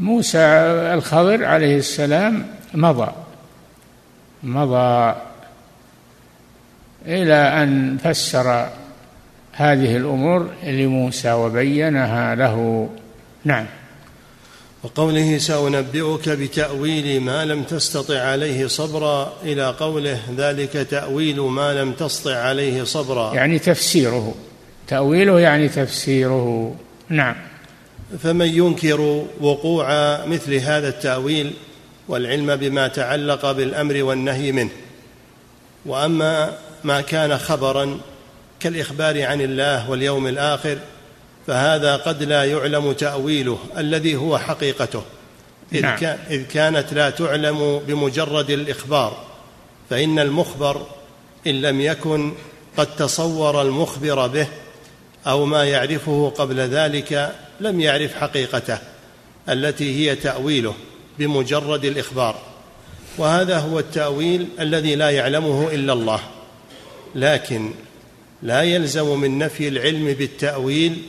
فموسى 0.00 0.38
الخضر 0.94 1.44
عليه 1.44 1.76
السلام 1.76 2.46
مضى. 2.74 3.12
مضى 4.42 5.14
إلى 7.06 7.34
أن 7.34 7.98
فسر 8.04 8.68
هذه 9.52 9.96
الأمور 9.96 10.50
لموسى 10.64 11.32
وبينها 11.32 12.34
له. 12.34 12.88
نعم. 13.44 13.66
وقوله 14.82 15.38
سأنبئك 15.38 16.28
بتأويل 16.28 17.20
ما 17.20 17.44
لم 17.44 17.62
تستطع 17.62 18.18
عليه 18.18 18.66
صبرا 18.66 19.32
إلى 19.42 19.70
قوله 19.70 20.18
ذلك 20.36 20.72
تأويل 20.72 21.40
ما 21.40 21.74
لم 21.82 21.92
تستطع 21.92 22.36
عليه 22.36 22.84
صبرا. 22.84 23.34
يعني 23.34 23.58
تفسيره. 23.58 24.34
تأويله 24.88 25.40
يعني 25.40 25.68
تفسيره. 25.68 26.74
نعم. 27.08 27.34
فمن 28.18 28.46
ينكر 28.46 29.24
وقوع 29.40 29.86
مثل 30.26 30.54
هذا 30.54 30.88
التأويل 30.88 31.52
والعلم 32.08 32.56
بما 32.56 32.88
تعلق 32.88 33.52
بالأمر 33.52 34.02
والنهي 34.02 34.52
منه. 34.52 34.70
وأما 35.86 36.58
ما 36.84 37.00
كان 37.00 37.38
خبرا 37.38 38.00
كالإخبار 38.60 39.22
عن 39.22 39.40
الله 39.40 39.90
واليوم 39.90 40.26
الآخر 40.26 40.78
فهذا 41.46 41.96
قد 41.96 42.22
لا 42.22 42.44
يعلم 42.44 42.92
تأويله 42.92 43.58
الذي 43.78 44.16
هو 44.16 44.38
حقيقته. 44.38 45.02
نعم. 45.72 45.98
إذ 46.30 46.42
كانت 46.42 46.92
لا 46.92 47.10
تعلم 47.10 47.78
بمجرد 47.78 48.50
الإخبار 48.50 49.24
فإن 49.90 50.18
المخبر 50.18 50.86
إن 51.46 51.60
لم 51.60 51.80
يكن 51.80 52.32
قد 52.76 52.96
تصور 52.96 53.62
المخبر 53.62 54.26
به 54.26 54.46
أو 55.26 55.44
ما 55.44 55.64
يعرفه 55.64 56.32
قبل 56.36 56.60
ذلك 56.60 57.32
لم 57.60 57.80
يعرف 57.80 58.14
حقيقته 58.14 58.78
التي 59.48 59.96
هي 59.96 60.16
تأويله. 60.16 60.74
بمجرد 61.18 61.84
الإخبار. 61.84 62.36
وهذا 63.18 63.58
هو 63.58 63.78
التأويل 63.78 64.48
الذي 64.60 64.94
لا 64.94 65.10
يعلمه 65.10 65.70
إلا 65.70 65.92
الله. 65.92 66.20
لكن 67.14 67.70
لا 68.42 68.62
يلزم 68.62 69.20
من 69.20 69.38
نفي 69.38 69.68
العلم 69.68 70.04
بالتأويل 70.04 71.02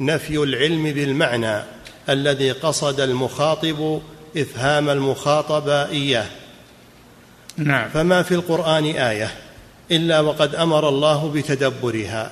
نفي 0.00 0.36
العلم 0.36 0.84
بالمعنى 0.84 1.62
الذي 2.08 2.50
قصد 2.50 3.00
المخاطب 3.00 4.00
إفهام 4.36 4.88
المخاطب 4.88 5.68
إياه. 5.68 6.26
نعم. 7.56 7.88
فما 7.88 8.22
في 8.22 8.34
القرآن 8.34 8.84
آية 8.84 9.30
إلا 9.90 10.20
وقد 10.20 10.54
أمر 10.54 10.88
الله 10.88 11.28
بتدبرها. 11.28 12.30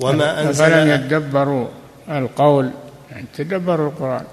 وما 0.00 0.42
انزل 0.42 0.64
فلم 0.64 0.90
يدبروا 0.90 1.68
القول؟ 2.08 2.70
يعني 3.10 3.26
تدبروا 3.34 3.88
القرآن. 3.88 4.24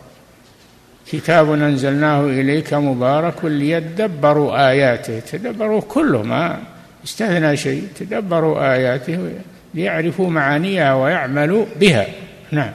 كتاب 1.11 1.51
أنزلناه 1.51 2.25
إليك 2.25 2.73
مبارك 2.73 3.45
ليدبروا 3.45 4.69
آياته. 4.69 5.19
تدبروا 5.19 5.81
كله 5.81 6.23
ما 6.23 6.59
استثنى 7.03 7.57
شيء. 7.57 7.87
تدبروا 7.99 8.73
آياته 8.73 9.31
ليعرفوا 9.73 10.29
معانيها 10.29 10.93
ويعملوا 10.93 11.65
بها. 11.79 12.07
نعم. 12.51 12.71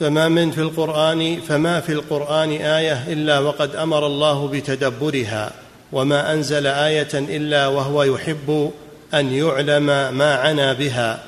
فما 0.00 0.28
من 0.28 0.50
في 0.50 0.60
القرآن 0.60 1.40
فما 1.40 1.80
في 1.80 1.92
القرآن 1.92 2.50
آية 2.50 3.12
إلا 3.12 3.38
وقد 3.38 3.76
أمر 3.76 4.06
الله 4.06 4.48
بتدبرها 4.48 5.52
وما 5.92 6.32
أنزل 6.32 6.66
آية 6.66 7.08
إلا 7.14 7.66
وهو 7.66 8.02
يحب 8.02 8.70
أن 9.14 9.32
يعلم 9.32 9.86
ما 10.18 10.34
عنا 10.34 10.72
بها 10.72 11.22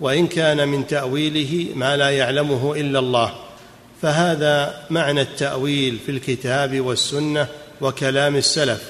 وإن 0.00 0.26
كان 0.26 0.68
من 0.68 0.86
تأويله 0.86 1.66
ما 1.74 1.96
لا 1.96 2.10
يعلمه 2.10 2.74
إلا 2.76 2.98
الله. 2.98 3.32
فهذا 4.02 4.84
معنى 4.90 5.20
التأويل 5.20 5.98
في 6.06 6.12
الكتاب 6.12 6.80
والسنة 6.80 7.46
وكلام 7.80 8.36
السلف 8.36 8.82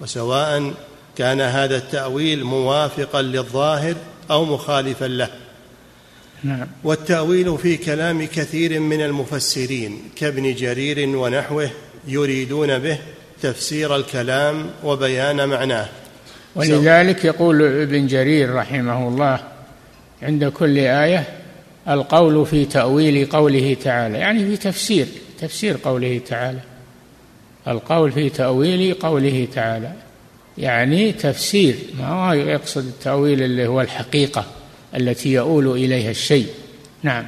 وسواء 0.00 0.74
كان 1.18 1.40
هذا 1.40 1.76
التأويل 1.76 2.44
موافقا 2.44 3.22
للظاهر 3.22 3.94
أو 4.30 4.44
مخالفا 4.44 5.04
له 5.04 5.28
نعم. 6.44 6.66
والتأويل 6.84 7.58
في 7.58 7.76
كلام 7.76 8.26
كثير 8.26 8.80
من 8.80 9.00
المفسرين 9.00 10.02
كابن 10.16 10.54
جرير 10.54 11.16
ونحوه 11.16 11.70
يريدون 12.08 12.78
به 12.78 12.98
تفسير 13.42 13.96
الكلام 13.96 14.70
وبيان 14.84 15.48
معناه 15.48 15.88
ولذلك 16.54 17.24
يقول 17.24 17.62
ابن 17.62 18.06
جرير 18.06 18.54
رحمه 18.54 19.08
الله 19.08 19.40
عند 20.22 20.44
كل 20.44 20.78
آية 20.78 21.41
القول 21.88 22.46
في 22.46 22.64
تأويل 22.64 23.26
قوله 23.26 23.76
تعالى 23.84 24.18
يعني 24.18 24.46
في 24.46 24.56
تفسير 24.56 25.06
تفسير 25.40 25.76
قوله 25.84 26.20
تعالى. 26.26 26.60
القول 27.68 28.12
في 28.12 28.30
تأويل 28.30 28.94
قوله 28.94 29.48
تعالى 29.54 29.92
يعني 30.58 31.12
تفسير 31.12 31.76
ما 31.98 32.08
هو 32.08 32.32
يقصد 32.32 32.86
التأويل 32.86 33.42
اللي 33.42 33.66
هو 33.66 33.80
الحقيقة 33.80 34.44
التي 34.96 35.32
يؤول 35.32 35.66
إليها 35.68 36.10
الشيء. 36.10 36.46
نعم. 37.02 37.26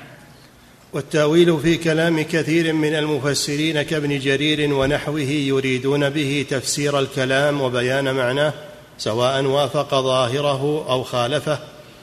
والتأويل 0.92 1.58
في 1.58 1.76
كلام 1.76 2.22
كثير 2.22 2.72
من 2.72 2.94
المفسرين 2.94 3.82
كابن 3.82 4.18
جرير 4.18 4.74
ونحوه 4.74 5.20
يريدون 5.20 6.10
به 6.10 6.46
تفسير 6.50 6.98
الكلام 6.98 7.60
وبيان 7.60 8.14
معناه 8.14 8.52
سواء 8.98 9.44
وافق 9.44 9.94
ظاهره 9.94 10.86
أو 10.90 11.02
خالفه 11.02 11.58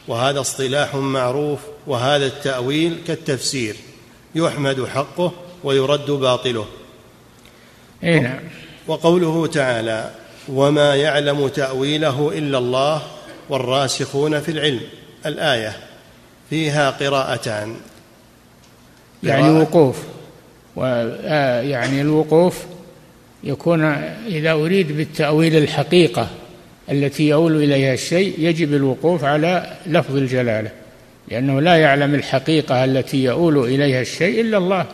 وهذا 0.08 0.40
اصطلاح 0.40 0.96
معروف 0.96 1.60
وهذا 1.88 2.26
التأويل 2.26 2.98
كالتفسير 3.08 3.76
يحمد 4.36 4.86
حقه 4.86 5.32
ويرد 5.64 6.12
باطله. 6.12 6.66
اي 8.04 8.20
نعم. 8.20 8.40
وقوله 8.88 9.48
تعالى 9.48 10.12
وما 10.50 10.96
يعلم 10.96 11.48
تأويله 11.48 12.32
إلا 12.38 12.58
الله 12.58 13.02
والراسخون 13.50 14.40
في 14.40 14.52
العلم 14.52 14.82
الآية 15.26 15.78
فيها 16.50 16.90
قراءتان. 16.90 17.76
يعني 19.24 19.50
وقوف 19.50 19.98
آه، 20.78 21.62
يعني 21.62 22.02
الوقوف 22.02 22.66
يكون 23.44 23.84
إذا 24.28 24.52
أريد 24.52 24.98
بالتأويل 24.98 25.56
الحقيقة 25.56 26.28
التي 26.92 27.28
يؤول 27.28 27.64
إليها 27.64 27.94
الشيء 27.94 28.36
يجب 28.38 28.74
الوقوف 28.74 29.24
على 29.24 29.78
لفظ 29.86 30.16
الجلالة. 30.16 30.81
لأنه 31.28 31.62
لا 31.62 31.76
يعلم 31.76 32.16
الحقيقة 32.16 32.86
التي 32.86 33.24
يؤول 33.24 33.58
إليها 33.58 34.02
الشيء 34.02 34.42
إلا 34.42 34.58
الله 34.58 34.86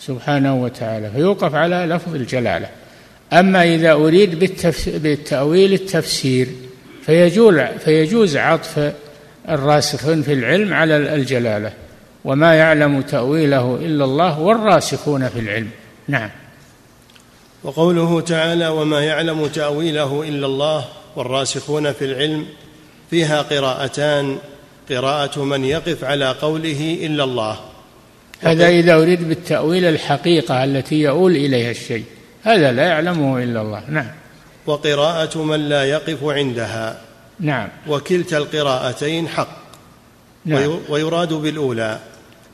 سبحانه 0.00 0.62
وتعالى 0.62 1.10
فيوقف 1.10 1.54
على 1.54 1.76
لفظ 1.76 2.14
الجلالة. 2.14 2.68
أما 3.32 3.62
إذا 3.74 3.92
أريد 3.92 4.54
بالتأويل 4.86 5.72
التفسير 5.72 6.48
فيجوز 7.06 7.60
فيجوز 7.84 8.36
عطف 8.36 8.92
الراسخين 9.48 10.22
في 10.22 10.32
العلم 10.32 10.74
على 10.74 10.96
الجلالة 10.96 11.72
وما 12.24 12.54
يعلم 12.54 13.02
تأويله 13.02 13.78
إلا 13.82 14.04
الله 14.04 14.40
والراسخون 14.40 15.28
في 15.28 15.38
العلم. 15.40 15.70
نعم. 16.08 16.30
وقوله 17.64 18.20
تعالى 18.20 18.68
وما 18.68 19.04
يعلم 19.04 19.46
تأويله 19.46 20.22
إلا 20.28 20.46
الله 20.46 20.84
والراسخون 21.16 21.92
في 21.92 22.04
العلم 22.04 22.46
فيها 23.10 23.42
قراءتان 23.42 24.38
قراءة 24.90 25.44
من 25.44 25.64
يقف 25.64 26.04
على 26.04 26.30
قوله 26.32 26.98
إلا 27.02 27.24
الله. 27.24 27.60
هذا 28.40 28.68
إذا 28.68 28.94
أريد 28.94 29.28
بالتأويل 29.28 29.84
الحقيقة 29.84 30.64
التي 30.64 30.94
يؤول 30.94 31.36
إليها 31.36 31.70
الشيء. 31.70 32.04
هذا 32.42 32.72
لا 32.72 32.82
يعلمه 32.82 33.42
إلا 33.42 33.60
الله. 33.60 33.82
نعم. 33.88 34.10
وقراءة 34.66 35.38
من 35.38 35.68
لا 35.68 35.84
يقف 35.84 36.24
عندها. 36.24 37.00
نعم. 37.40 37.68
وكلتا 37.88 38.38
القراءتين 38.38 39.28
حق. 39.28 39.64
نعم. 40.44 40.78
ويراد 40.88 41.32
بالأولى 41.32 41.98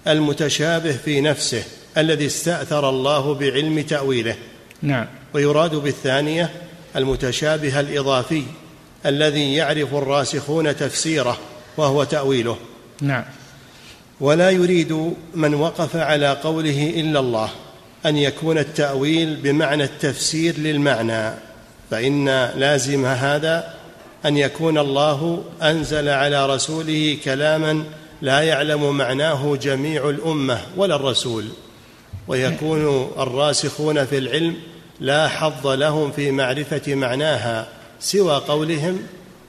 المتشابه 0.08 0.92
في 0.92 1.20
نفسه 1.20 1.62
الذي 1.98 2.26
استأثر 2.26 2.88
الله 2.88 3.34
بعلم 3.34 3.80
تأويله. 3.80 4.36
نعم. 4.82 5.06
ويراد 5.34 5.74
بالثانية 5.74 6.50
المتشابه 6.96 7.80
الإضافي 7.80 8.42
الذي 9.06 9.54
يعرف 9.54 9.94
الراسخون 9.94 10.76
تفسيره. 10.76 11.38
وهو 11.80 12.04
تأويله. 12.04 12.56
نعم. 13.00 13.24
ولا 14.20 14.50
يريد 14.50 15.14
من 15.34 15.54
وقف 15.54 15.96
على 15.96 16.32
قوله 16.32 16.92
إلا 16.96 17.20
الله 17.20 17.50
أن 18.06 18.16
يكون 18.16 18.58
التأويل 18.58 19.36
بمعنى 19.36 19.84
التفسير 19.84 20.58
للمعنى 20.58 21.34
فإن 21.90 22.28
لازم 22.56 23.06
هذا 23.06 23.74
أن 24.26 24.36
يكون 24.36 24.78
الله 24.78 25.44
أنزل 25.62 26.08
على 26.08 26.46
رسوله 26.46 27.18
كلاما 27.24 27.84
لا 28.22 28.40
يعلم 28.40 28.96
معناه 28.96 29.56
جميع 29.56 30.10
الأمة 30.10 30.60
ولا 30.76 30.96
الرسول 30.96 31.44
ويكون 32.28 33.10
الراسخون 33.18 34.04
في 34.04 34.18
العلم 34.18 34.56
لا 35.00 35.28
حظ 35.28 35.66
لهم 35.66 36.12
في 36.12 36.30
معرفة 36.30 36.94
معناها 36.94 37.68
سوى 38.00 38.36
قولهم 38.36 38.98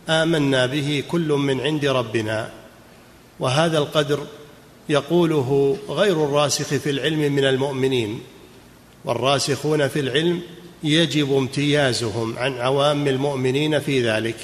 آمنا 0.10 0.66
به 0.66 1.04
كل 1.12 1.28
من 1.28 1.62
عند 1.62 1.86
ربنا 1.86 2.49
وهذا 3.39 3.78
القدر 3.78 4.28
يقوله 4.89 5.78
غير 5.89 6.26
الراسخ 6.26 6.66
في 6.66 6.89
العلم 6.89 7.20
من 7.20 7.45
المؤمنين 7.45 8.22
والراسخون 9.06 9.88
في 9.88 9.99
العلم 9.99 10.41
يجب 10.84 11.34
امتيازهم 11.34 12.38
عن 12.38 12.58
عوام 12.58 13.08
المؤمنين 13.08 13.80
في 13.80 14.10
ذلك. 14.10 14.36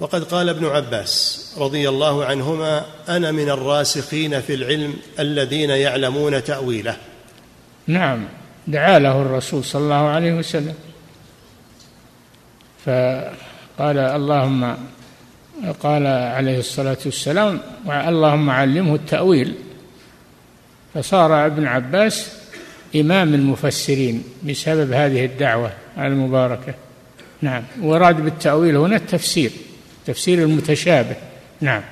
وقد 0.00 0.24
قال 0.24 0.48
ابن 0.48 0.66
عباس 0.66 1.46
رضي 1.58 1.88
الله 1.88 2.24
عنهما 2.24 2.86
أنا 3.08 3.32
من 3.32 3.50
الراسخين 3.50 4.40
في 4.40 4.54
العلم 4.54 4.94
الذين 5.18 5.70
يعلمون 5.70 6.44
تأويله. 6.44 6.96
نعم 7.86 8.24
دعا 8.66 8.98
له 8.98 9.22
الرسول 9.22 9.64
صلى 9.64 9.82
الله 9.82 10.08
عليه 10.08 10.32
وسلم. 10.32 10.74
فقال 13.78 13.98
اللهم 13.98 14.76
قال 15.82 16.06
عليه 16.06 16.58
الصلاة 16.58 16.98
والسلام 17.06 17.60
اللهم 17.88 18.50
علمه 18.50 18.94
التأويل. 18.94 19.54
فصار 20.94 21.46
ابن 21.46 21.66
عباس 21.66 22.32
إمام 22.96 23.34
المفسرين 23.34 24.24
بسبب 24.42 24.92
هذه 24.92 25.24
الدعوة 25.24 25.72
المباركة. 25.98 26.74
نعم. 27.42 27.62
وراد 27.82 28.20
بالتأويل 28.20 28.76
هنا 28.76 28.96
التفسير 28.96 29.50
تفسير 30.06 30.38
المتشابه. 30.38 31.16
نعم. 31.60 31.82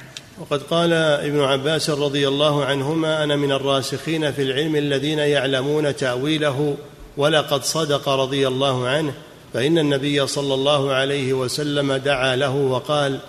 وقد 0.40 0.62
قال 0.62 0.92
ابن 0.92 1.40
عباس 1.40 1.90
رضي 1.90 2.28
الله 2.28 2.64
عنهما 2.64 3.24
أنا 3.24 3.36
من 3.36 3.52
الراسخين 3.52 4.32
في 4.32 4.42
العلم 4.42 4.76
الذين 4.76 5.18
يعلمون 5.18 5.96
تأويله 5.96 6.76
ولقد 7.16 7.62
صدق 7.62 8.08
رضي 8.08 8.48
الله 8.48 8.88
عنه. 8.88 9.12
فإن 9.52 9.78
النبي 9.78 10.26
صلى 10.26 10.54
الله 10.54 10.92
عليه 10.92 11.32
وسلم 11.32 11.92
دعا 11.92 12.36
له 12.36 12.54
وقال 12.54 13.20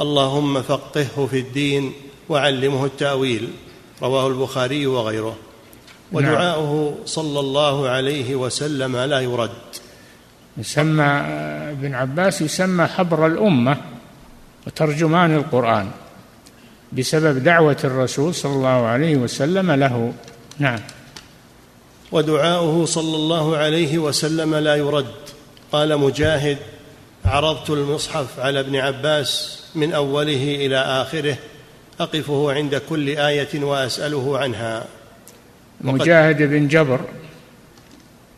اللهم 0.00 0.62
فقهه 0.62 1.26
في 1.30 1.38
الدين 1.38 1.92
وعلمه 2.28 2.84
التأويل 2.84 3.48
رواه 4.02 4.26
البخاري 4.26 4.86
وغيره. 4.86 5.36
ودعاؤه 6.12 6.94
صلى 7.04 7.40
الله 7.40 7.88
عليه 7.88 8.34
وسلم 8.34 8.96
لا 8.96 9.20
يرد. 9.20 9.50
يسمى 10.56 11.04
ابن 11.70 11.94
عباس 11.94 12.42
يسمى 12.42 12.86
حبر 12.86 13.26
الأمة 13.26 13.76
وترجمان 14.66 15.36
القرآن 15.36 15.90
بسبب 16.92 17.44
دعوة 17.44 17.76
الرسول 17.84 18.34
صلى 18.34 18.52
الله 18.52 18.86
عليه 18.86 19.16
وسلم 19.16 19.70
له. 19.70 20.12
نعم. 20.58 20.80
ودعاؤه 22.12 22.86
صلى 22.86 23.16
الله 23.16 23.56
عليه 23.56 23.98
وسلم 23.98 24.54
لا 24.54 24.76
يرد. 24.76 25.37
قال 25.72 25.98
مجاهد 25.98 26.58
عرضت 27.24 27.70
المصحف 27.70 28.40
على 28.40 28.60
ابن 28.60 28.76
عباس 28.76 29.62
من 29.74 29.92
أوله 29.92 30.66
إلى 30.66 30.76
آخره 30.76 31.36
أقفه 32.00 32.52
عند 32.52 32.76
كل 32.88 33.08
آية 33.08 33.64
وأسأله 33.64 34.38
عنها. 34.38 34.84
مجاهد 35.80 36.42
بن 36.42 36.68
جبر 36.68 37.00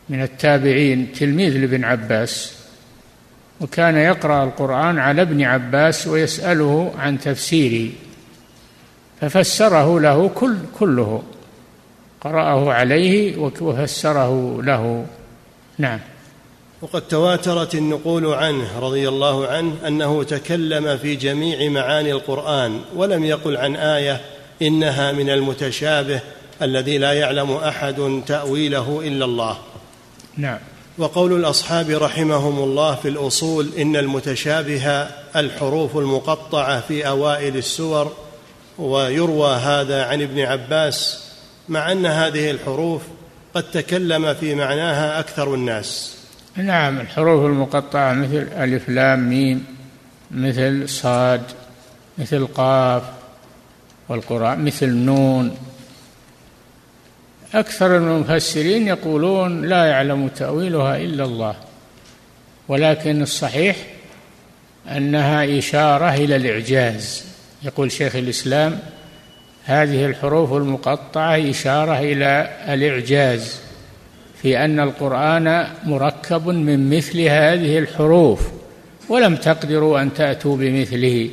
من 0.09 0.21
التابعين 0.21 1.13
تلميذ 1.13 1.57
لابن 1.57 1.83
عباس 1.83 2.53
وكان 3.61 3.97
يقرأ 3.97 4.43
القرآن 4.43 4.99
على 4.99 5.21
ابن 5.21 5.41
عباس 5.41 6.07
ويسأله 6.07 6.93
عن 6.97 7.19
تفسيره 7.19 7.91
ففسره 9.21 9.99
له 9.99 10.29
كل 10.29 10.57
كله 10.79 11.23
قرأه 12.21 12.73
عليه 12.73 13.37
وفسره 13.37 14.61
له. 14.61 15.05
نعم. 15.77 15.99
وقد 16.81 17.01
تواترت 17.01 17.75
النقول 17.75 18.25
عنه 18.25 18.79
رضي 18.79 19.09
الله 19.09 19.47
عنه 19.47 19.87
أنه 19.87 20.23
تكلم 20.23 20.97
في 20.97 21.15
جميع 21.15 21.69
معاني 21.69 22.11
القرآن 22.11 22.81
ولم 22.95 23.25
يقل 23.25 23.57
عن 23.57 23.75
آية 23.75 24.21
إنها 24.61 25.11
من 25.11 25.29
المتشابه 25.29 26.19
الذي 26.61 26.97
لا 26.97 27.13
يعلم 27.13 27.51
أحد 27.51 28.21
تأويله 28.27 29.01
إلا 29.03 29.25
الله. 29.25 29.57
نعم. 30.37 30.59
وقول 30.97 31.33
الأصحاب 31.33 31.89
رحمهم 31.89 32.59
الله 32.59 32.95
في 32.95 33.07
الأصول 33.07 33.69
إن 33.77 33.95
المتشابه 33.95 35.07
الحروف 35.35 35.97
المقطعة 35.97 36.81
في 36.81 37.07
أوائل 37.07 37.57
السور 37.57 38.11
ويروى 38.77 39.53
هذا 39.55 40.03
عن 40.05 40.21
ابن 40.21 40.39
عباس 40.39 41.23
مع 41.69 41.91
أن 41.91 42.05
هذه 42.05 42.51
الحروف 42.51 43.01
قد 43.55 43.71
تكلم 43.71 44.33
في 44.33 44.55
معناها 44.55 45.19
أكثر 45.19 45.53
الناس. 45.53 46.20
نعم 46.55 46.99
الحروف 46.99 47.45
المقطعة 47.45 48.13
مثل 48.13 48.47
ألف 48.57 48.89
لام 48.89 49.29
ميم 49.29 49.65
مثل 50.31 50.89
صاد 50.89 51.41
مثل 52.17 52.47
قاف 52.47 53.03
والقرآن 54.09 54.65
مثل 54.65 54.89
نون. 54.89 55.57
أكثر 57.53 57.97
المفسرين 57.97 58.87
يقولون 58.87 59.65
لا 59.65 59.85
يعلم 59.85 60.27
تأويلها 60.27 60.97
إلا 60.97 61.23
الله 61.23 61.55
ولكن 62.67 63.21
الصحيح 63.21 63.75
أنها 64.87 65.57
إشارة 65.57 66.13
إلى 66.13 66.35
الإعجاز. 66.35 67.25
يقول 67.63 67.91
شيخ 67.91 68.15
الإسلام 68.15 68.79
هذه 69.65 70.05
الحروف 70.05 70.53
المقطعة 70.53 71.49
إشارة 71.49 71.99
إلى 71.99 72.57
الإعجاز. 72.73 73.70
في 74.41 74.65
أن 74.65 74.79
القرآن 74.79 75.67
مركب 75.83 76.47
من 76.47 76.97
مثل 76.97 77.19
هذه 77.19 77.77
الحروف 77.79 78.51
ولم 79.09 79.35
تقدروا 79.35 80.01
أن 80.01 80.13
تأتوا 80.13 80.57
بمثله 80.57 81.29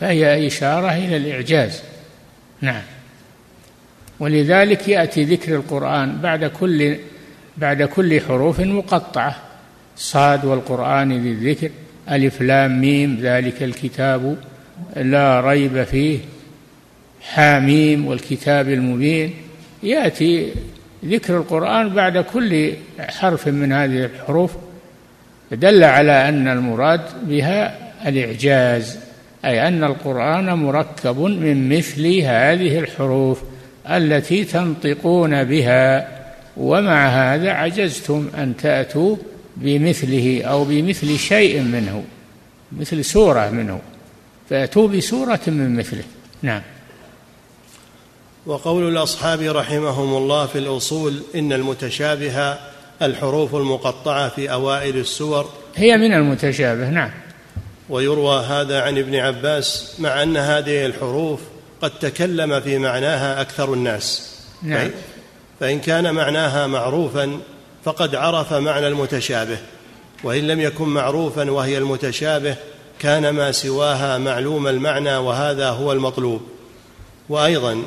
فهي 0.00 0.46
إشارة 0.46 0.92
إلى 0.92 1.16
الإعجاز. 1.16 1.82
نعم. 2.60 2.82
ولذلك 4.20 4.88
يأتي 4.88 5.24
ذكر 5.24 5.56
القرآن 5.56 6.18
بعد 6.18 6.44
كل 6.44 6.96
بعد 7.56 7.82
كل 7.82 8.20
حروف 8.20 8.60
مقطعة. 8.60 9.36
صاد 9.96 10.44
والقرآن 10.44 11.22
ذي 11.22 11.30
الذكر 11.30 11.70
ألف 12.10 12.42
لام 12.42 12.80
ميم 12.80 13.18
ذلك 13.22 13.62
الكتاب 13.62 14.36
لا 14.96 15.40
ريب 15.40 15.84
فيه. 15.84 16.18
حاميم 17.22 18.06
والكتاب 18.06 18.68
المبين. 18.68 19.34
يأتي 19.82 20.52
ذكر 21.04 21.36
القرآن 21.36 21.88
بعد 21.88 22.18
كل 22.18 22.72
حرف 23.00 23.48
من 23.48 23.72
هذه 23.72 24.04
الحروف 24.04 24.52
دل 25.52 25.84
على 25.84 26.28
أن 26.28 26.48
المراد 26.48 27.00
بها 27.22 27.78
الإعجاز 28.08 28.98
أي 29.44 29.68
أن 29.68 29.84
القرآن 29.84 30.54
مركب 30.54 31.18
من 31.18 31.68
مثل 31.76 32.06
هذه 32.06 32.78
الحروف 32.78 33.42
التي 33.90 34.44
تنطقون 34.44 35.44
بها 35.44 36.08
ومع 36.56 37.08
هذا 37.08 37.50
عجزتم 37.50 38.28
أن 38.38 38.56
تأتوا 38.56 39.16
بمثله 39.56 40.42
أو 40.42 40.64
بمثل 40.64 41.18
شيء 41.18 41.62
منه 41.62 42.04
مثل 42.72 43.04
سورة 43.04 43.50
منه 43.50 43.80
فأتوا 44.50 44.88
بسورة 44.88 45.40
من 45.46 45.76
مثله. 45.76 46.02
نعم. 46.42 46.62
وقول 48.48 48.88
الأصحاب 48.88 49.40
رحمهم 49.40 50.16
الله 50.16 50.46
في 50.46 50.58
الأصول 50.58 51.22
إن 51.34 51.52
المتشابه 51.52 52.58
الحروف 53.02 53.54
المقطعة 53.54 54.28
في 54.28 54.52
أوائل 54.52 54.96
السور 54.96 55.50
هي 55.76 55.96
من 55.96 56.12
المتشابه 56.12 56.88
نعم. 56.90 57.10
ويروى 57.88 58.40
هذا 58.40 58.82
عن 58.82 58.98
ابن 58.98 59.14
عباس 59.14 59.94
مع 59.98 60.22
أن 60.22 60.36
هذه 60.36 60.86
الحروف 60.86 61.40
قد 61.82 61.90
تكلم 61.90 62.60
في 62.60 62.78
معناها 62.78 63.40
أكثر 63.40 63.74
الناس. 63.74 64.36
نعم. 64.62 64.90
فان 65.60 65.80
كان 65.80 66.14
معناها 66.14 66.66
معروفا 66.66 67.38
فقد 67.84 68.14
عرف 68.14 68.52
معنى 68.52 68.88
المتشابه 68.88 69.58
وإن 70.24 70.46
لم 70.46 70.60
يكن 70.60 70.88
معروفا 70.88 71.50
وهي 71.50 71.78
المتشابه 71.78 72.56
كان 72.98 73.30
ما 73.30 73.52
سواها 73.52 74.18
معلوم 74.18 74.66
المعنى 74.66 75.16
وهذا 75.16 75.70
هو 75.70 75.92
المطلوب. 75.92 76.40
وأيضا 77.28 77.82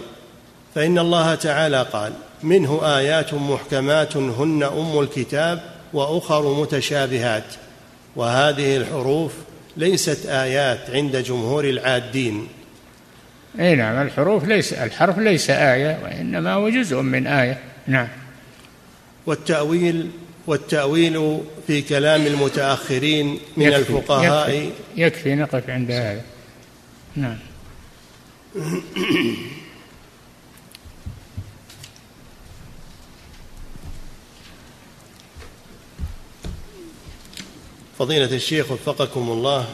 فإن 0.75 0.99
الله 0.99 1.35
تعالى 1.35 1.85
قال 1.93 2.13
منه 2.43 2.97
آيات 2.97 3.33
محكمات 3.33 4.17
هن 4.17 4.63
أم 4.63 4.99
الكتاب 4.99 5.61
وأخر 5.93 6.61
متشابهات 6.61 7.43
وهذه 8.15 8.77
الحروف 8.77 9.33
ليست 9.77 10.25
آيات 10.25 10.89
عند 10.89 11.17
جمهور 11.17 11.65
العادين. 11.65 12.47
أي 13.59 13.75
نعم 13.75 14.01
الحروف 14.01 14.43
ليس 14.43 14.73
الحرف 14.73 15.17
ليس 15.17 15.49
آية 15.49 15.99
وإنما 16.03 16.53
هو 16.53 16.69
جزء 16.69 17.01
من 17.01 17.27
آية. 17.27 17.57
نعم. 17.87 18.07
والتأويل 19.25 20.09
والتأويل 20.47 21.39
في 21.67 21.81
كلام 21.81 22.27
المتأخرين 22.27 23.39
من 23.57 23.65
يكفي 23.65 23.79
الفقهاء 23.79 24.49
يكفي, 24.49 24.71
يكفي 24.95 25.35
نقف 25.35 25.69
عند 25.69 25.91
هذا. 25.91 26.21
نعم. 27.15 27.37
فضيلة 38.01 38.35
الشيخ 38.35 38.71
وفقكم 38.71 39.29
الله 39.31 39.67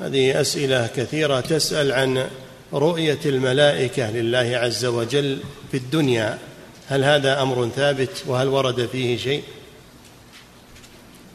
هذه 0.00 0.40
أسئلة 0.40 0.86
كثيرة 0.96 1.40
تسأل 1.40 1.92
عن 1.92 2.26
رؤية 2.72 3.18
الملائكة 3.26 4.10
لله 4.10 4.58
عز 4.58 4.84
وجل 4.84 5.38
في 5.70 5.76
الدنيا. 5.76 6.38
هل 6.88 7.04
هذا 7.04 7.42
أمر 7.42 7.68
ثابت؟ 7.68 8.24
وهل 8.26 8.48
ورد 8.48 8.86
فيه 8.86 9.16
شيء؟ 9.16 9.42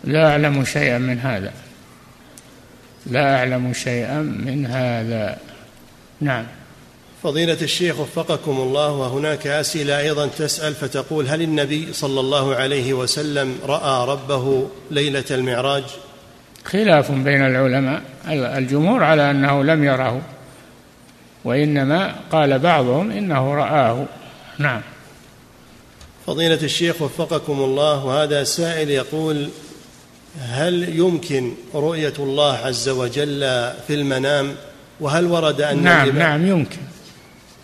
لا 0.04 0.32
أعلم 0.32 0.66
شيئا 0.66 0.98
من 0.98 1.20
هذا. 1.20 1.54
لا 3.06 3.36
أعلم 3.36 3.74
شيئا 3.74 4.22
من 4.22 4.66
هذا. 4.66 5.38
نعم. 6.22 6.45
فضيلة 7.28 7.58
الشيخ 7.62 8.00
وفقكم 8.00 8.52
الله 8.52 8.92
وهناك 8.92 9.48
أسئلة 9.48 10.00
أيضا 10.00 10.28
تسأل 10.28 10.76
فتقول 10.76 11.28
هل 11.28 11.42
النبي 11.42 11.94
صلى 11.94 12.20
الله 12.20 12.56
عليه 12.56 12.94
وسلم 12.94 13.58
رأى 13.66 14.08
ربه 14.08 14.68
ليلة 14.92 15.24
المعراج؟ 15.32 15.84
خلاف 16.66 17.12
بين 17.12 17.46
العلماء 17.46 18.02
الجمهور 18.30 19.04
على 19.04 19.32
أنه 19.32 19.64
لم 19.64 19.84
يره 19.84 20.22
وإنما 21.46 22.16
قال 22.32 22.60
بعضهم 22.60 23.12
إنه 23.12 23.54
رآه. 23.54 24.06
نعم. 24.58 24.82
فضيلة 26.28 26.64
الشيخ 26.64 27.02
وفقكم 27.02 27.60
الله 27.60 28.06
وهذا 28.06 28.44
سائل 28.44 28.90
يقول 28.90 29.50
هل 30.40 30.98
يمكن 30.98 31.54
رؤية 31.74 32.14
الله 32.20 32.54
عز 32.54 32.90
وجل 32.90 33.40
في 33.88 33.94
المنام؟ 33.94 34.56
وهل 35.00 35.26
ورد 35.26 35.62
أن 35.62 35.84
نعم 35.84 36.10
نعم 36.10 36.48
يمكن. 36.48 36.87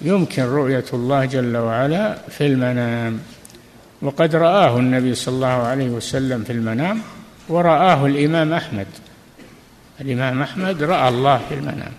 يمكن 0.04 0.44
رؤية 0.44 0.86
الله 0.94 1.26
جل 1.26 1.58
وعلا 1.58 2.18
في 2.30 2.48
المنام. 2.48 3.20
وقد 4.02 4.36
رآه 4.36 4.78
النبي 4.78 5.16
صلى 5.16 5.36
الله 5.36 5.48
عليه 5.48 5.90
وسلم 5.90 6.44
في 6.44 6.52
المنام 6.52 7.02
ورآه 7.50 8.06
الإمام 8.06 8.54
أحمد. 8.54 8.88
الإمام 10.02 10.42
أحمد 10.42 10.84
رأى 10.84 11.10
الله 11.10 11.42
في 11.50 11.54
المنام. 11.56 11.92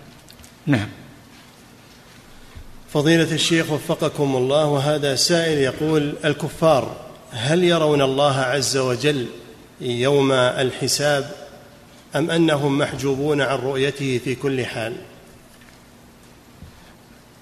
نعم. 0.66 0.88
فضيلة 2.94 3.34
الشيخ 3.34 3.70
وفقكم 3.70 4.36
الله 4.36 4.66
وهذا 4.66 5.14
سائل 5.14 5.58
يقول 5.58 6.14
الكفار 6.24 6.96
هل 7.30 7.64
يرون 7.64 8.02
الله 8.02 8.36
عز 8.38 8.76
وجل 8.76 9.26
يوم 9.80 10.32
الحساب 10.32 11.30
أم 12.16 12.30
أنهم 12.30 12.78
محجوبون 12.78 13.40
عن 13.40 13.58
رؤيته 13.58 14.20
في 14.24 14.34
كل 14.34 14.66
حال؟ 14.66 14.92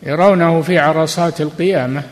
يرونه 0.02 0.62
في 0.62 0.78
عرصات 0.78 1.40
القيامة. 1.40 2.02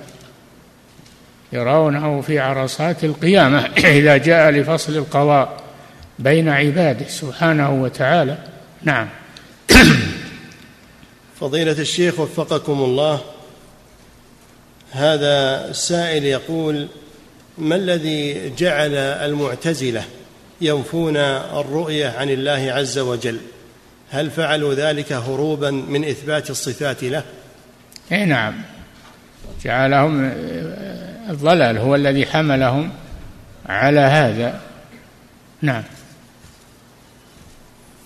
يرونه 1.53 2.21
في 2.21 2.39
عرصات 2.39 3.05
القيامة. 3.05 3.59
إذا 3.99 4.17
جاء 4.17 4.51
لفصل 4.51 4.97
القضاء 4.97 5.61
بين 6.19 6.49
عباده 6.49 7.09
سبحانه 7.09 7.83
وتعالى. 7.83 8.39
نعم. 8.83 9.09
فضيلة 11.41 11.73
الشيخ 11.73 12.21
وفقكم 12.21 12.73
الله 12.73 13.21
هذا 14.91 15.67
السائل 15.71 16.25
يقول 16.25 16.89
ما 17.59 17.77
الذي 17.77 18.53
جعل 18.59 18.95
المعتزلة 18.95 20.05
ينفون 20.61 21.17
الرؤية 21.17 22.09
عن 22.09 22.31
الله 22.31 22.73
عز 22.73 22.99
وجل؟ 22.99 23.39
هل 24.11 24.31
فعلوا 24.31 24.75
ذلك 24.75 25.13
هروبا 25.13 25.71
من 25.71 26.05
إثبات 26.05 26.51
الصفات 26.51 27.05
له؟ 27.05 27.25
اي 28.13 28.25
نعم. 28.25 28.55
جعلهم 29.65 30.33
الضلال 31.31 31.79
هو 31.79 31.95
الذي 31.95 32.27
حملهم 32.27 32.93
على 33.67 34.01
هذا. 34.01 34.61
نعم. 35.63 35.83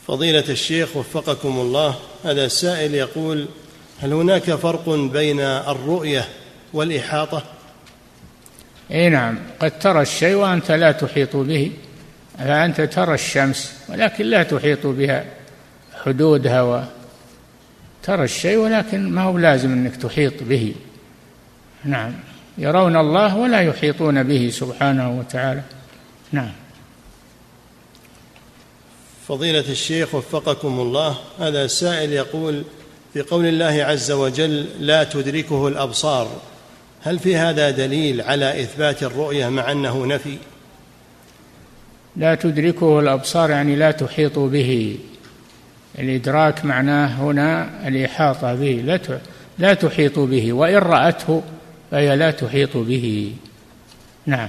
فضيلة 0.06 0.44
الشيخ 0.48 0.96
وفقكم 0.96 1.48
الله 1.48 1.94
هذا 2.24 2.48
سائل 2.48 2.94
يقول 2.94 3.48
هل 4.00 4.12
هناك 4.12 4.42
فرق 4.42 4.88
بين 4.88 5.40
الرؤية 5.40 6.28
والإحاطة؟ 6.72 7.42
اي 8.90 9.08
نعم. 9.08 9.38
قد 9.60 9.78
ترى 9.78 10.02
الشيء 10.02 10.34
وأنت 10.34 10.70
لا 10.70 10.92
تحيط 10.92 11.36
به. 11.36 11.72
فأنت 12.38 12.80
ترى 12.80 13.14
الشمس 13.14 13.72
ولكن 13.88 14.24
لا 14.24 14.42
تحيط 14.42 14.86
بها. 14.86 15.24
حدودها 16.04 16.62
و 16.62 16.82
ترى 18.04 18.24
الشيء 18.24 18.56
ولكن 18.56 19.10
ما 19.10 19.22
هو 19.22 19.38
لازم 19.38 19.72
إنك 19.72 19.96
تحيط 19.96 20.42
به. 20.42 20.74
نعم. 21.84 22.12
يرون 22.58 22.96
الله 22.96 23.36
ولا 23.36 23.60
يحيطون 23.60 24.22
به 24.22 24.50
سبحانه 24.52 25.18
وتعالى. 25.18 25.62
نعم. 26.32 26.52
فضيلة 29.28 29.64
الشيخ 29.70 30.14
وفقكم 30.14 30.80
الله 30.80 31.16
هذا 31.40 31.66
سائل 31.66 32.12
يقول 32.12 32.62
في 33.12 33.22
قول 33.22 33.46
الله 33.46 33.84
عز 33.84 34.10
وجل 34.10 34.66
لا 34.80 35.04
تدركه 35.04 35.68
الأبصار 35.68 36.28
هل 37.02 37.18
في 37.18 37.36
هذا 37.36 37.70
دليل 37.70 38.20
على 38.20 38.62
إثبات 38.62 39.02
الرؤية 39.02 39.48
مع 39.48 39.72
أنه 39.72 40.06
نفي؟ 40.06 40.38
لا 42.16 42.34
تدركه 42.34 43.00
الأبصار 43.00 43.50
يعني 43.50 43.76
لا 43.76 43.90
تحيط 43.90 44.38
به. 44.38 44.98
الإدراك 45.98 46.64
معناه 46.64 47.06
هنا 47.06 47.68
الإحاطة 47.88 48.54
به 48.54 48.82
لا 48.84 48.98
لا 49.58 49.74
تحيط 49.74 50.18
به 50.18 50.52
وإن 50.52 50.76
رأته 50.76 51.42
فهي 51.90 52.16
لا 52.16 52.30
تحيط 52.30 52.76
به. 52.76 53.32
نعم. 54.26 54.48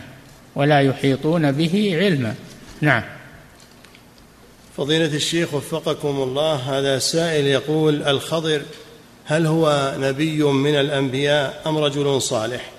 ولا 0.55 0.81
يحيطون 0.81 1.51
به 1.51 1.97
علما. 2.01 2.35
نعم. 2.81 3.03
فضيلة 4.77 5.15
الشيخ 5.15 5.53
وفقكم 5.53 6.07
الله 6.07 6.55
هذا 6.55 6.99
سائل 6.99 7.45
يقول 7.45 8.03
الخضر 8.03 8.61
هل 9.25 9.45
هو 9.45 9.95
نبي 9.99 10.43
من 10.43 10.75
الأنبياء 10.75 11.61
أم 11.65 11.77
رجل 11.77 12.21
صالح؟ 12.21 12.71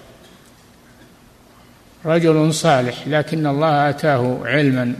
رجل 2.04 2.54
صالح 2.54 3.08
لكن 3.08 3.46
الله 3.46 3.90
آتاه 3.90 4.40
علما 4.44 4.94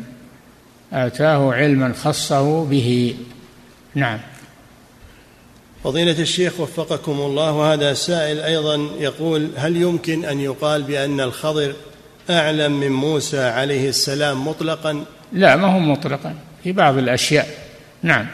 آتاه 0.92 1.52
علما 1.54 1.92
خصه 1.92 2.64
به. 2.64 3.16
نعم. 3.96 4.18
فضيلة 5.84 6.20
الشيخ 6.20 6.60
وفقكم 6.60 7.12
الله 7.12 7.52
وهذا 7.52 7.94
سائل 7.94 8.40
أيضا 8.40 8.88
يقول 8.98 9.50
هل 9.56 9.76
يمكن 9.76 10.24
أن 10.24 10.40
يقال 10.40 10.82
بأن 10.82 11.20
الخضر 11.20 11.74
أعلم 12.30 12.80
من 12.80 12.92
موسى 12.92 13.40
عليه 13.40 13.88
السلام 13.88 14.48
مطلقا؟ 14.48 15.04
لا 15.32 15.56
ما 15.56 15.74
هو 15.74 15.78
مطلقا 15.78 16.34
في 16.64 16.72
بعض 16.72 16.98
الأشياء. 16.98 17.48
نعم. 18.02 18.26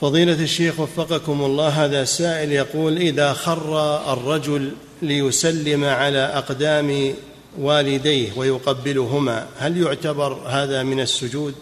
فضيلة 0.00 0.42
الشيخ 0.42 0.80
وفقكم 0.80 1.44
الله 1.44 1.68
هذا 1.68 2.04
سائل 2.04 2.52
يقول 2.52 2.96
إذا 2.96 3.32
خر 3.32 4.02
الرجل 4.12 4.72
ليسلم 5.02 5.84
على 5.84 6.18
أقدام 6.18 7.14
والديه 7.58 8.30
ويقبلهما 8.36 9.46
هل 9.58 9.76
يعتبر 9.82 10.32
هذا 10.46 10.82
من 10.82 11.00
السجود؟ 11.00 11.54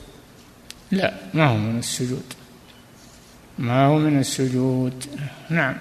لا 0.91 1.15
ما 1.35 1.47
هو 1.47 1.57
من 1.57 1.79
السجود. 1.79 2.33
ما 3.59 3.87
هو 3.87 3.99
من 3.99 4.19
السجود؟ 4.21 5.05
نعم. 5.51 5.77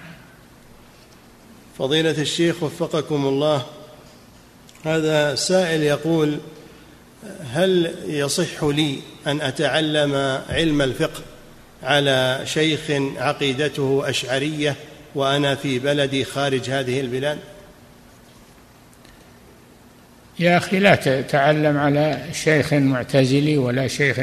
فضيلة 1.78 2.22
الشيخ 2.22 2.62
وفقكم 2.62 3.26
الله 3.26 3.66
هذا 4.84 5.34
سائل 5.34 5.82
يقول 5.82 6.38
هل 7.52 7.94
يصح 8.06 8.64
لي 8.64 8.98
أن 9.26 9.40
أتعلم 9.40 10.14
علم 10.48 10.82
الفقه 10.82 11.22
على 11.82 12.40
شيخ 12.44 12.80
عقيدته 13.16 14.02
أشعرية 14.04 14.76
وأنا 15.14 15.54
في 15.54 15.78
بلدي 15.78 16.24
خارج 16.24 16.70
هذه 16.70 17.00
البلاد؟ 17.00 17.38
يا 20.38 20.56
أخي 20.56 20.78
لا 20.78 20.94
تتعلم 20.94 21.78
على 21.78 22.28
شيخ 22.32 22.74
معتزلي 22.74 23.58
ولا 23.58 23.88
شيخ 23.88 24.20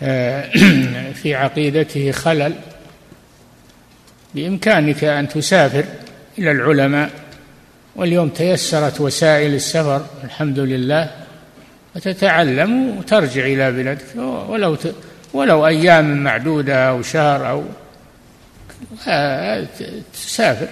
في 1.22 1.34
عقيدته 1.34 2.10
خلل 2.10 2.54
بإمكانك 4.34 5.04
أن 5.04 5.28
تسافر 5.28 5.84
إلى 6.38 6.50
العلماء 6.50 7.10
واليوم 7.96 8.28
تيسرت 8.28 9.00
وسائل 9.00 9.54
السفر 9.54 10.06
الحمد 10.24 10.58
لله 10.58 11.10
وتتعلم 11.96 12.98
وترجع 12.98 13.46
إلى 13.46 13.72
بلادك 13.72 14.04
ولو 14.48 14.76
ولو 15.34 15.66
أيام 15.66 16.24
معدودة 16.24 16.88
أو 16.88 17.02
شهر 17.02 17.50
أو 17.50 17.64
آه، 19.08 19.66
تسافر. 20.12 20.68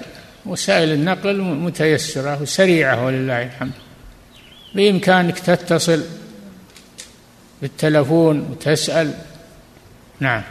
وسائل 0.46 0.92
النقل 0.92 1.40
متيسرة 1.40 2.42
وسريعة 2.42 3.04
ولله 3.06 3.42
الحمد. 3.42 3.72
بإمكانك 4.74 5.38
تتصل 5.38 6.04
بالتلفون 7.62 8.40
وتسأل 8.50 9.14
نعم. 10.20 10.42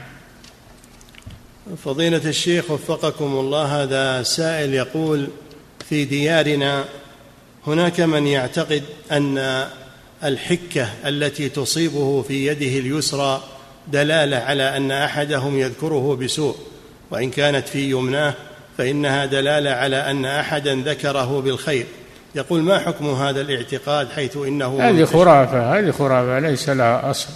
فضيلة 1.86 2.30
الشيخ 2.30 2.72
وفقكم 2.72 3.26
الله 3.26 3.84
هذا 3.84 4.24
سائل 4.24 4.74
يقول 4.74 5.28
في 5.90 6.06
ديارنا 6.06 6.86
هناك 7.68 8.02
من 8.02 8.28
يعتقد 8.28 8.84
أن 9.12 9.68
الحكة 10.24 10.90
التي 11.06 11.50
تصيبه 11.50 12.22
في 12.22 12.48
يده 12.48 12.80
اليسرى 12.80 13.44
دلالة 13.88 14.38
على 14.38 14.78
أن 14.78 14.92
أحدهم 14.92 15.60
يذكره 15.60 16.16
بسوء 16.16 16.56
وإن 17.12 17.32
كانت 17.32 17.68
في 17.68 17.90
يمناه 17.90 18.34
فإنها 18.78 19.26
دلالة 19.26 19.70
على 19.70 20.12
أن 20.12 20.26
أحدا 20.26 20.76
ذكره 20.76 21.42
بالخير. 21.42 21.86
يقول 22.36 22.62
ما 22.62 22.80
حكم 22.80 23.06
هذا 23.06 23.42
الاعتقاد 23.42 24.10
حيث 24.10 24.38
إنه 24.38 24.82
هذه 24.82 25.04
خرافة 25.04 25.80
هذه 25.80 25.92
خرافة 25.92 26.40
ليس 26.40 26.70
لها 26.70 27.10
أصل. 27.10 27.30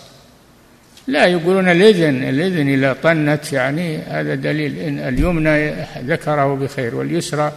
لا 1.08 1.26
يقولون 1.26 1.70
الإذن 1.70 2.24
الإذن 2.24 2.70
اذا 2.70 2.94
طنت 3.04 3.54
يعني 3.54 3.98
هذا 3.98 4.36
دليل 4.36 4.80
إن 4.80 5.00
اليمنى 5.00 5.72
ذكره 6.00 6.56
بخير 6.56 6.96
واليسرى 6.96 7.52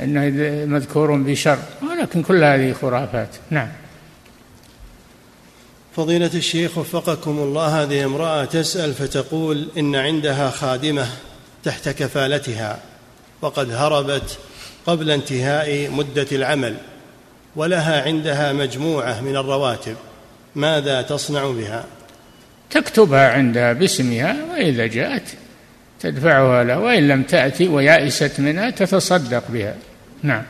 إنه 0.00 0.20
مذكور 0.66 1.16
بشر. 1.16 1.58
ولكن 1.90 2.22
كل 2.22 2.44
هذه 2.44 2.72
خرافات 2.72 3.28
نعم. 3.50 3.68
فضيلة 5.96 6.30
الشيخ 6.34 6.78
وفقكم 6.78 7.38
الله 7.38 7.82
هذه 7.82 8.04
امرأة 8.04 8.44
تسأل 8.44 8.94
فتقول 8.94 9.68
إن 9.78 9.96
عندها 9.96 10.50
خادمة 10.50 11.06
تحت 11.64 11.88
كفالتها 11.88 12.78
وقد 13.42 13.70
هربت 13.70 14.38
قبل 14.86 15.10
انتهاء 15.10 15.90
مدة 15.90 16.26
العمل 16.32 16.76
ولها 17.56 18.02
عندها 18.02 18.52
مجموعة 18.52 19.20
من 19.20 19.36
الرواتب. 19.36 19.96
ماذا 20.54 21.02
تصنع 21.02 21.50
بها؟ 21.50 21.84
تكتبها 22.70 23.32
عندها 23.32 23.72
باسمها 23.72 24.36
وإذا 24.52 24.86
جاءت 24.86 25.22
تدفعها 26.00 26.64
له 26.64 26.78
وإن 26.78 27.08
لم 27.08 27.22
تأتي 27.22 27.68
ويائست 27.68 28.40
منها 28.40 28.70
تتصدق 28.70 29.44
بها. 29.48 29.74
نعم. 30.22 30.42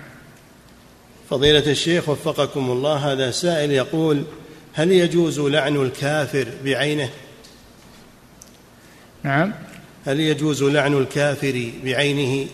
فضيلة 1.30 1.70
الشيخ 1.70 2.08
وفقكم 2.08 2.70
الله 2.70 3.12
هذا 3.12 3.30
سائل 3.30 3.70
يقول 3.70 4.24
هل 4.72 4.92
يجوز 4.92 5.40
لعن 5.40 5.76
الكافر 5.76 6.46
بعينه؟ 6.64 7.10
نعم. 9.22 9.52
هل 10.06 10.20
يجوز 10.20 10.62
لعن 10.62 10.94
الكافر 10.94 11.70
بعينه؟ 11.84 12.46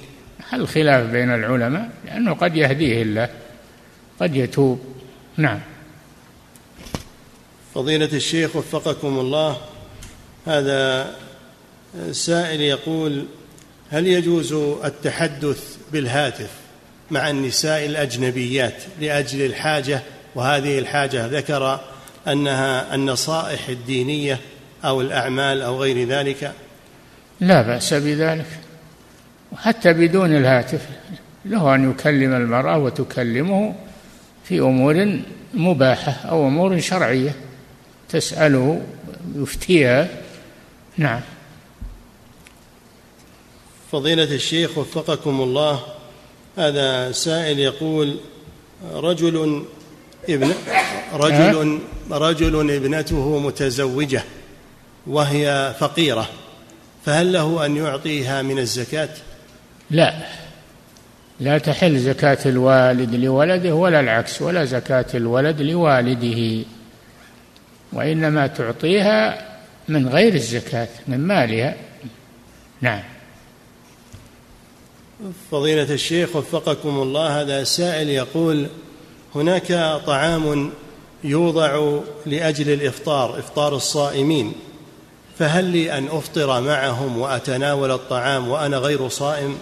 الخلاف 0.53 1.11
بين 1.11 1.35
العلماء 1.35 1.91
لأنه 2.05 2.35
قد 2.35 2.57
يهديه 2.57 3.03
الله 3.03 3.29
قد 4.21 4.37
يتوب. 4.37 4.81
نعم. 5.37 5.61
فضيلة 7.75 8.11
الشيخ 8.13 8.57
وفقكم 8.57 9.19
الله 9.19 9.57
هذا 10.47 11.15
سائل 12.13 12.61
يقول 12.61 13.27
هل 13.91 14.07
يجوز 14.07 14.53
التحدث 14.85 15.77
بالهاتف 15.93 16.51
مع 17.11 17.31
النساء 17.31 17.87
الأجنبيات 17.87 18.83
لأجل 19.01 19.47
الحاجة؟ 19.47 20.03
وهذه 20.35 20.79
الحاجة 20.79 21.27
ذكر 21.27 21.81
أنها 22.29 22.95
النصائح 22.95 23.69
الدينية 23.69 24.41
أو 24.85 25.01
الأعمال 25.01 25.63
أو 25.63 25.83
غير 25.83 26.09
ذلك؟ 26.09 26.53
لا 27.41 27.63
بأس 27.63 27.95
بذلك. 27.95 28.68
حتى 29.57 29.93
بدون 29.93 30.37
الهاتف 30.37 30.87
له 31.45 31.75
أن 31.75 31.91
يكلم 31.91 32.33
المرأة 32.33 32.79
وتكلمه 32.79 33.75
في 34.45 34.61
أمور 34.61 35.21
مباحة 35.55 36.13
أو 36.13 36.49
أمور 36.49 36.81
شرعية 36.81 37.35
تسأله 38.09 38.83
يفتيها. 39.37 40.09
نعم. 40.97 41.21
فضيلة 43.93 44.35
الشيخ 44.35 44.79
وفقكم 44.79 45.41
الله 45.41 45.81
هذا 46.57 47.13
سائل 47.13 47.59
يقول 47.59 48.17
رجل 48.93 49.65
ابن 50.29 50.55
رجل 51.13 51.81
رجل 52.11 52.71
ابنته 52.71 53.39
متزوجة 53.39 54.25
وهي 55.07 55.75
فقيرة 55.81 56.29
فهل 57.05 57.33
له 57.33 57.67
أن 57.67 57.77
يعطيها 57.77 58.43
من 58.43 58.59
الزكاة؟ 58.59 59.09
لا. 59.91 60.15
لا 61.41 61.59
تحل 61.59 61.99
زكاة 61.99 62.39
الوالد 62.47 63.15
لولده 63.15 63.75
ولا 63.75 64.01
العكس 64.01 64.43
ولا 64.43 64.65
زكاة 64.65 65.07
الولد 65.15 65.61
لوالده 65.61 66.65
وإنما 67.93 68.47
تعطيها 68.47 69.49
من 69.89 70.09
غير 70.09 70.35
الزكاة 70.35 70.89
من 71.09 71.19
مالها. 71.19 71.75
نعم. 72.81 73.03
فضيلة 75.51 75.95
الشيخ 75.95 76.37
وفقكم 76.37 76.89
الله 76.89 77.41
هذا 77.41 77.65
سائل 77.65 78.09
يقول 78.09 78.67
هناك 79.35 80.01
طعام 80.07 80.71
يوضع 81.25 82.01
لأجل 82.27 82.73
الإفطار 82.73 83.39
إفطار 83.39 83.77
الصائمين 83.77 84.53
فهل 85.39 85.65
لي 85.65 85.99
أن 85.99 86.07
أفطر 86.07 86.61
معهم 86.61 87.19
وأتناول 87.19 87.91
الطعام 87.91 88.49
وأنا 88.49 88.77
غير 88.77 89.09
صائم؟ 89.09 89.59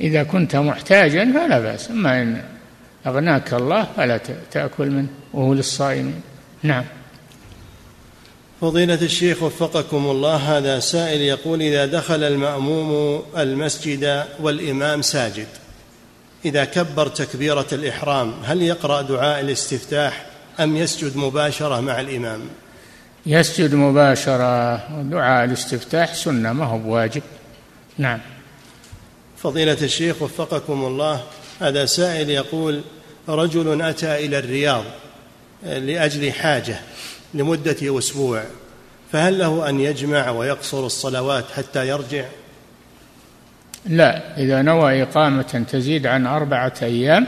إذا 0.00 0.22
كنت 0.22 0.56
محتاجا 0.56 1.32
فلا 1.32 1.60
بأس 1.60 1.90
أما 1.90 2.22
إن 2.22 2.42
أغناك 3.06 3.54
الله 3.54 3.86
فلا 3.96 4.20
تأكل 4.50 4.90
منه 4.90 5.08
وهو 5.32 5.54
للصائمين. 5.54 6.20
نعم. 6.62 6.84
فضيلة 8.60 8.94
الشيخ 8.94 9.42
وفقكم 9.42 10.06
الله 10.06 10.36
هذا 10.36 10.80
سائل 10.80 11.20
يقول 11.20 11.62
إذا 11.62 11.86
دخل 11.86 12.22
المأموم 12.22 13.22
المسجد 13.36 14.24
والإمام 14.40 15.02
ساجد 15.02 15.46
إذا 16.44 16.64
كبر 16.64 17.08
تكبيرة 17.08 17.66
الإحرام 17.72 18.34
هل 18.44 18.62
يقرأ 18.62 19.02
دعاء 19.02 19.40
الاستفتاح 19.40 20.26
أم 20.60 20.76
يسجد 20.76 21.16
مباشرة 21.16 21.80
مع 21.80 22.00
الإمام؟ 22.00 22.40
يسجد 23.26 23.74
مباشرة 23.74 24.76
دعاء 25.02 25.44
الاستفتاح 25.44 26.14
سنة 26.14 26.52
ما 26.52 26.64
هو 26.64 26.78
بواجب. 26.78 27.22
نعم. 27.98 28.20
فضيلة 29.36 29.78
الشيخ 29.82 30.22
وفقكم 30.22 30.84
الله 30.84 31.22
هذا 31.60 31.86
سائل 31.86 32.30
يقول 32.30 32.82
رجل 33.28 33.82
أتى 33.82 34.26
إلى 34.26 34.38
الرياض 34.38 34.84
لأجل 35.62 36.32
حاجة 36.32 36.80
لمدة 37.34 37.98
أسبوع 37.98 38.44
فهل 39.12 39.38
له 39.38 39.68
أن 39.68 39.80
يجمع 39.80 40.30
ويقصر 40.30 40.86
الصلوات 40.86 41.44
حتى 41.50 41.88
يرجع؟ 41.88 42.24
لا 43.86 44.38
إذا 44.38 44.62
نوى 44.62 45.02
إقامة 45.02 45.64
تزيد 45.70 46.06
عن 46.06 46.26
أربعة 46.26 46.74
أيام 46.82 47.26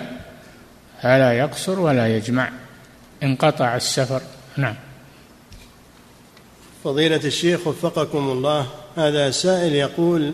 فلا 1.03 1.33
يقصر 1.33 1.81
ولا 1.81 2.17
يجمع 2.17 2.51
انقطع 3.23 3.77
السفر. 3.77 4.23
نعم. 4.57 4.75
فضيلة 6.85 7.21
الشيخ 7.25 7.67
وفقكم 7.67 8.31
الله 8.31 8.67
هذا 8.97 9.31
سائل 9.31 9.75
يقول 9.75 10.33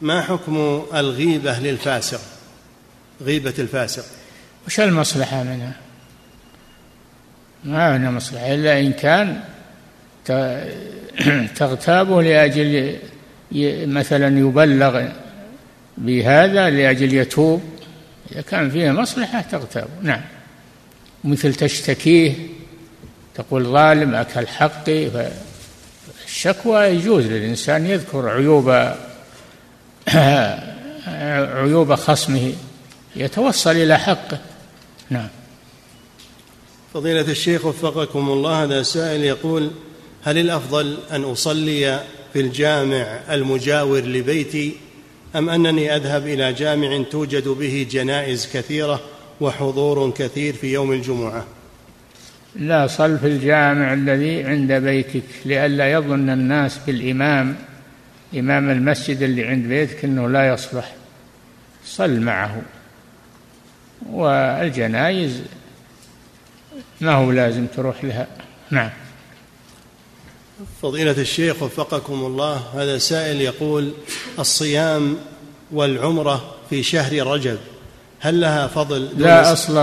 ما 0.00 0.22
حكم 0.22 0.82
الغيبة 0.94 1.58
للفاسق؟ 1.58 2.20
غيبة 3.22 3.54
الفاسق. 3.58 4.04
وش 4.66 4.80
المصلحة 4.80 5.42
منها؟ 5.42 5.72
ما 7.64 7.96
هنا 7.96 8.10
مصلحة 8.10 8.54
إلا 8.54 8.80
إن 8.80 8.92
كان 8.92 9.40
تغتابه 11.56 12.22
لأجل 12.22 12.98
مثلا 13.86 14.38
يبلغ 14.38 15.08
بهذا 15.98 16.70
لأجل 16.70 17.14
يتوب. 17.14 17.62
إذا 18.32 18.40
كان 18.40 18.70
فيه 18.70 18.90
مصلحة 18.90 19.40
تغتابه 19.40 19.90
نعم. 20.02 20.20
مثل 21.24 21.54
تشتكيه 21.54 22.34
تقول 23.34 23.64
ظالم 23.64 24.14
أكل 24.14 24.46
حقي. 24.46 25.08
الشكوى 26.26 26.84
يجوز 26.84 27.26
للإنسان 27.26 27.86
يذكر 27.86 28.28
عيوب 28.28 28.94
عيوب 31.56 31.94
خصمه 31.94 32.52
يتوصل 33.16 33.70
إلى 33.70 33.98
حقه 33.98 34.38
نعم. 35.10 35.28
فضيلة 36.94 37.20
الشيخ 37.20 37.64
وفقكم 37.64 38.28
الله 38.28 38.62
هذا 38.62 38.82
سائل 38.82 39.24
يقول 39.24 39.70
هل 40.22 40.38
الأفضل 40.38 40.98
أن 41.10 41.22
أصلي 41.24 42.00
في 42.32 42.40
الجامع 42.40 43.20
المجاور 43.30 44.00
لبيتي 44.00 44.76
أم 45.36 45.50
أنني 45.50 45.96
أذهب 45.96 46.26
إلى 46.26 46.52
جامع 46.52 47.02
توجد 47.10 47.48
به 47.48 47.86
جنائز 47.90 48.48
كثيرة 48.52 49.00
وحضور 49.40 50.10
كثير 50.10 50.54
في 50.54 50.72
يوم 50.72 50.92
الجمعة؟ 50.92 51.46
لا 52.56 52.86
صل 52.86 53.18
في 53.18 53.26
الجامع 53.26 53.92
الذي 53.92 54.42
عند 54.44 54.72
بيتك 54.72 55.22
لئلا 55.44 55.92
يظن 55.92 56.30
الناس 56.30 56.78
بالإمام 56.86 57.56
إمام 58.34 58.70
المسجد 58.70 59.22
اللي 59.22 59.44
عند 59.44 59.66
بيتك 59.66 60.04
أنه 60.04 60.28
لا 60.28 60.48
يصلح. 60.48 60.94
صل 61.86 62.20
معه. 62.20 62.62
والجنائز 64.10 65.42
ما 67.00 67.12
هو 67.12 67.32
لازم 67.32 67.66
تروح 67.66 68.04
لها. 68.04 68.26
نعم. 68.70 68.90
فضيلة 70.82 71.20
الشيخ 71.20 71.62
وفقكم 71.62 72.14
الله 72.14 72.56
هذا 72.74 72.98
سائل 72.98 73.40
يقول 73.40 73.92
الصيام 74.38 75.16
والعمرة 75.72 76.54
في 76.70 76.82
شهر 76.82 77.26
رجب 77.26 77.58
هل 78.20 78.40
لها 78.40 78.66
فضل؟ 78.66 79.08
لا 79.16 79.52
أصل 79.52 79.74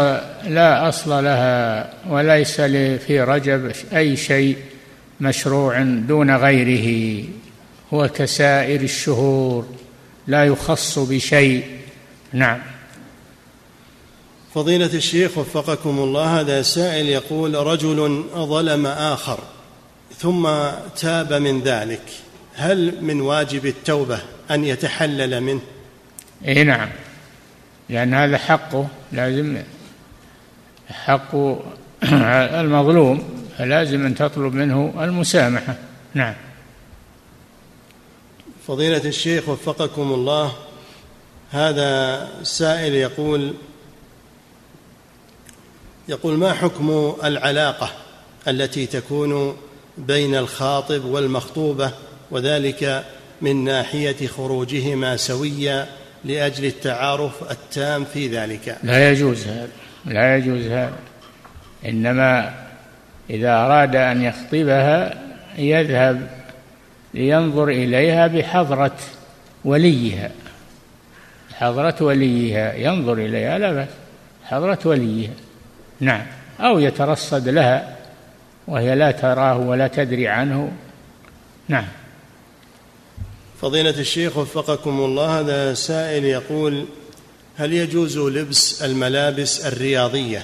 لا 0.43 0.89
أصل 0.89 1.23
لها 1.23 1.93
وليس 2.09 2.61
في 2.61 3.21
رجب 3.21 3.71
أي 3.93 4.17
شيء 4.17 4.57
مشروع 5.21 5.81
دون 5.83 6.35
غيره. 6.35 7.25
هو 7.93 8.07
كسائر 8.07 8.81
الشهور 8.81 9.65
لا 10.27 10.45
يخص 10.45 10.99
بشيء. 10.99 11.65
نعم. 12.33 12.59
فضيلة 14.55 14.93
الشيخ 14.93 15.37
وفقكم 15.37 15.99
الله 15.99 16.39
هذا 16.39 16.61
سائل 16.61 17.05
يقول 17.05 17.55
رجل 17.55 18.23
ظلم 18.35 18.85
آخر 18.85 19.39
ثم 20.17 20.49
تاب 20.97 21.33
من 21.33 21.61
ذلك 21.61 22.01
هل 22.55 23.03
من 23.03 23.21
واجب 23.21 23.65
التوبة 23.65 24.19
أن 24.51 24.65
يتحلل 24.65 25.41
منه؟ 25.41 25.61
إي 26.47 26.63
نعم. 26.63 26.89
لأن 27.89 28.13
هذا 28.13 28.37
حقه 28.37 28.87
لازم 29.11 29.57
حق 30.89 31.35
المظلوم 32.61 33.23
فلازم 33.57 34.05
أن 34.05 34.15
تطلب 34.15 34.53
منه 34.53 34.93
المسامحة. 35.03 35.75
نعم. 36.13 36.33
فضيلة 38.67 39.05
الشيخ 39.05 39.49
وفقكم 39.49 40.13
الله 40.13 40.53
هذا 41.51 42.27
سائل 42.43 42.93
يقول 42.93 43.53
يقول 46.09 46.37
ما 46.37 46.53
حكم 46.53 47.15
العلاقة 47.23 47.91
التي 48.47 48.85
تكون 48.85 49.57
بين 49.97 50.35
الخاطب 50.35 51.05
والمخطوبة 51.05 51.91
وذلك 52.31 53.05
من 53.41 53.63
ناحية 53.63 54.27
خروجهما 54.27 55.17
سويا 55.17 55.87
لأجل 56.25 56.65
التعارف 56.65 57.51
التام 57.51 58.05
في 58.05 58.27
ذلك؟ 58.27 58.77
لا 58.83 59.11
يجوز 59.11 59.47
هذا 59.47 59.69
لا 60.05 60.37
يجوز 60.37 60.65
هذا. 60.65 60.99
إنما 61.85 62.53
إذا 63.29 63.51
أراد 63.51 63.95
أن 63.95 64.21
يخطبها 64.21 65.21
يذهب 65.57 66.40
لينظر 67.13 67.69
إليها 67.69 68.27
بحضرة 68.27 68.97
وليها. 69.65 70.31
حضرة 71.53 71.95
وليها. 72.01 72.73
ينظر 72.73 73.13
إليها 73.13 73.57
لا 73.57 73.71
بأس. 73.71 73.89
حضرة 74.43 74.79
وليها. 74.85 75.33
نعم. 75.99 76.25
أو 76.59 76.79
يترصد 76.79 77.47
لها 77.49 77.97
وهي 78.67 78.95
لا 78.95 79.11
تراه 79.11 79.57
ولا 79.57 79.87
تدري 79.87 80.27
عنه. 80.27 80.71
نعم. 81.67 81.87
فضيلة 83.61 83.99
الشيخ 83.99 84.37
وفقكم 84.37 84.99
الله 84.99 85.39
هذا 85.39 85.73
سائل 85.73 86.25
يقول 86.25 86.85
هل 87.57 87.73
يجوز 87.73 88.17
لبس 88.17 88.81
الملابس 88.81 89.65
الرياضية 89.65 90.43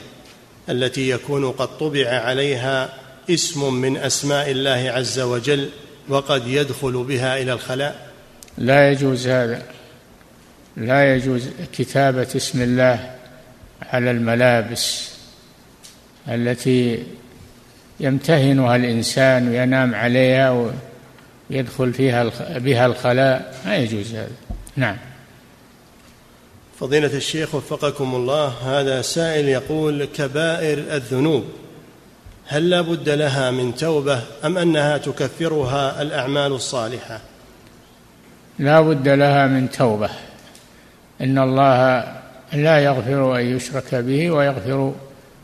التي 0.70 1.10
يكون 1.10 1.52
قد 1.52 1.78
طبع 1.78 2.10
عليها 2.10 2.94
اسم 3.30 3.74
من 3.74 3.98
أسماء 3.98 4.52
الله 4.52 4.92
عز 4.96 5.20
وجل 5.20 5.70
وقد 6.10 6.48
يدخل 6.48 7.04
بها 7.04 7.42
إلى 7.42 7.54
الخلاء؟ 7.54 8.08
لا 8.58 8.92
يجوز 8.92 9.28
هذا. 9.28 9.62
لا 10.78 11.16
يجوز 11.16 11.50
كتابة 11.74 12.28
اسم 12.36 12.62
الله 12.62 13.16
على 13.82 14.12
الملابس 14.12 15.12
التي 16.28 17.04
يمتهنها 18.00 18.76
الإنسان 18.76 19.48
وينام 19.48 19.96
عليها 19.96 20.72
ويدخل 21.50 21.94
فيها 21.94 22.32
بها 22.60 22.86
الخلاء. 22.86 23.56
ما 23.66 23.76
يجوز 23.76 24.16
هذا. 24.16 24.32
نعم. 24.76 24.98
فضيلة 26.80 27.18
الشيخ 27.18 27.56
وفقكم 27.56 28.16
الله 28.16 28.48
هذا 28.48 29.02
سائل 29.02 29.50
يقول 29.50 30.06
كبائر 30.06 30.78
الذنوب. 30.78 31.46
هل 32.50 32.70
لا 32.70 32.82
بد 32.82 33.10
لها 33.10 33.52
من 33.52 33.76
توبة 33.76 34.22
أم 34.46 34.58
أنها 34.58 34.98
تكفرها 34.98 36.02
الأعمال 36.02 36.52
الصالحة؟ 36.52 37.20
لا 38.60 38.82
بد 38.82 39.08
لها 39.08 39.48
من 39.48 39.72
توبة. 39.72 40.10
إن 41.22 41.38
الله 41.38 42.04
لا 42.54 42.80
يغفر 42.80 43.40
أن 43.40 43.56
يشرك 43.56 43.96
به 43.96 44.32
ويغفر 44.32 44.94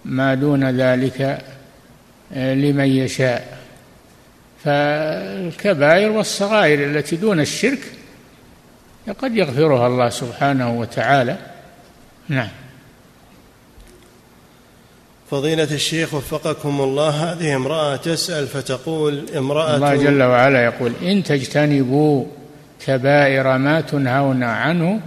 ما 0.06 0.34
دون 0.34 0.70
ذلك 0.82 1.22
آه، 2.34 2.54
لمن 2.54 2.88
يشاء. 2.88 3.58
فالكبائر 4.64 6.12
والصغائر 6.12 6.86
التي 6.90 7.16
دون 7.16 7.40
الشرك 7.40 7.80
قد 9.20 9.36
يغفرها 9.36 9.88
الله 9.88 10.10
سبحانه 10.10 10.80
وتعالى. 10.80 11.38
نعم. 12.30 12.63
فضيلة 15.34 15.64
الشيخ 15.64 16.14
وفقكم 16.14 16.82
الله 16.82 17.10
هذه 17.10 17.56
امرأة 17.56 17.96
تسأل 17.96 18.48
فتقول 18.48 19.26
امرأة 19.38 19.76
الله 19.76 19.96
جل 19.96 20.24
وعلا 20.24 20.66
يقول 20.66 20.94
إن 21.02 21.24
تجتنبوا 21.24 22.26
كبائر 22.86 23.58
ما 23.58 23.82
تنهون 23.82 24.44
عنه 24.44 25.02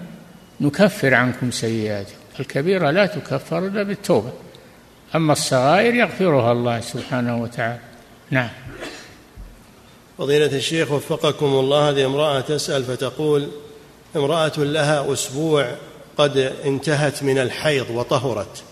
نكفر 0.61 1.15
عنكم 1.15 1.51
سيئاتكم. 1.51 2.17
الكبيرة 2.41 2.91
لا 2.91 3.07
تكفر 3.07 3.59
إلا 3.59 3.83
بالتوبة 3.83 4.33
أما 5.15 5.33
الصغائر 5.33 5.95
يغفرها 5.95 6.53
الله 6.53 6.81
سبحانه 6.81 7.43
وتعالى. 7.43 7.81
نعم. 8.31 8.51
فضيلة 10.19 10.57
الشيخ 10.57 10.91
وفقكم 10.91 11.47
الله 11.47 11.91
هذه 11.91 12.07
امرأة 12.07 12.41
تسأل 12.41 12.85
فتقول 12.85 13.49
امرأة 14.17 14.53
لها 14.59 15.13
أسبوع 15.13 15.67
قد 16.19 16.53
انتهت 16.65 17.23
من 17.23 17.39
الحيض 17.39 17.91
وطهرت 17.91 18.63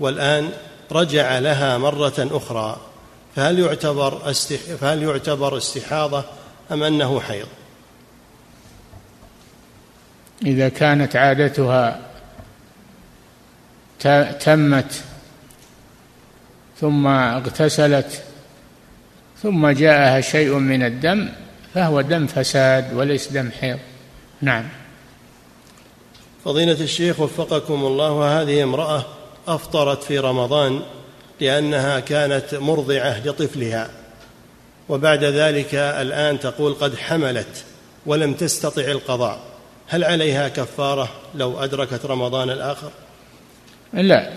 والآن 0.00 0.50
رجع 0.92 1.38
لها 1.38 1.78
مرة 1.78 2.14
أخرى. 2.18 2.76
فهل 3.36 3.58
يعتبر 3.58 4.32
فهل 4.80 5.02
يعتبر 5.02 5.56
استحاضة 5.56 6.24
أم 6.72 6.82
أنه 6.82 7.20
حيض؟ 7.20 7.46
إذا 10.46 10.68
كانت 10.68 11.16
عادتها 11.16 12.00
تمت 14.40 15.02
ثم 16.80 17.06
اغتسلت 17.06 18.22
ثم 19.42 19.68
جاءها 19.68 20.20
شيء 20.20 20.54
من 20.54 20.82
الدم 20.82 21.28
فهو 21.74 22.00
دم 22.00 22.26
فساد 22.26 22.94
وليس 22.94 23.28
دم 23.28 23.50
حيض. 23.60 23.78
نعم. 24.42 24.68
فضيلة 26.44 26.80
الشيخ 26.80 27.20
وفقكم 27.20 27.74
الله 27.74 28.12
وهذه 28.12 28.62
امرأة 28.62 29.04
أفطرت 29.48 30.02
في 30.02 30.18
رمضان 30.18 30.82
لأنها 31.40 32.00
كانت 32.00 32.54
مرضعة 32.54 33.26
لطفلها. 33.26 33.88
وبعد 34.88 35.24
ذلك 35.24 35.74
الآن 35.74 36.40
تقول 36.40 36.74
قد 36.74 36.96
حملت 36.96 37.64
ولم 38.06 38.34
تستطع 38.34 38.82
القضاء. 38.82 39.38
هل 39.88 40.04
عليها 40.04 40.48
كفارة 40.48 41.08
لو 41.34 41.64
أدركت 41.64 42.06
رمضان 42.06 42.50
الآخر؟ 42.50 42.90
لا. 43.92 44.30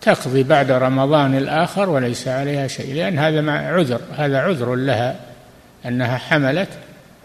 تقضي 0.00 0.42
بعد 0.42 0.70
رمضان 0.70 1.38
الآخر 1.38 1.90
وليس 1.90 2.28
عليها 2.28 2.66
شيء 2.66 2.94
لأن 2.94 3.18
هذا 3.18 3.40
مع 3.40 3.72
عذر 3.74 4.00
هذا 4.16 4.38
عذر 4.38 4.74
لها. 4.74 5.20
أنها 5.86 6.18
حملت 6.18 6.68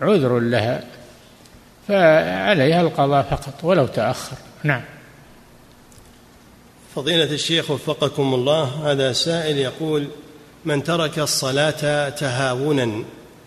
عذر 0.01 0.39
لها 0.39 0.83
فعليها 1.87 2.81
القضاء 2.81 3.23
فقط 3.23 3.63
ولو 3.63 3.87
تأخر. 3.87 4.37
نعم. 4.63 4.81
فضيلة 6.95 7.23
الشيخ 7.31 7.71
وفقكم 7.71 8.33
الله 8.33 8.91
هذا 8.91 9.13
سائل 9.13 9.57
يقول 9.57 10.07
من 10.65 10.83
ترك 10.83 11.19
الصلاة 11.19 12.09
تهاونا 12.09 13.03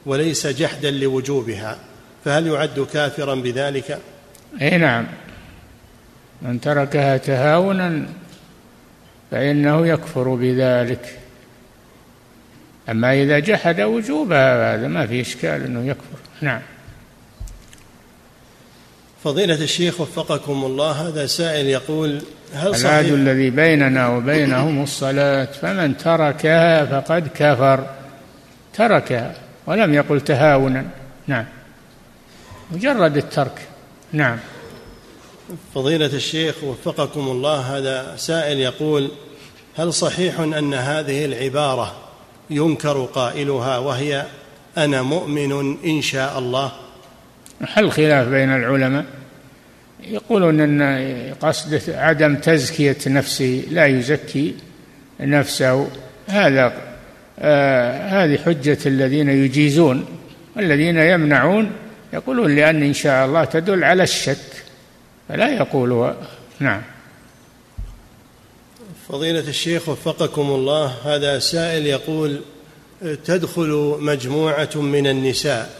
وليس 0.06 0.46
جحدا 0.46 0.90
لوجوبها 0.90 1.78
فهل 2.24 2.46
يعد 2.46 2.86
كافرا 2.92 3.34
بذلك؟ 3.34 3.98
أي 4.62 4.78
نعم. 4.78 5.06
من 6.42 6.60
تركها 6.60 7.16
تهاونا 7.16 8.06
فإنه 9.30 9.86
يكفر 9.86 10.34
بذلك. 10.34 11.18
أما 12.88 13.22
إذا 13.22 13.38
جحد 13.38 13.80
وجوبها 13.80 14.74
هذا 14.74 14.88
ما 14.88 15.06
في 15.06 15.20
إشكال 15.20 15.64
أنه 15.64 15.86
يكفر. 15.86 16.18
نعم. 16.40 16.60
فضيلة 19.26 19.54
الشيخ 19.54 20.00
وفقكم 20.00 20.64
الله 20.64 20.90
هذا 20.90 21.26
سائل 21.26 21.66
يقول 21.66 22.22
هل 22.54 22.76
صحيح 22.76 22.92
العهد 22.92 23.12
الذي 23.12 23.50
بيننا 23.50 24.08
وبينهم 24.08 24.82
الصلاة 24.82 25.44
فمن 25.44 25.96
تركها 25.96 26.84
فقد 26.84 27.28
كفر. 27.34 27.86
تركها 28.74 29.34
ولم 29.66 29.94
يقل 29.94 30.20
تهاونا. 30.20 30.84
نعم. 31.26 31.44
مجرد 32.72 33.16
الترك. 33.16 33.68
نعم. 34.12 34.38
فضيلة 35.74 36.06
الشيخ 36.06 36.64
وفقكم 36.64 37.20
الله 37.20 37.76
هذا 37.76 38.16
سائل 38.16 38.58
يقول 38.58 39.10
هل 39.76 39.92
صحيح 39.92 40.40
أن 40.40 40.74
هذه 40.74 41.24
العبارة 41.24 41.96
ينكر 42.50 43.04
قائلها 43.04 43.78
وهي 43.78 44.26
أنا 44.78 45.02
مؤمن 45.02 45.76
إن 45.84 46.02
شاء 46.02 46.38
الله؟ 46.38 46.72
هل 47.68 47.92
خلاف 47.92 48.28
بين 48.28 48.50
العلماء؟ 48.50 49.15
يقولون 50.04 50.60
أن 50.60 51.34
قصد 51.40 51.90
عدم 51.90 52.36
تزكية 52.36 52.96
نفسه 53.06 53.64
لا 53.70 53.86
يزكي 53.86 54.54
نفسه. 55.20 55.88
هذا 56.26 56.72
آه 57.38 58.08
هذه 58.08 58.38
حجة 58.38 58.78
الذين 58.86 59.28
يجيزون 59.28 60.06
والذين 60.56 60.96
يمنعون. 60.96 61.72
يقولون 62.12 62.56
لأن 62.56 62.82
إن 62.82 62.92
شاء 62.92 63.26
الله 63.26 63.44
تدل 63.44 63.84
على 63.84 64.02
الشك 64.02 64.64
فلا 65.28 65.56
يقول 65.56 66.14
نعم. 66.60 66.82
فضيلة 69.08 69.48
الشيخ 69.48 69.88
وفقكم 69.88 70.42
الله 70.42 70.86
هذا 71.04 71.38
سائل 71.38 71.86
يقول 71.86 72.40
تدخل 73.24 73.96
مجموعة 74.00 74.70
من 74.74 75.06
النساء 75.06 75.70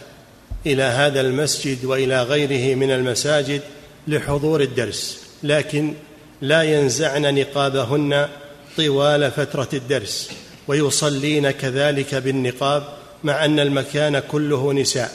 إلى 0.67 0.83
هذا 0.83 1.21
المسجد 1.21 1.85
وإلى 1.85 2.23
غيره 2.23 2.75
من 2.75 2.91
المساجد 2.91 3.63
لحضور 4.09 4.61
الدرس 4.61 5.27
لكن 5.43 5.95
لا 6.41 6.63
ينزعن 6.63 7.35
نقابهن 7.35 8.29
طوال 8.77 9.31
فترة 9.31 9.69
الدرس 9.73 10.31
ويصلين 10.69 11.51
كذلك 11.51 12.15
بالنقاب 12.15 12.83
مع 13.25 13.45
أن 13.45 13.61
المكان 13.61 14.19
كله 14.19 14.73
نساء. 14.73 15.11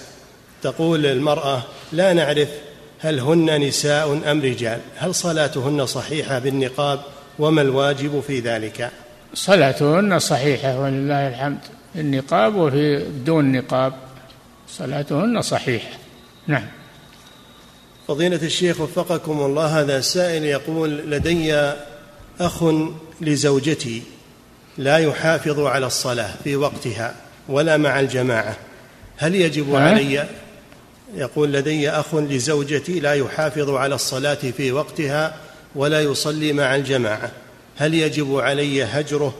تقول 0.61 1.05
المرأة 1.05 1.63
لا 1.91 2.13
نعرف 2.13 2.49
هل 2.99 3.19
هن 3.19 3.61
نساء 3.61 4.31
أم 4.31 4.41
رجال 4.41 4.79
هل 4.95 5.15
صلاتهن 5.15 5.85
صحيحة 5.85 6.39
بالنقاب 6.39 6.99
وما 7.39 7.61
الواجب 7.61 8.23
في 8.27 8.39
ذلك؟ 8.39 8.91
صلاتهن 9.33 10.19
صحيحة 10.19 10.79
ولله 10.79 11.27
الحمد 11.27 11.59
النقاب 11.95 12.55
وفي 12.55 12.97
بدون 12.97 13.51
نقاب 13.51 13.93
صلاتهن 14.67 15.41
صحيحة. 15.41 15.89
نعم. 16.47 16.80
فضيلة 18.11 18.39
الشيخ 18.43 18.81
وفقكم 18.81 19.41
الله 19.41 19.79
هذا 19.79 20.01
سائل 20.01 20.43
يقول 20.43 21.11
لدي 21.11 21.55
أخ 22.39 22.63
لزوجتي 23.21 24.01
لا 24.77 24.97
يحافظ 24.97 25.59
على 25.59 25.85
الصلاة 25.85 26.33
في 26.43 26.55
وقتها 26.55 27.15
ولا 27.49 27.77
مع 27.77 27.99
الجماعة. 27.99 28.57
هل 29.17 29.35
يجب 29.35 29.75
علي؟ 29.75 30.25
يقول 31.15 31.53
لدي 31.53 31.89
أخ 31.89 32.15
لزوجتي 32.15 32.99
لا 32.99 33.13
يحافظ 33.13 33.69
على 33.69 33.95
الصلاة 33.95 34.33
في 34.57 34.71
وقتها 34.71 35.35
ولا 35.75 36.01
يصلي 36.01 36.53
مع 36.53 36.75
الجماعة. 36.75 37.31
هل 37.77 37.93
يجب 37.93 38.39
علي 38.39 38.83
هجره؟ 38.83 39.33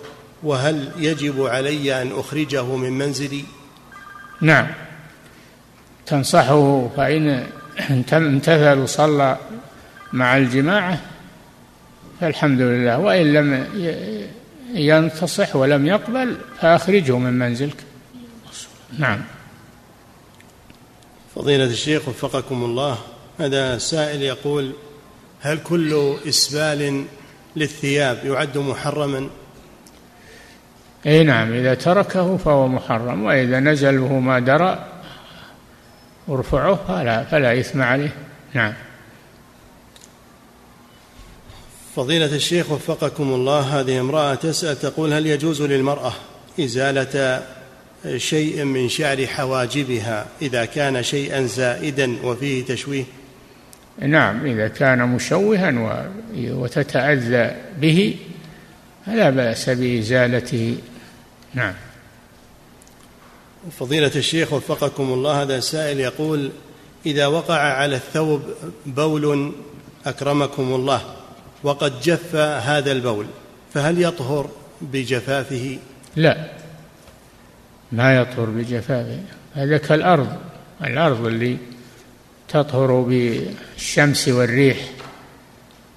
وهل 0.44 0.92
يجب 0.98 1.46
علي 1.46 2.02
أن 2.02 2.12
أخرجه 2.20 2.76
من 2.76 2.92
منزلي؟ 2.92 3.44
نعم. 4.42 4.68
تنصحه 6.06 6.90
فإن 6.98 7.48
امتثل 8.14 8.78
وصلى 8.78 9.38
مع 10.14 10.38
الجماعة 10.38 11.00
فالحمد 12.22 12.62
لله. 12.62 13.00
وإن 13.00 13.34
لم 13.34 13.68
ينتصح 14.74 15.56
ولم 15.56 15.86
يقبل 15.86 16.38
فأخرجه 16.60 17.18
من 17.18 17.40
منزلك. 17.40 17.78
نعم. 19.00 19.22
فضيلة 21.36 21.66
الشيخ 21.66 22.08
وفقكم 22.08 22.64
الله 22.64 22.98
هذا 23.40 23.78
سائل 23.78 24.22
يقول 24.22 24.72
هل 25.42 25.60
كل 25.64 26.16
إسبال 26.28 27.06
للثياب 27.56 28.26
يعد 28.26 28.58
محرما؟ 28.58 29.30
إي 31.06 31.24
نعم 31.24 31.54
إذا 31.54 31.74
تركه 31.74 32.38
فهو 32.38 32.68
محرم 32.68 33.24
وإذا 33.24 33.60
نزل 33.60 34.00
وهو 34.00 34.20
ما 34.20 34.40
درى 34.40 34.86
ارفعه 36.32 36.80
فلا 36.88 37.24
فلا 37.24 37.60
إثم 37.60 37.82
عليه. 37.82 38.14
نعم. 38.54 38.74
فضيلة 41.96 42.36
الشيخ 42.36 42.72
وفقكم 42.72 43.34
الله 43.34 43.60
هذه 43.60 44.00
امرأة 44.00 44.36
تسأل 44.36 44.80
تقول 44.80 45.14
هل 45.14 45.28
يجوز 45.28 45.62
للمرأة 45.62 46.14
إزالة 46.60 47.44
شيء 48.18 48.64
من 48.64 48.90
شعر 48.90 49.28
حواجبها 49.28 50.26
إذا 50.42 50.66
كان 50.66 51.04
شيئا 51.04 51.42
زائدا 51.42 52.16
وفيه 52.24 52.66
تشويه؟ 52.66 53.04
نعم 54.00 54.46
إذا 54.46 54.68
كان 54.68 55.08
مشوها 55.08 56.10
وتتأذى 56.36 57.56
به 57.78 58.16
فلا 59.06 59.30
بأس 59.30 59.70
بإزالته. 59.70 60.78
نعم. 61.54 61.74
فضيلة 63.80 64.12
الشيخ 64.16 64.54
وفقكم 64.54 65.14
الله 65.14 65.42
هذا 65.42 65.60
سائل 65.60 66.00
يقول 66.00 66.52
إذا 67.06 67.28
وقع 67.28 67.60
على 67.60 67.96
الثوب 67.96 68.42
بول 68.86 69.52
أكرمكم 70.06 70.64
الله 70.76 71.02
وقد 71.64 72.02
جف 72.02 72.36
هذا 72.36 72.92
البول 72.92 73.26
فهل 73.74 74.02
يطهر 74.02 74.50
بجفافه؟ 74.82 75.78
لا 76.16 76.52
ما 77.92 78.16
يطهر 78.16 78.46
بجفافه 78.46 79.20
هذا 79.54 79.78
كالأرض 79.78 80.38
الأرض 80.84 81.26
اللي 81.26 81.58
تطهر 82.48 83.02
بالشمس 83.02 84.28
والريح 84.28 84.78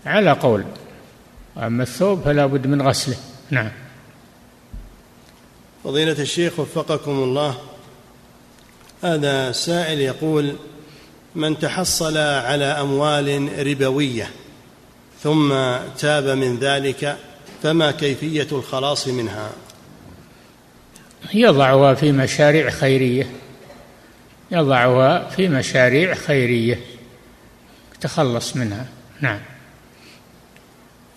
على 0.07 0.33
قول 0.33 0.65
أما 1.57 1.83
الثوب 1.83 2.23
فلا 2.23 2.47
بد 2.47 2.67
من 2.67 2.83
غسله 2.83 3.17
نعم. 3.51 3.71
فضيلة 5.85 6.22
الشيخ 6.22 6.61
وفقكم 6.61 7.11
الله. 7.11 7.61
هذا 9.03 9.53
سائل 9.53 10.01
يقول 10.01 10.57
من 11.35 11.59
تحصل 11.59 12.16
على 12.18 12.64
أموال 12.64 13.51
ربوية 13.66 14.30
ثم 15.22 15.55
تاب 15.99 16.24
من 16.24 16.59
ذلك 16.59 17.16
فما 17.62 17.91
كيفية 17.91 18.49
الخلاص 18.53 19.09
منها؟ 19.09 19.51
يضعها 21.35 21.95
في 21.95 22.12
مشاريع 22.12 22.70
خيرية. 22.70 23.30
يضعها 24.51 25.28
في 25.28 25.49
مشاريع 25.49 26.14
خيرية. 26.14 26.80
تخلص 28.01 28.57
منها. 28.57 28.87
نعم. 29.20 29.41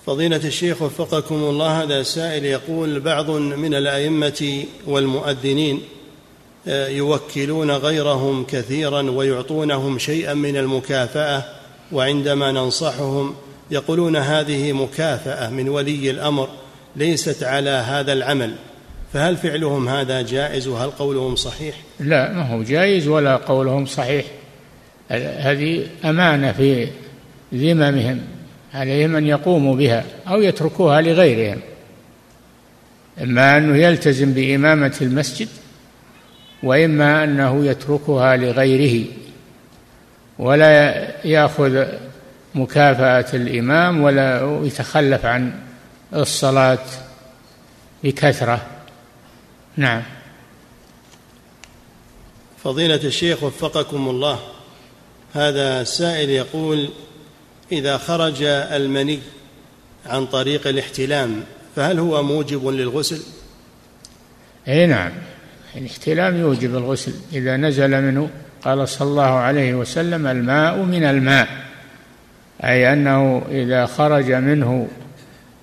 فضيلة 0.08 0.38
الشيخ 0.38 0.82
وفقكم 0.82 1.36
الله 1.36 1.84
هذا 1.84 2.04
سائل 2.04 2.46
يقول 2.46 3.00
بعض 3.00 3.30
من 3.32 3.74
الأئمة 3.74 4.64
والمؤذنين 4.86 5.82
آه، 6.68 6.88
يوكلون 6.88 7.72
غيرهم 7.72 8.44
كثيرا 8.44 9.02
ويعطونهم 9.02 10.00
شيئا 10.00 10.34
من 10.34 10.58
المكافأة 10.58 11.44
وعندما 11.92 12.52
ننصحهم 12.52 13.36
يقولون 13.72 14.16
هذه 14.16 14.72
مكافأة 14.72 15.50
من 15.50 15.70
ولي 15.70 16.12
الأمر 16.12 16.50
ليست 16.96 17.44
على 17.44 17.70
هذا 17.70 18.14
العمل. 18.14 18.54
فهل 19.14 19.38
فعلهم 19.38 19.90
هذا 19.90 20.22
جائز؟ 20.22 20.68
وهل 20.68 20.90
قولهم 20.90 21.36
صحيح؟ 21.36 21.76
لا 22.00 22.34
ما 22.34 22.54
هو 22.54 22.64
جائز 22.64 23.08
ولا 23.08 23.36
قولهم 23.36 23.86
صحيح. 23.86 24.26
هذه 25.10 25.88
أمانة 26.06 26.52
في 26.52 26.88
ذممهم. 27.54 28.37
عليهم 28.78 29.16
أن 29.16 29.26
يقوموا 29.26 29.76
بها 29.76 30.06
أو 30.28 30.42
يتركوها 30.42 31.02
لغيرهم. 31.02 31.60
إما 33.22 33.58
أنه 33.58 33.78
يلتزم 33.78 34.34
بإمامة 34.34 34.98
المسجد 35.02 35.48
وإما 36.64 37.24
أنه 37.24 37.66
يتركها 37.66 38.38
لغيره 38.38 39.06
ولا 40.40 41.08
يأخذ 41.26 41.86
مكافأة 42.56 43.26
الإمام 43.34 44.02
ولا 44.02 44.60
يتخلف 44.64 45.26
عن 45.26 45.54
الصلاة 46.14 46.86
بكثرة. 48.04 48.66
نعم. 49.78 50.04
فضيلة 52.64 52.96
الشيخ 53.04 53.44
وفقكم 53.44 54.10
الله 54.10 54.40
هذا 55.34 55.84
سائل 55.84 56.30
يقول 56.30 56.90
إذا 57.72 57.98
خرج 57.98 58.44
المني 58.44 59.20
عن 60.06 60.26
طريق 60.26 60.68
الاحتلام 60.68 61.44
فهل 61.76 62.00
هو 62.00 62.24
موجب 62.24 62.68
للغسل؟ 62.68 63.22
اي 64.68 64.86
نعم. 64.86 65.12
الاحتلام 65.76 66.38
يوجب 66.38 66.76
الغسل. 66.76 67.14
إذا 67.34 67.58
نزل 67.58 68.02
منه 68.02 68.30
قال 68.64 68.90
صلى 68.90 69.08
الله 69.08 69.24
عليه 69.24 69.76
وسلم 69.76 70.28
الماء 70.28 70.78
من 70.78 71.04
الماء. 71.04 71.48
أي 72.64 72.94
أنه 72.94 73.46
إذا 73.52 73.86
خرج 73.86 74.32
منه 74.32 74.88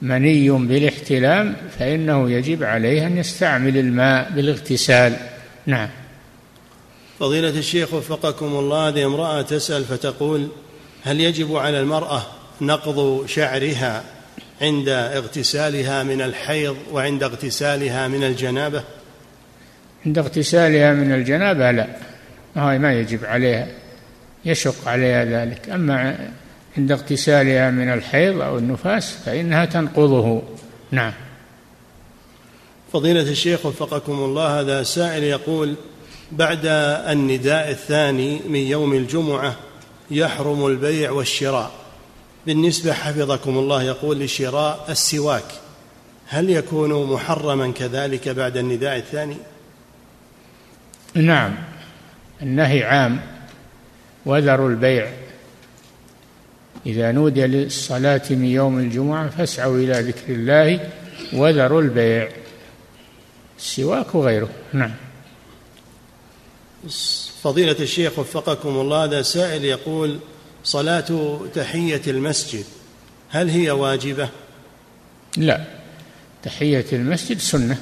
مني 0.02 0.50
بالاحتلام 0.50 1.56
فإنه 1.78 2.30
يجب 2.30 2.62
عليه 2.62 3.06
أن 3.06 3.16
يستعمل 3.18 3.76
الماء 3.76 4.30
بالاغتسال. 4.30 5.16
نعم. 5.66 5.88
فضيلة 7.18 7.58
الشيخ 7.58 7.94
وفقكم 7.94 8.46
الله 8.46 8.88
هذه 8.88 9.06
امرأة 9.06 9.42
تسأل 9.42 9.84
فتقول 9.84 10.48
هل 11.04 11.20
يجب 11.20 11.56
على 11.56 11.80
المرأة 11.80 12.22
نقض 12.60 13.26
شعرها 13.26 14.04
عند 14.62 14.88
اغتسالها 14.88 16.02
من 16.02 16.22
الحيض 16.22 16.76
وعند 16.92 17.22
اغتسالها 17.22 18.08
من 18.08 18.24
الجنابة؟ 18.24 18.82
عند 20.06 20.18
اغتسالها 20.18 20.92
من 20.92 21.12
الجنابة 21.12 21.70
لا. 21.70 21.86
ما 22.56 22.92
يجب 22.92 23.24
عليها. 23.24 23.68
يشق 24.44 24.88
عليها 24.88 25.24
ذلك. 25.24 25.70
أما 25.70 26.28
عند 26.76 26.92
اغتسالها 26.92 27.70
من 27.70 27.92
الحيض 27.92 28.40
أو 28.40 28.58
النفاس 28.58 29.16
فإنها 29.26 29.64
تنقضه. 29.64 30.42
نعم. 30.90 31.12
فضيلة 32.92 33.20
الشيخ 33.20 33.66
وفقكم 33.66 34.12
الله 34.12 34.60
هذا 34.60 34.82
سائل 34.82 35.24
يقول 35.24 35.74
بعد 36.32 36.60
النداء 37.08 37.70
الثاني 37.70 38.40
من 38.48 38.60
يوم 38.60 38.92
الجمعة 38.92 39.56
يحرم 40.10 40.66
البيع 40.66 41.10
والشراء. 41.10 41.70
بالنسبة 42.46 42.92
حفظكم 42.92 43.58
الله 43.58 43.82
يقول 43.82 44.20
لشراء 44.20 44.86
السواك 44.88 45.44
هل 46.26 46.50
يكون 46.50 47.12
محرما 47.12 47.72
كذلك 47.72 48.28
بعد 48.28 48.56
النداء 48.56 48.96
الثاني؟ 48.96 49.36
نعم 51.14 51.54
النهي 52.42 52.84
عام 52.84 53.20
وذروا 54.26 54.70
البيع. 54.70 55.12
إذا 56.86 57.12
نودي 57.12 57.46
للصلاة 57.46 58.22
من 58.30 58.44
يوم 58.44 58.78
الجمعة 58.78 59.28
فاسعوا 59.28 59.76
إلى 59.76 60.00
ذكر 60.00 60.32
الله 60.32 60.90
وذروا 61.32 61.82
البيع. 61.82 62.28
السواك 63.58 64.14
وغيره 64.14 64.48
نعم. 64.72 64.94
فضيلة 67.44 67.76
الشيخ 67.80 68.18
وفقكم 68.18 68.68
الله 68.68 69.04
هذا 69.04 69.22
سائل 69.22 69.64
يقول 69.64 70.18
صلاة 70.64 71.40
تحية 71.54 72.02
المسجد 72.06 72.64
هل 73.28 73.48
هي 73.50 73.70
واجبة؟ 73.70 74.28
لا 75.36 75.64
تحية 76.42 76.86
المسجد 76.92 77.38
سنة 77.38 77.78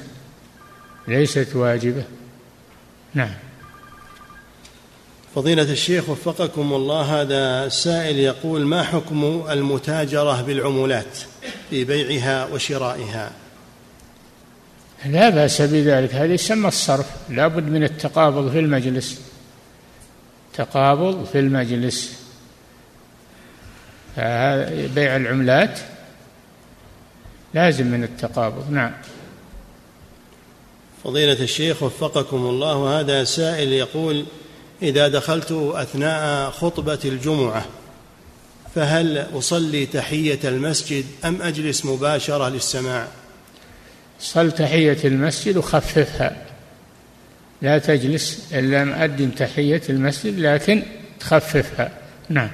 ليست 1.07 1.55
واجبة. 1.55 2.03
نعم. 3.13 3.33
فضيلة 5.35 5.71
الشيخ 5.71 6.09
وفقكم 6.09 6.73
الله 6.73 7.21
هذا 7.21 7.69
سائل 7.69 8.19
يقول 8.19 8.65
ما 8.65 8.83
حكم 8.83 9.45
المتاجرة 9.49 10.41
بالعمولات 10.41 11.17
في 11.69 11.83
بيعها 11.83 12.45
وشرائها؟ 12.45 13.31
لا 15.05 15.29
بأس 15.29 15.61
بذلك 15.61 16.13
هذا 16.13 16.33
يسمى 16.33 16.67
الصرف 16.67 17.05
لا 17.29 17.47
بد 17.47 17.69
من 17.69 17.83
التقابض 17.83 18.51
في 18.51 18.59
المجلس. 18.59 19.32
تقابض 20.53 21.25
في 21.25 21.39
المجلس. 21.39 22.19
بيع 24.95 25.15
العملات 25.15 25.79
لازم 27.53 27.87
من 27.87 28.03
التقابض. 28.03 28.71
نعم. 28.71 28.93
فضيلة 31.03 31.43
الشيخ 31.43 31.83
وفقكم 31.83 32.37
الله 32.37 32.99
هذا 32.99 33.23
سائل 33.23 33.73
يقول 33.73 34.25
إذا 34.81 35.07
دخلت 35.07 35.51
أثناء 35.51 36.51
خطبة 36.51 36.99
الجمعة 37.05 37.65
فهل 38.75 39.27
أصلي 39.37 39.85
تحية 39.85 40.39
المسجد 40.43 41.05
أم 41.25 41.41
أجلس 41.41 41.85
مباشرة 41.85 42.49
للسماع؟ 42.49 43.07
صل 44.19 44.51
تحية 44.51 44.97
المسجد 45.05 45.57
وخففها. 45.57 46.52
لا 47.63 47.77
تجلس 47.77 48.53
إلا 48.53 48.83
مؤدم 48.83 49.29
تحية 49.29 49.81
المسجد 49.89 50.39
لكن 50.39 50.83
تخففها. 51.19 51.91
نعم. 52.29 52.49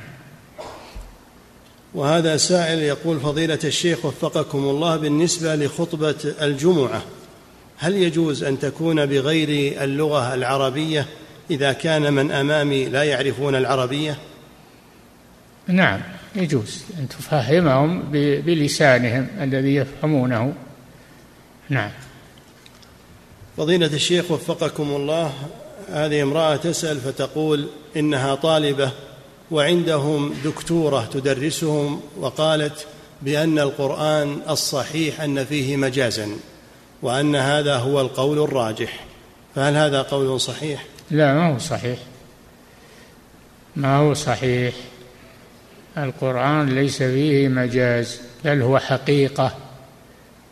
وهذا 1.93 2.37
سائل 2.37 2.79
يقول 2.79 3.19
فضيلة 3.19 3.59
الشيخ 3.63 4.05
وفقكم 4.05 4.57
الله 4.57 4.97
بالنسبة 4.97 5.55
لخطبة 5.55 6.15
الجمعة 6.41 7.01
هل 7.77 7.95
يجوز 7.95 8.43
أن 8.43 8.59
تكون 8.59 9.05
بغير 9.05 9.83
اللغة 9.83 10.33
العربية 10.33 11.05
إذا 11.51 11.73
كان 11.73 12.13
من 12.13 12.31
أمامي 12.31 12.85
لا 12.85 13.03
يعرفون 13.03 13.55
العربية؟ 13.55 14.17
نعم 15.67 15.99
يجوز 16.35 16.83
أن 16.99 17.07
تفهمهم 17.07 18.03
بلسانهم 18.11 19.27
الذي 19.41 19.75
يفهمونه. 19.75 20.53
نعم. 21.69 21.91
فضيلة 23.59 23.87
الشيخ 23.87 24.31
وفقكم 24.31 24.83
الله 24.83 25.33
هذه 25.89 26.23
امرأة 26.23 26.55
تسأل 26.55 26.99
فتقول 26.99 27.67
إنها 27.97 28.35
طالبة 28.35 28.91
وعندهم 29.51 30.33
دكتورة 30.43 31.09
تدرسهم 31.13 32.01
وقالت 32.19 32.87
بأن 33.21 33.59
القرآن 33.59 34.41
الصحيح 34.49 35.21
أن 35.21 35.45
فيه 35.45 35.77
مجازا 35.77 36.29
وأن 37.01 37.35
هذا 37.35 37.75
هو 37.75 38.01
القول 38.01 38.39
الراجح. 38.43 39.05
فهل 39.55 39.75
هذا 39.75 40.01
قول 40.01 40.41
صحيح؟ 40.41 40.85
لا 41.11 41.33
ما 41.33 41.53
هو 41.53 41.57
صحيح. 41.57 41.99
ما 43.75 43.97
هو 43.97 44.13
صحيح؟ 44.13 44.73
القرآن 45.97 46.75
ليس 46.75 46.97
فيه 46.97 47.47
مجاز 47.47 48.21
بل 48.45 48.61
هو 48.61 48.79
حقيقة. 48.79 49.55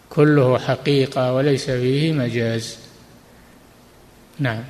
كله 0.09 0.59
حقيقة 0.59 1.33
وليس 1.33 1.65
فيه 1.69 2.11
مجاز. 2.11 2.86
نعم. 4.39 4.63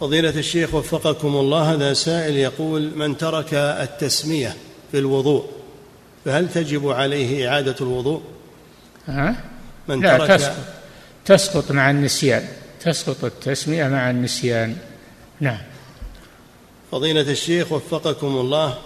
فضيلة 0.00 0.30
الشيخ 0.30 0.74
وفقكم 0.74 1.36
الله 1.36 1.72
هذا 1.72 1.92
سائل 1.92 2.36
يقول 2.36 2.92
من 2.96 3.16
ترك 3.16 3.54
التسمية 3.54 4.56
في 4.92 4.98
الوضوء 4.98 5.46
فهل 6.24 6.48
تجب 6.52 6.88
عليه 6.88 7.48
إعادة 7.48 7.74
الوضوء؟ 7.80 8.22
ها؟ 9.06 9.44
من 9.88 10.00
لا 10.00 10.18
ترك 10.18 10.28
تسقط. 10.28 10.56
تسقط 11.24 11.72
مع 11.72 11.90
النسيان. 11.90 12.48
تسقط 12.80 13.24
التسمية 13.24 13.88
مع 13.88 14.10
النسيان. 14.10 14.76
نعم. 15.40 15.58
فضيلة 16.92 17.20
الشيخ 17.20 17.72
وفقكم 17.72 18.26
الله 18.26 18.78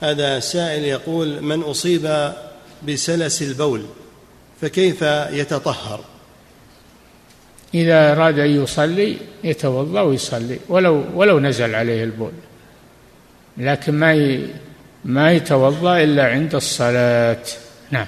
هذا 0.00 0.40
سائل 0.40 0.84
يقول 0.84 1.42
من 1.42 1.62
أصيب 1.62 2.32
بسلس 2.88 3.42
البول 3.42 3.84
فكيف 4.60 5.02
يتطهر؟ 5.30 6.00
إذا 7.74 8.12
أراد 8.12 8.38
أن 8.38 8.62
يصلي 8.62 9.16
يتوضأ 9.44 10.00
ويصلي 10.00 10.58
ولو 10.68 11.04
ولو 11.14 11.40
نزل 11.40 11.74
عليه 11.74 12.04
البول. 12.04 12.32
لكن 13.56 13.94
ما 13.94 14.40
ما 15.04 15.32
يتوضأ 15.32 16.02
إلا 16.02 16.26
عند 16.26 16.54
الصلاة. 16.54 17.44
نعم. 17.90 18.06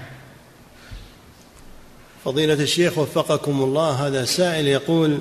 فضيلة 2.25 2.55
الشيخ 2.55 2.99
وفقكم 2.99 3.63
الله 3.63 3.91
هذا 3.91 4.25
سائل 4.25 4.69
يقول 4.69 5.21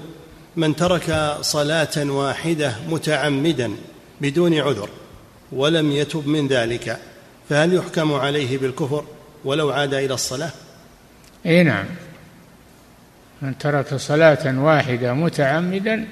من 0.56 0.76
ترك 0.76 1.38
صلاة 1.42 1.98
واحدة 1.98 2.76
متعمدا 2.90 3.72
بدون 4.22 4.54
عذر 4.54 4.90
ولم 5.52 5.92
يتب 5.92 6.28
من 6.28 6.48
ذلك 6.48 7.00
فهل 7.50 7.74
يحكم 7.74 8.14
عليه 8.14 8.58
بالكفر 8.58 9.04
ولو 9.46 9.70
عاد 9.70 9.94
إلى 9.94 10.14
الصلاة؟ 10.14 10.52
إي 11.46 11.64
نعم. 11.64 11.86
من 13.42 13.58
ترك 13.58 13.96
صلاة 13.96 14.60
واحدة 14.60 15.14
متعمدا 15.14 16.08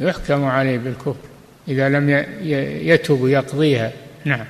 يحكم 0.00 0.44
عليه 0.44 0.78
بالكفر 0.78 1.28
إذا 1.68 1.88
لم 1.88 2.10
يتب 2.88 3.26
يقضيها 3.26 3.92
نعم. 4.24 4.46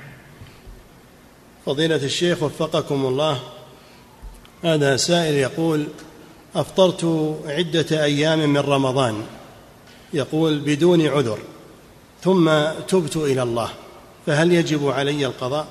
فضيلة 1.65 1.95
الشيخ 1.95 2.43
وفقكم 2.43 3.05
الله 3.05 3.39
هذا 4.63 4.97
سائل 4.97 5.33
يقول 5.33 5.87
أفطرت 6.55 7.35
عدة 7.47 8.03
أيام 8.03 8.49
من 8.49 8.57
رمضان 8.57 9.23
يقول 10.13 10.59
بدون 10.59 11.07
عذر 11.07 11.39
ثم 12.21 12.51
تبت 12.87 13.15
إلى 13.15 13.43
الله 13.43 13.69
فهل 14.25 14.51
يجب 14.51 14.87
علي 14.87 15.25
القضاء؟ 15.25 15.67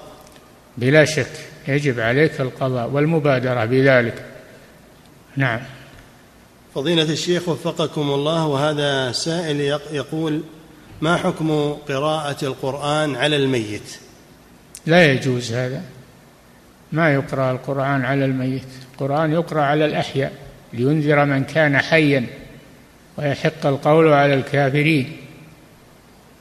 بلا 0.78 1.04
شك 1.04 1.30
يجب 1.68 2.00
عليك 2.00 2.40
القضاء 2.40 2.90
والمبادرة 2.90 3.64
بذلك. 3.64 4.24
نعم. 5.36 5.60
فضيلة 6.74 7.02
الشيخ 7.02 7.48
وفقكم 7.48 8.10
الله 8.10 8.46
وهذا 8.46 9.12
سائل 9.12 9.60
يقول 9.92 10.42
ما 11.00 11.16
حكم 11.16 11.76
قراءة 11.88 12.44
القرآن 12.44 13.16
على 13.16 13.36
الميت؟ 13.36 13.96
لا 14.86 15.12
يجوز 15.12 15.52
هذا. 15.52 15.82
ما 16.92 17.14
يقرأ 17.14 17.52
القرآن 17.52 18.04
على 18.04 18.24
الميت. 18.24 18.66
القرآن 18.92 19.32
يقرأ 19.32 19.62
على 19.62 19.84
الأحياء 19.84 20.32
لينذر 20.72 21.24
من 21.24 21.44
كان 21.44 21.78
حيا 21.78 22.26
ويحق 23.18 23.66
القول 23.66 24.12
على 24.12 24.34
الكافرين. 24.34 25.16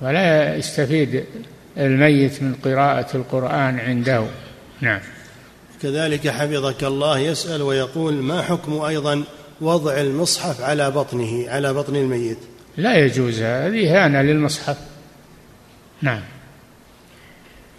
ولا 0.02 0.56
يستفيد 0.56 1.24
الميت 1.78 2.44
من 2.44 2.56
قراءة 2.66 3.18
القرآن 3.18 3.80
عنده. 3.80 4.26
نعم. 4.82 5.00
كذلك 5.82 6.28
حفظك 6.28 6.84
الله 6.84 7.20
يسأل 7.20 7.62
ويقول 7.62 8.14
ما 8.14 8.42
حكم 8.42 8.82
أيضا 8.82 9.24
وضع 9.64 10.02
المصحف 10.02 10.62
على 10.62 10.92
بطنه 10.92 11.50
على 11.50 11.74
بطن 11.74 11.96
الميت. 11.96 12.38
لا 12.78 12.98
يجوز 12.98 13.42
هذه 13.42 13.92
إهانة 13.92 14.22
للمصحف. 14.22 14.78
نعم. 16.02 16.22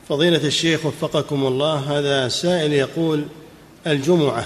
فضيلة 0.08 0.46
الشيخ 0.46 0.86
وفقكم 0.86 1.46
الله 1.46 1.98
هذا 1.98 2.28
سائل 2.28 2.72
يقول 2.72 3.24
الجمعة 3.86 4.44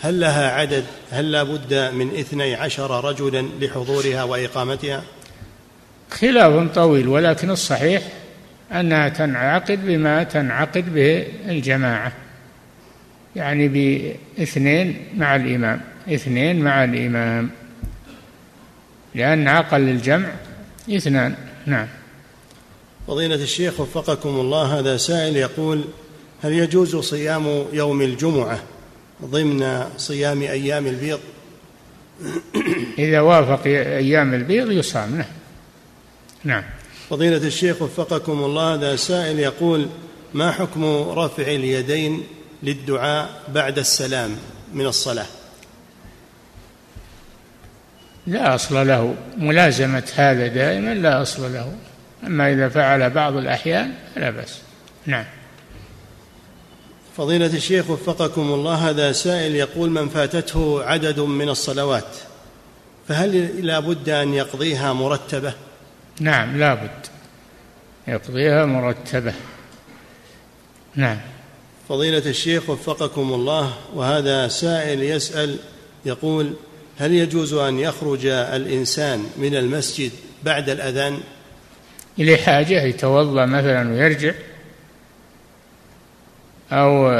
هل 0.00 0.20
لها 0.20 0.50
عدد؟ 0.50 0.84
هل 1.10 1.32
لا 1.32 1.42
بد 1.42 1.74
من 1.74 2.18
اثني 2.18 2.54
عشر 2.54 3.04
رجلا 3.04 3.48
لحضورها 3.60 4.22
وإقامتها؟ 4.22 5.02
خلاف 6.10 6.74
طويل 6.74 7.08
ولكن 7.08 7.50
الصحيح 7.50 8.02
أنها 8.72 9.08
تنعقد 9.08 9.86
بما 9.86 10.22
تنعقد 10.22 10.94
به 10.94 11.26
الجماعة 11.48 12.12
يعني 13.36 13.68
بإثنين 13.68 15.06
مع 15.16 15.36
الإمام. 15.36 15.89
اثنين 16.08 16.60
مع 16.60 16.84
الإمام. 16.84 17.50
لأن 19.14 19.48
عقل 19.48 19.80
الجمع 19.80 20.28
اثنان. 20.90 21.34
نعم. 21.66 21.86
فضيلة 23.06 23.34
الشيخ 23.34 23.80
وفقكم 23.80 24.28
الله 24.28 24.78
هذا 24.78 24.96
سائل 24.96 25.36
يقول 25.36 25.84
هل 26.42 26.52
يجوز 26.52 26.96
صيام 26.96 27.64
يوم 27.72 28.02
الجمعة 28.02 28.62
ضمن 29.24 29.84
صيام 29.96 30.42
أيام 30.42 30.86
البيض؟ 30.86 31.20
إذا 32.98 33.20
وافق 33.20 33.66
أيام 33.66 34.34
البيض 34.34 34.70
يصام 34.70 35.16
نعم. 35.16 35.26
نعم. 36.44 36.64
فضيلة 37.10 37.36
الشيخ 37.36 37.82
وفقكم 37.82 38.32
الله 38.32 38.74
هذا 38.74 38.96
سائل 38.96 39.38
يقول 39.38 39.86
ما 40.34 40.50
حكم 40.52 40.84
رفع 41.10 41.42
اليدين 41.42 42.22
للدعاء 42.62 43.42
بعد 43.54 43.78
السلام 43.78 44.36
من 44.74 44.86
الصلاة؟ 44.86 45.26
لا 48.30 48.54
أصل 48.54 48.88
له. 48.88 49.14
ملازمة 49.36 50.12
هذا 50.14 50.46
دائما 50.46 50.94
لا 50.94 51.22
أصل 51.22 51.52
له. 51.54 51.72
أما 52.26 52.52
إذا 52.52 52.68
فعل 52.68 53.10
بعض 53.10 53.36
الأحيان 53.36 53.92
فلا 54.14 54.30
بأس. 54.30 54.60
نعم. 55.06 55.24
فضيلة 57.16 57.46
الشيخ 57.46 57.90
وفقكم 57.90 58.40
الله 58.40 58.90
هذا 58.90 59.12
سائل 59.12 59.54
يقول 59.54 59.90
من 59.90 60.08
فاتته 60.08 60.84
عدد 60.84 61.20
من 61.20 61.48
الصلوات 61.48 62.16
فهل 63.08 63.66
لا 63.66 63.80
بد 63.80 64.08
أن 64.08 64.34
يقضيها 64.34 64.92
مرتبة؟ 64.92 65.52
نعم 66.20 66.58
لا 66.58 66.74
بد. 66.74 67.06
يقضيها 68.08 68.64
مرتبة. 68.64 69.34
نعم. 70.94 71.18
فضيلة 71.88 72.30
الشيخ 72.30 72.70
وفقكم 72.70 73.34
الله 73.34 73.72
وهذا 73.94 74.48
سائل 74.48 75.02
يسأل 75.02 75.56
يقول 76.04 76.54
هل 77.00 77.14
يجوز 77.14 77.54
أن 77.54 77.78
يخرج 77.78 78.26
الإنسان 78.26 79.26
من 79.36 79.56
المسجد 79.56 80.10
بعد 80.44 80.70
الأذان؟ 80.70 81.20
لحاجة 82.18 82.82
يتوضأ 82.82 83.46
مثلا 83.46 83.92
ويرجع 83.92 84.32
أو 86.72 87.10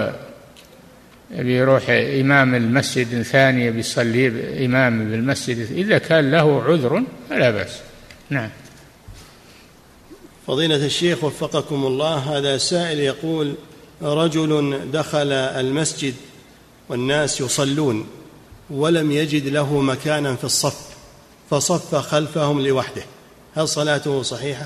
بيروح 1.30 1.90
إمام 1.90 2.54
المسجد 2.54 3.22
ثاني 3.22 3.70
بيصلي 3.70 4.28
إمام 4.66 5.10
بالمسجد 5.10 5.72
إذا 5.72 5.98
كان 5.98 6.30
له 6.30 6.62
عذر 6.62 7.02
فلا 7.30 7.50
بأس. 7.50 7.80
نعم. 8.30 8.50
فضيلة 10.46 10.86
الشيخ 10.86 11.24
وفقكم 11.24 11.86
الله 11.86 12.16
هذا 12.16 12.58
سائل 12.58 13.00
يقول 13.00 13.54
رجل 14.02 14.80
دخل 14.92 15.32
المسجد 15.32 16.14
والناس 16.88 17.40
يصلون. 17.40 18.06
ولم 18.70 19.10
يجد 19.10 19.46
له 19.46 19.80
مكانا 19.80 20.36
في 20.36 20.44
الصف 20.44 20.90
فصف 21.50 21.94
خلفهم 21.94 22.60
لوحده. 22.66 23.02
هل 23.56 23.68
صلاته 23.68 24.22
صحيحة؟ 24.22 24.64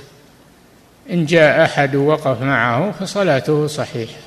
إن 1.11 1.27
جاء 1.27 1.65
أحد 1.65 1.97
وقف 1.97 2.43
معه 2.43 2.93
فصلاته 2.93 3.67
صحيحة. 3.67 4.21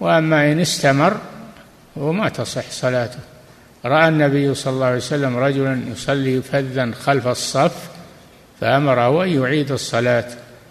وأما 0.00 0.52
إن 0.52 0.60
استمر 0.60 1.16
وما 1.96 2.28
تصح 2.28 2.70
صلاته. 2.70 3.18
رأى 3.84 4.08
النبي 4.08 4.54
صلى 4.54 4.72
الله 4.72 4.86
عليه 4.86 4.96
وسلم 4.96 5.36
رجلا 5.36 5.80
يصلي 5.92 6.42
فذا 6.42 6.90
خلف 6.92 7.26
الصف 7.26 7.88
فأمره 8.60 9.24
أن 9.24 9.28
يعيد 9.28 9.72
الصلاة 9.72 10.26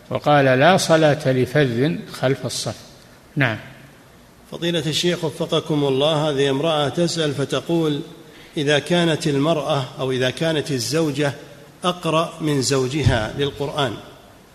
وقال 0.09 0.45
لا 0.45 0.77
صلاة 0.77 1.31
لفذ 1.31 1.95
خلف 2.13 2.45
الصف. 2.45 2.75
نعم. 3.35 3.57
فضيلة 4.53 4.83
الشيخ 4.87 5.23
وفقكم 5.23 5.83
الله 5.83 6.29
هذه 6.29 6.49
امرأة 6.49 6.89
تسأل 6.89 7.33
فتقول 7.33 8.01
إذا 8.57 8.79
كانت 8.79 9.27
المرأة 9.27 9.85
أو 9.99 10.11
إذا 10.11 10.29
كانت 10.29 10.71
الزوجة 10.71 11.33
أقرأ 11.83 12.33
من 12.41 12.61
زوجها 12.61 13.33
للقرآن 13.37 13.93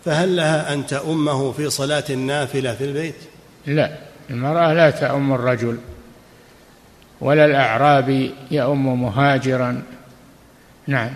فهل 0.05 0.35
لها 0.35 0.73
أن 0.73 0.87
تأمه 0.87 1.51
في 1.51 1.69
صلاة 1.69 2.03
النافلة 2.09 2.73
في 2.73 2.83
البيت؟ 2.83 3.15
لا 3.65 3.97
المرأة 4.29 4.73
لا 4.73 4.89
تأم 4.89 5.33
الرجل 5.33 5.77
ولا 7.21 7.45
الأعرابي 7.45 8.31
يأم 8.51 9.01
مهاجرا 9.01 9.83
نعم 10.87 11.13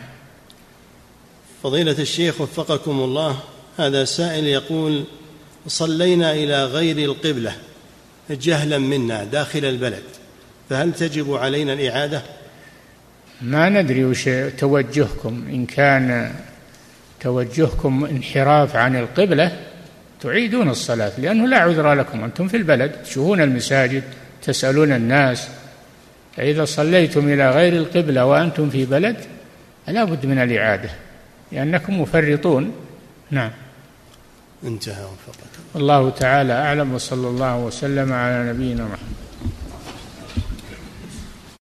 فضيلة 1.63 1.99
الشيخ 1.99 2.41
وفقكم 2.41 2.99
الله 2.99 3.39
هذا 3.77 4.05
سائل 4.05 4.47
يقول 4.47 5.03
صلينا 5.67 6.33
إلى 6.33 6.65
غير 6.65 6.97
القبلة 6.97 7.55
جهلا 8.29 8.77
منا 8.77 9.23
داخل 9.23 9.65
البلد 9.65 10.03
فهل 10.69 10.93
تجب 10.93 11.33
علينا 11.33 11.73
الإعادة؟ 11.73 12.21
ما 13.41 13.69
ندري 13.69 14.03
وش 14.05 14.29
توجهكم. 14.57 15.45
إن 15.49 15.65
كان 15.65 16.31
توجهكم 17.19 18.05
انحراف 18.05 18.75
عن 18.75 18.95
القبلة 18.95 19.59
تعيدون 20.21 20.69
الصلاة 20.69 21.11
لأنه 21.17 21.47
لا 21.47 21.57
عذر 21.57 21.93
لكم. 21.93 22.23
أنتم 22.23 22.47
في 22.47 22.57
البلد 22.57 22.91
تشوفون 22.91 23.41
المساجد 23.41 24.03
تسألون 24.41 24.91
الناس 24.91 25.47
فإذا 26.37 26.65
صليتم 26.65 27.33
إلى 27.33 27.51
غير 27.51 27.73
القبلة 27.73 28.25
وأنتم 28.25 28.69
في 28.69 28.85
بلد 28.85 29.17
لا 29.87 30.03
بد 30.03 30.25
من 30.25 30.37
الإعادة 30.37 30.89
لأنكم 31.51 32.01
مفرطون. 32.01 32.73
نعم. 33.31 33.51
انتهى 34.63 35.03
وفقك 35.03 35.52
الله 35.75 36.09
تعالى 36.09 36.53
أعلم 36.53 36.93
وصلى 36.93 37.27
الله 37.27 37.57
وسلم 37.57 38.13
على 38.13 38.49
نبينا 38.49 38.83
محمد. 38.83 39.22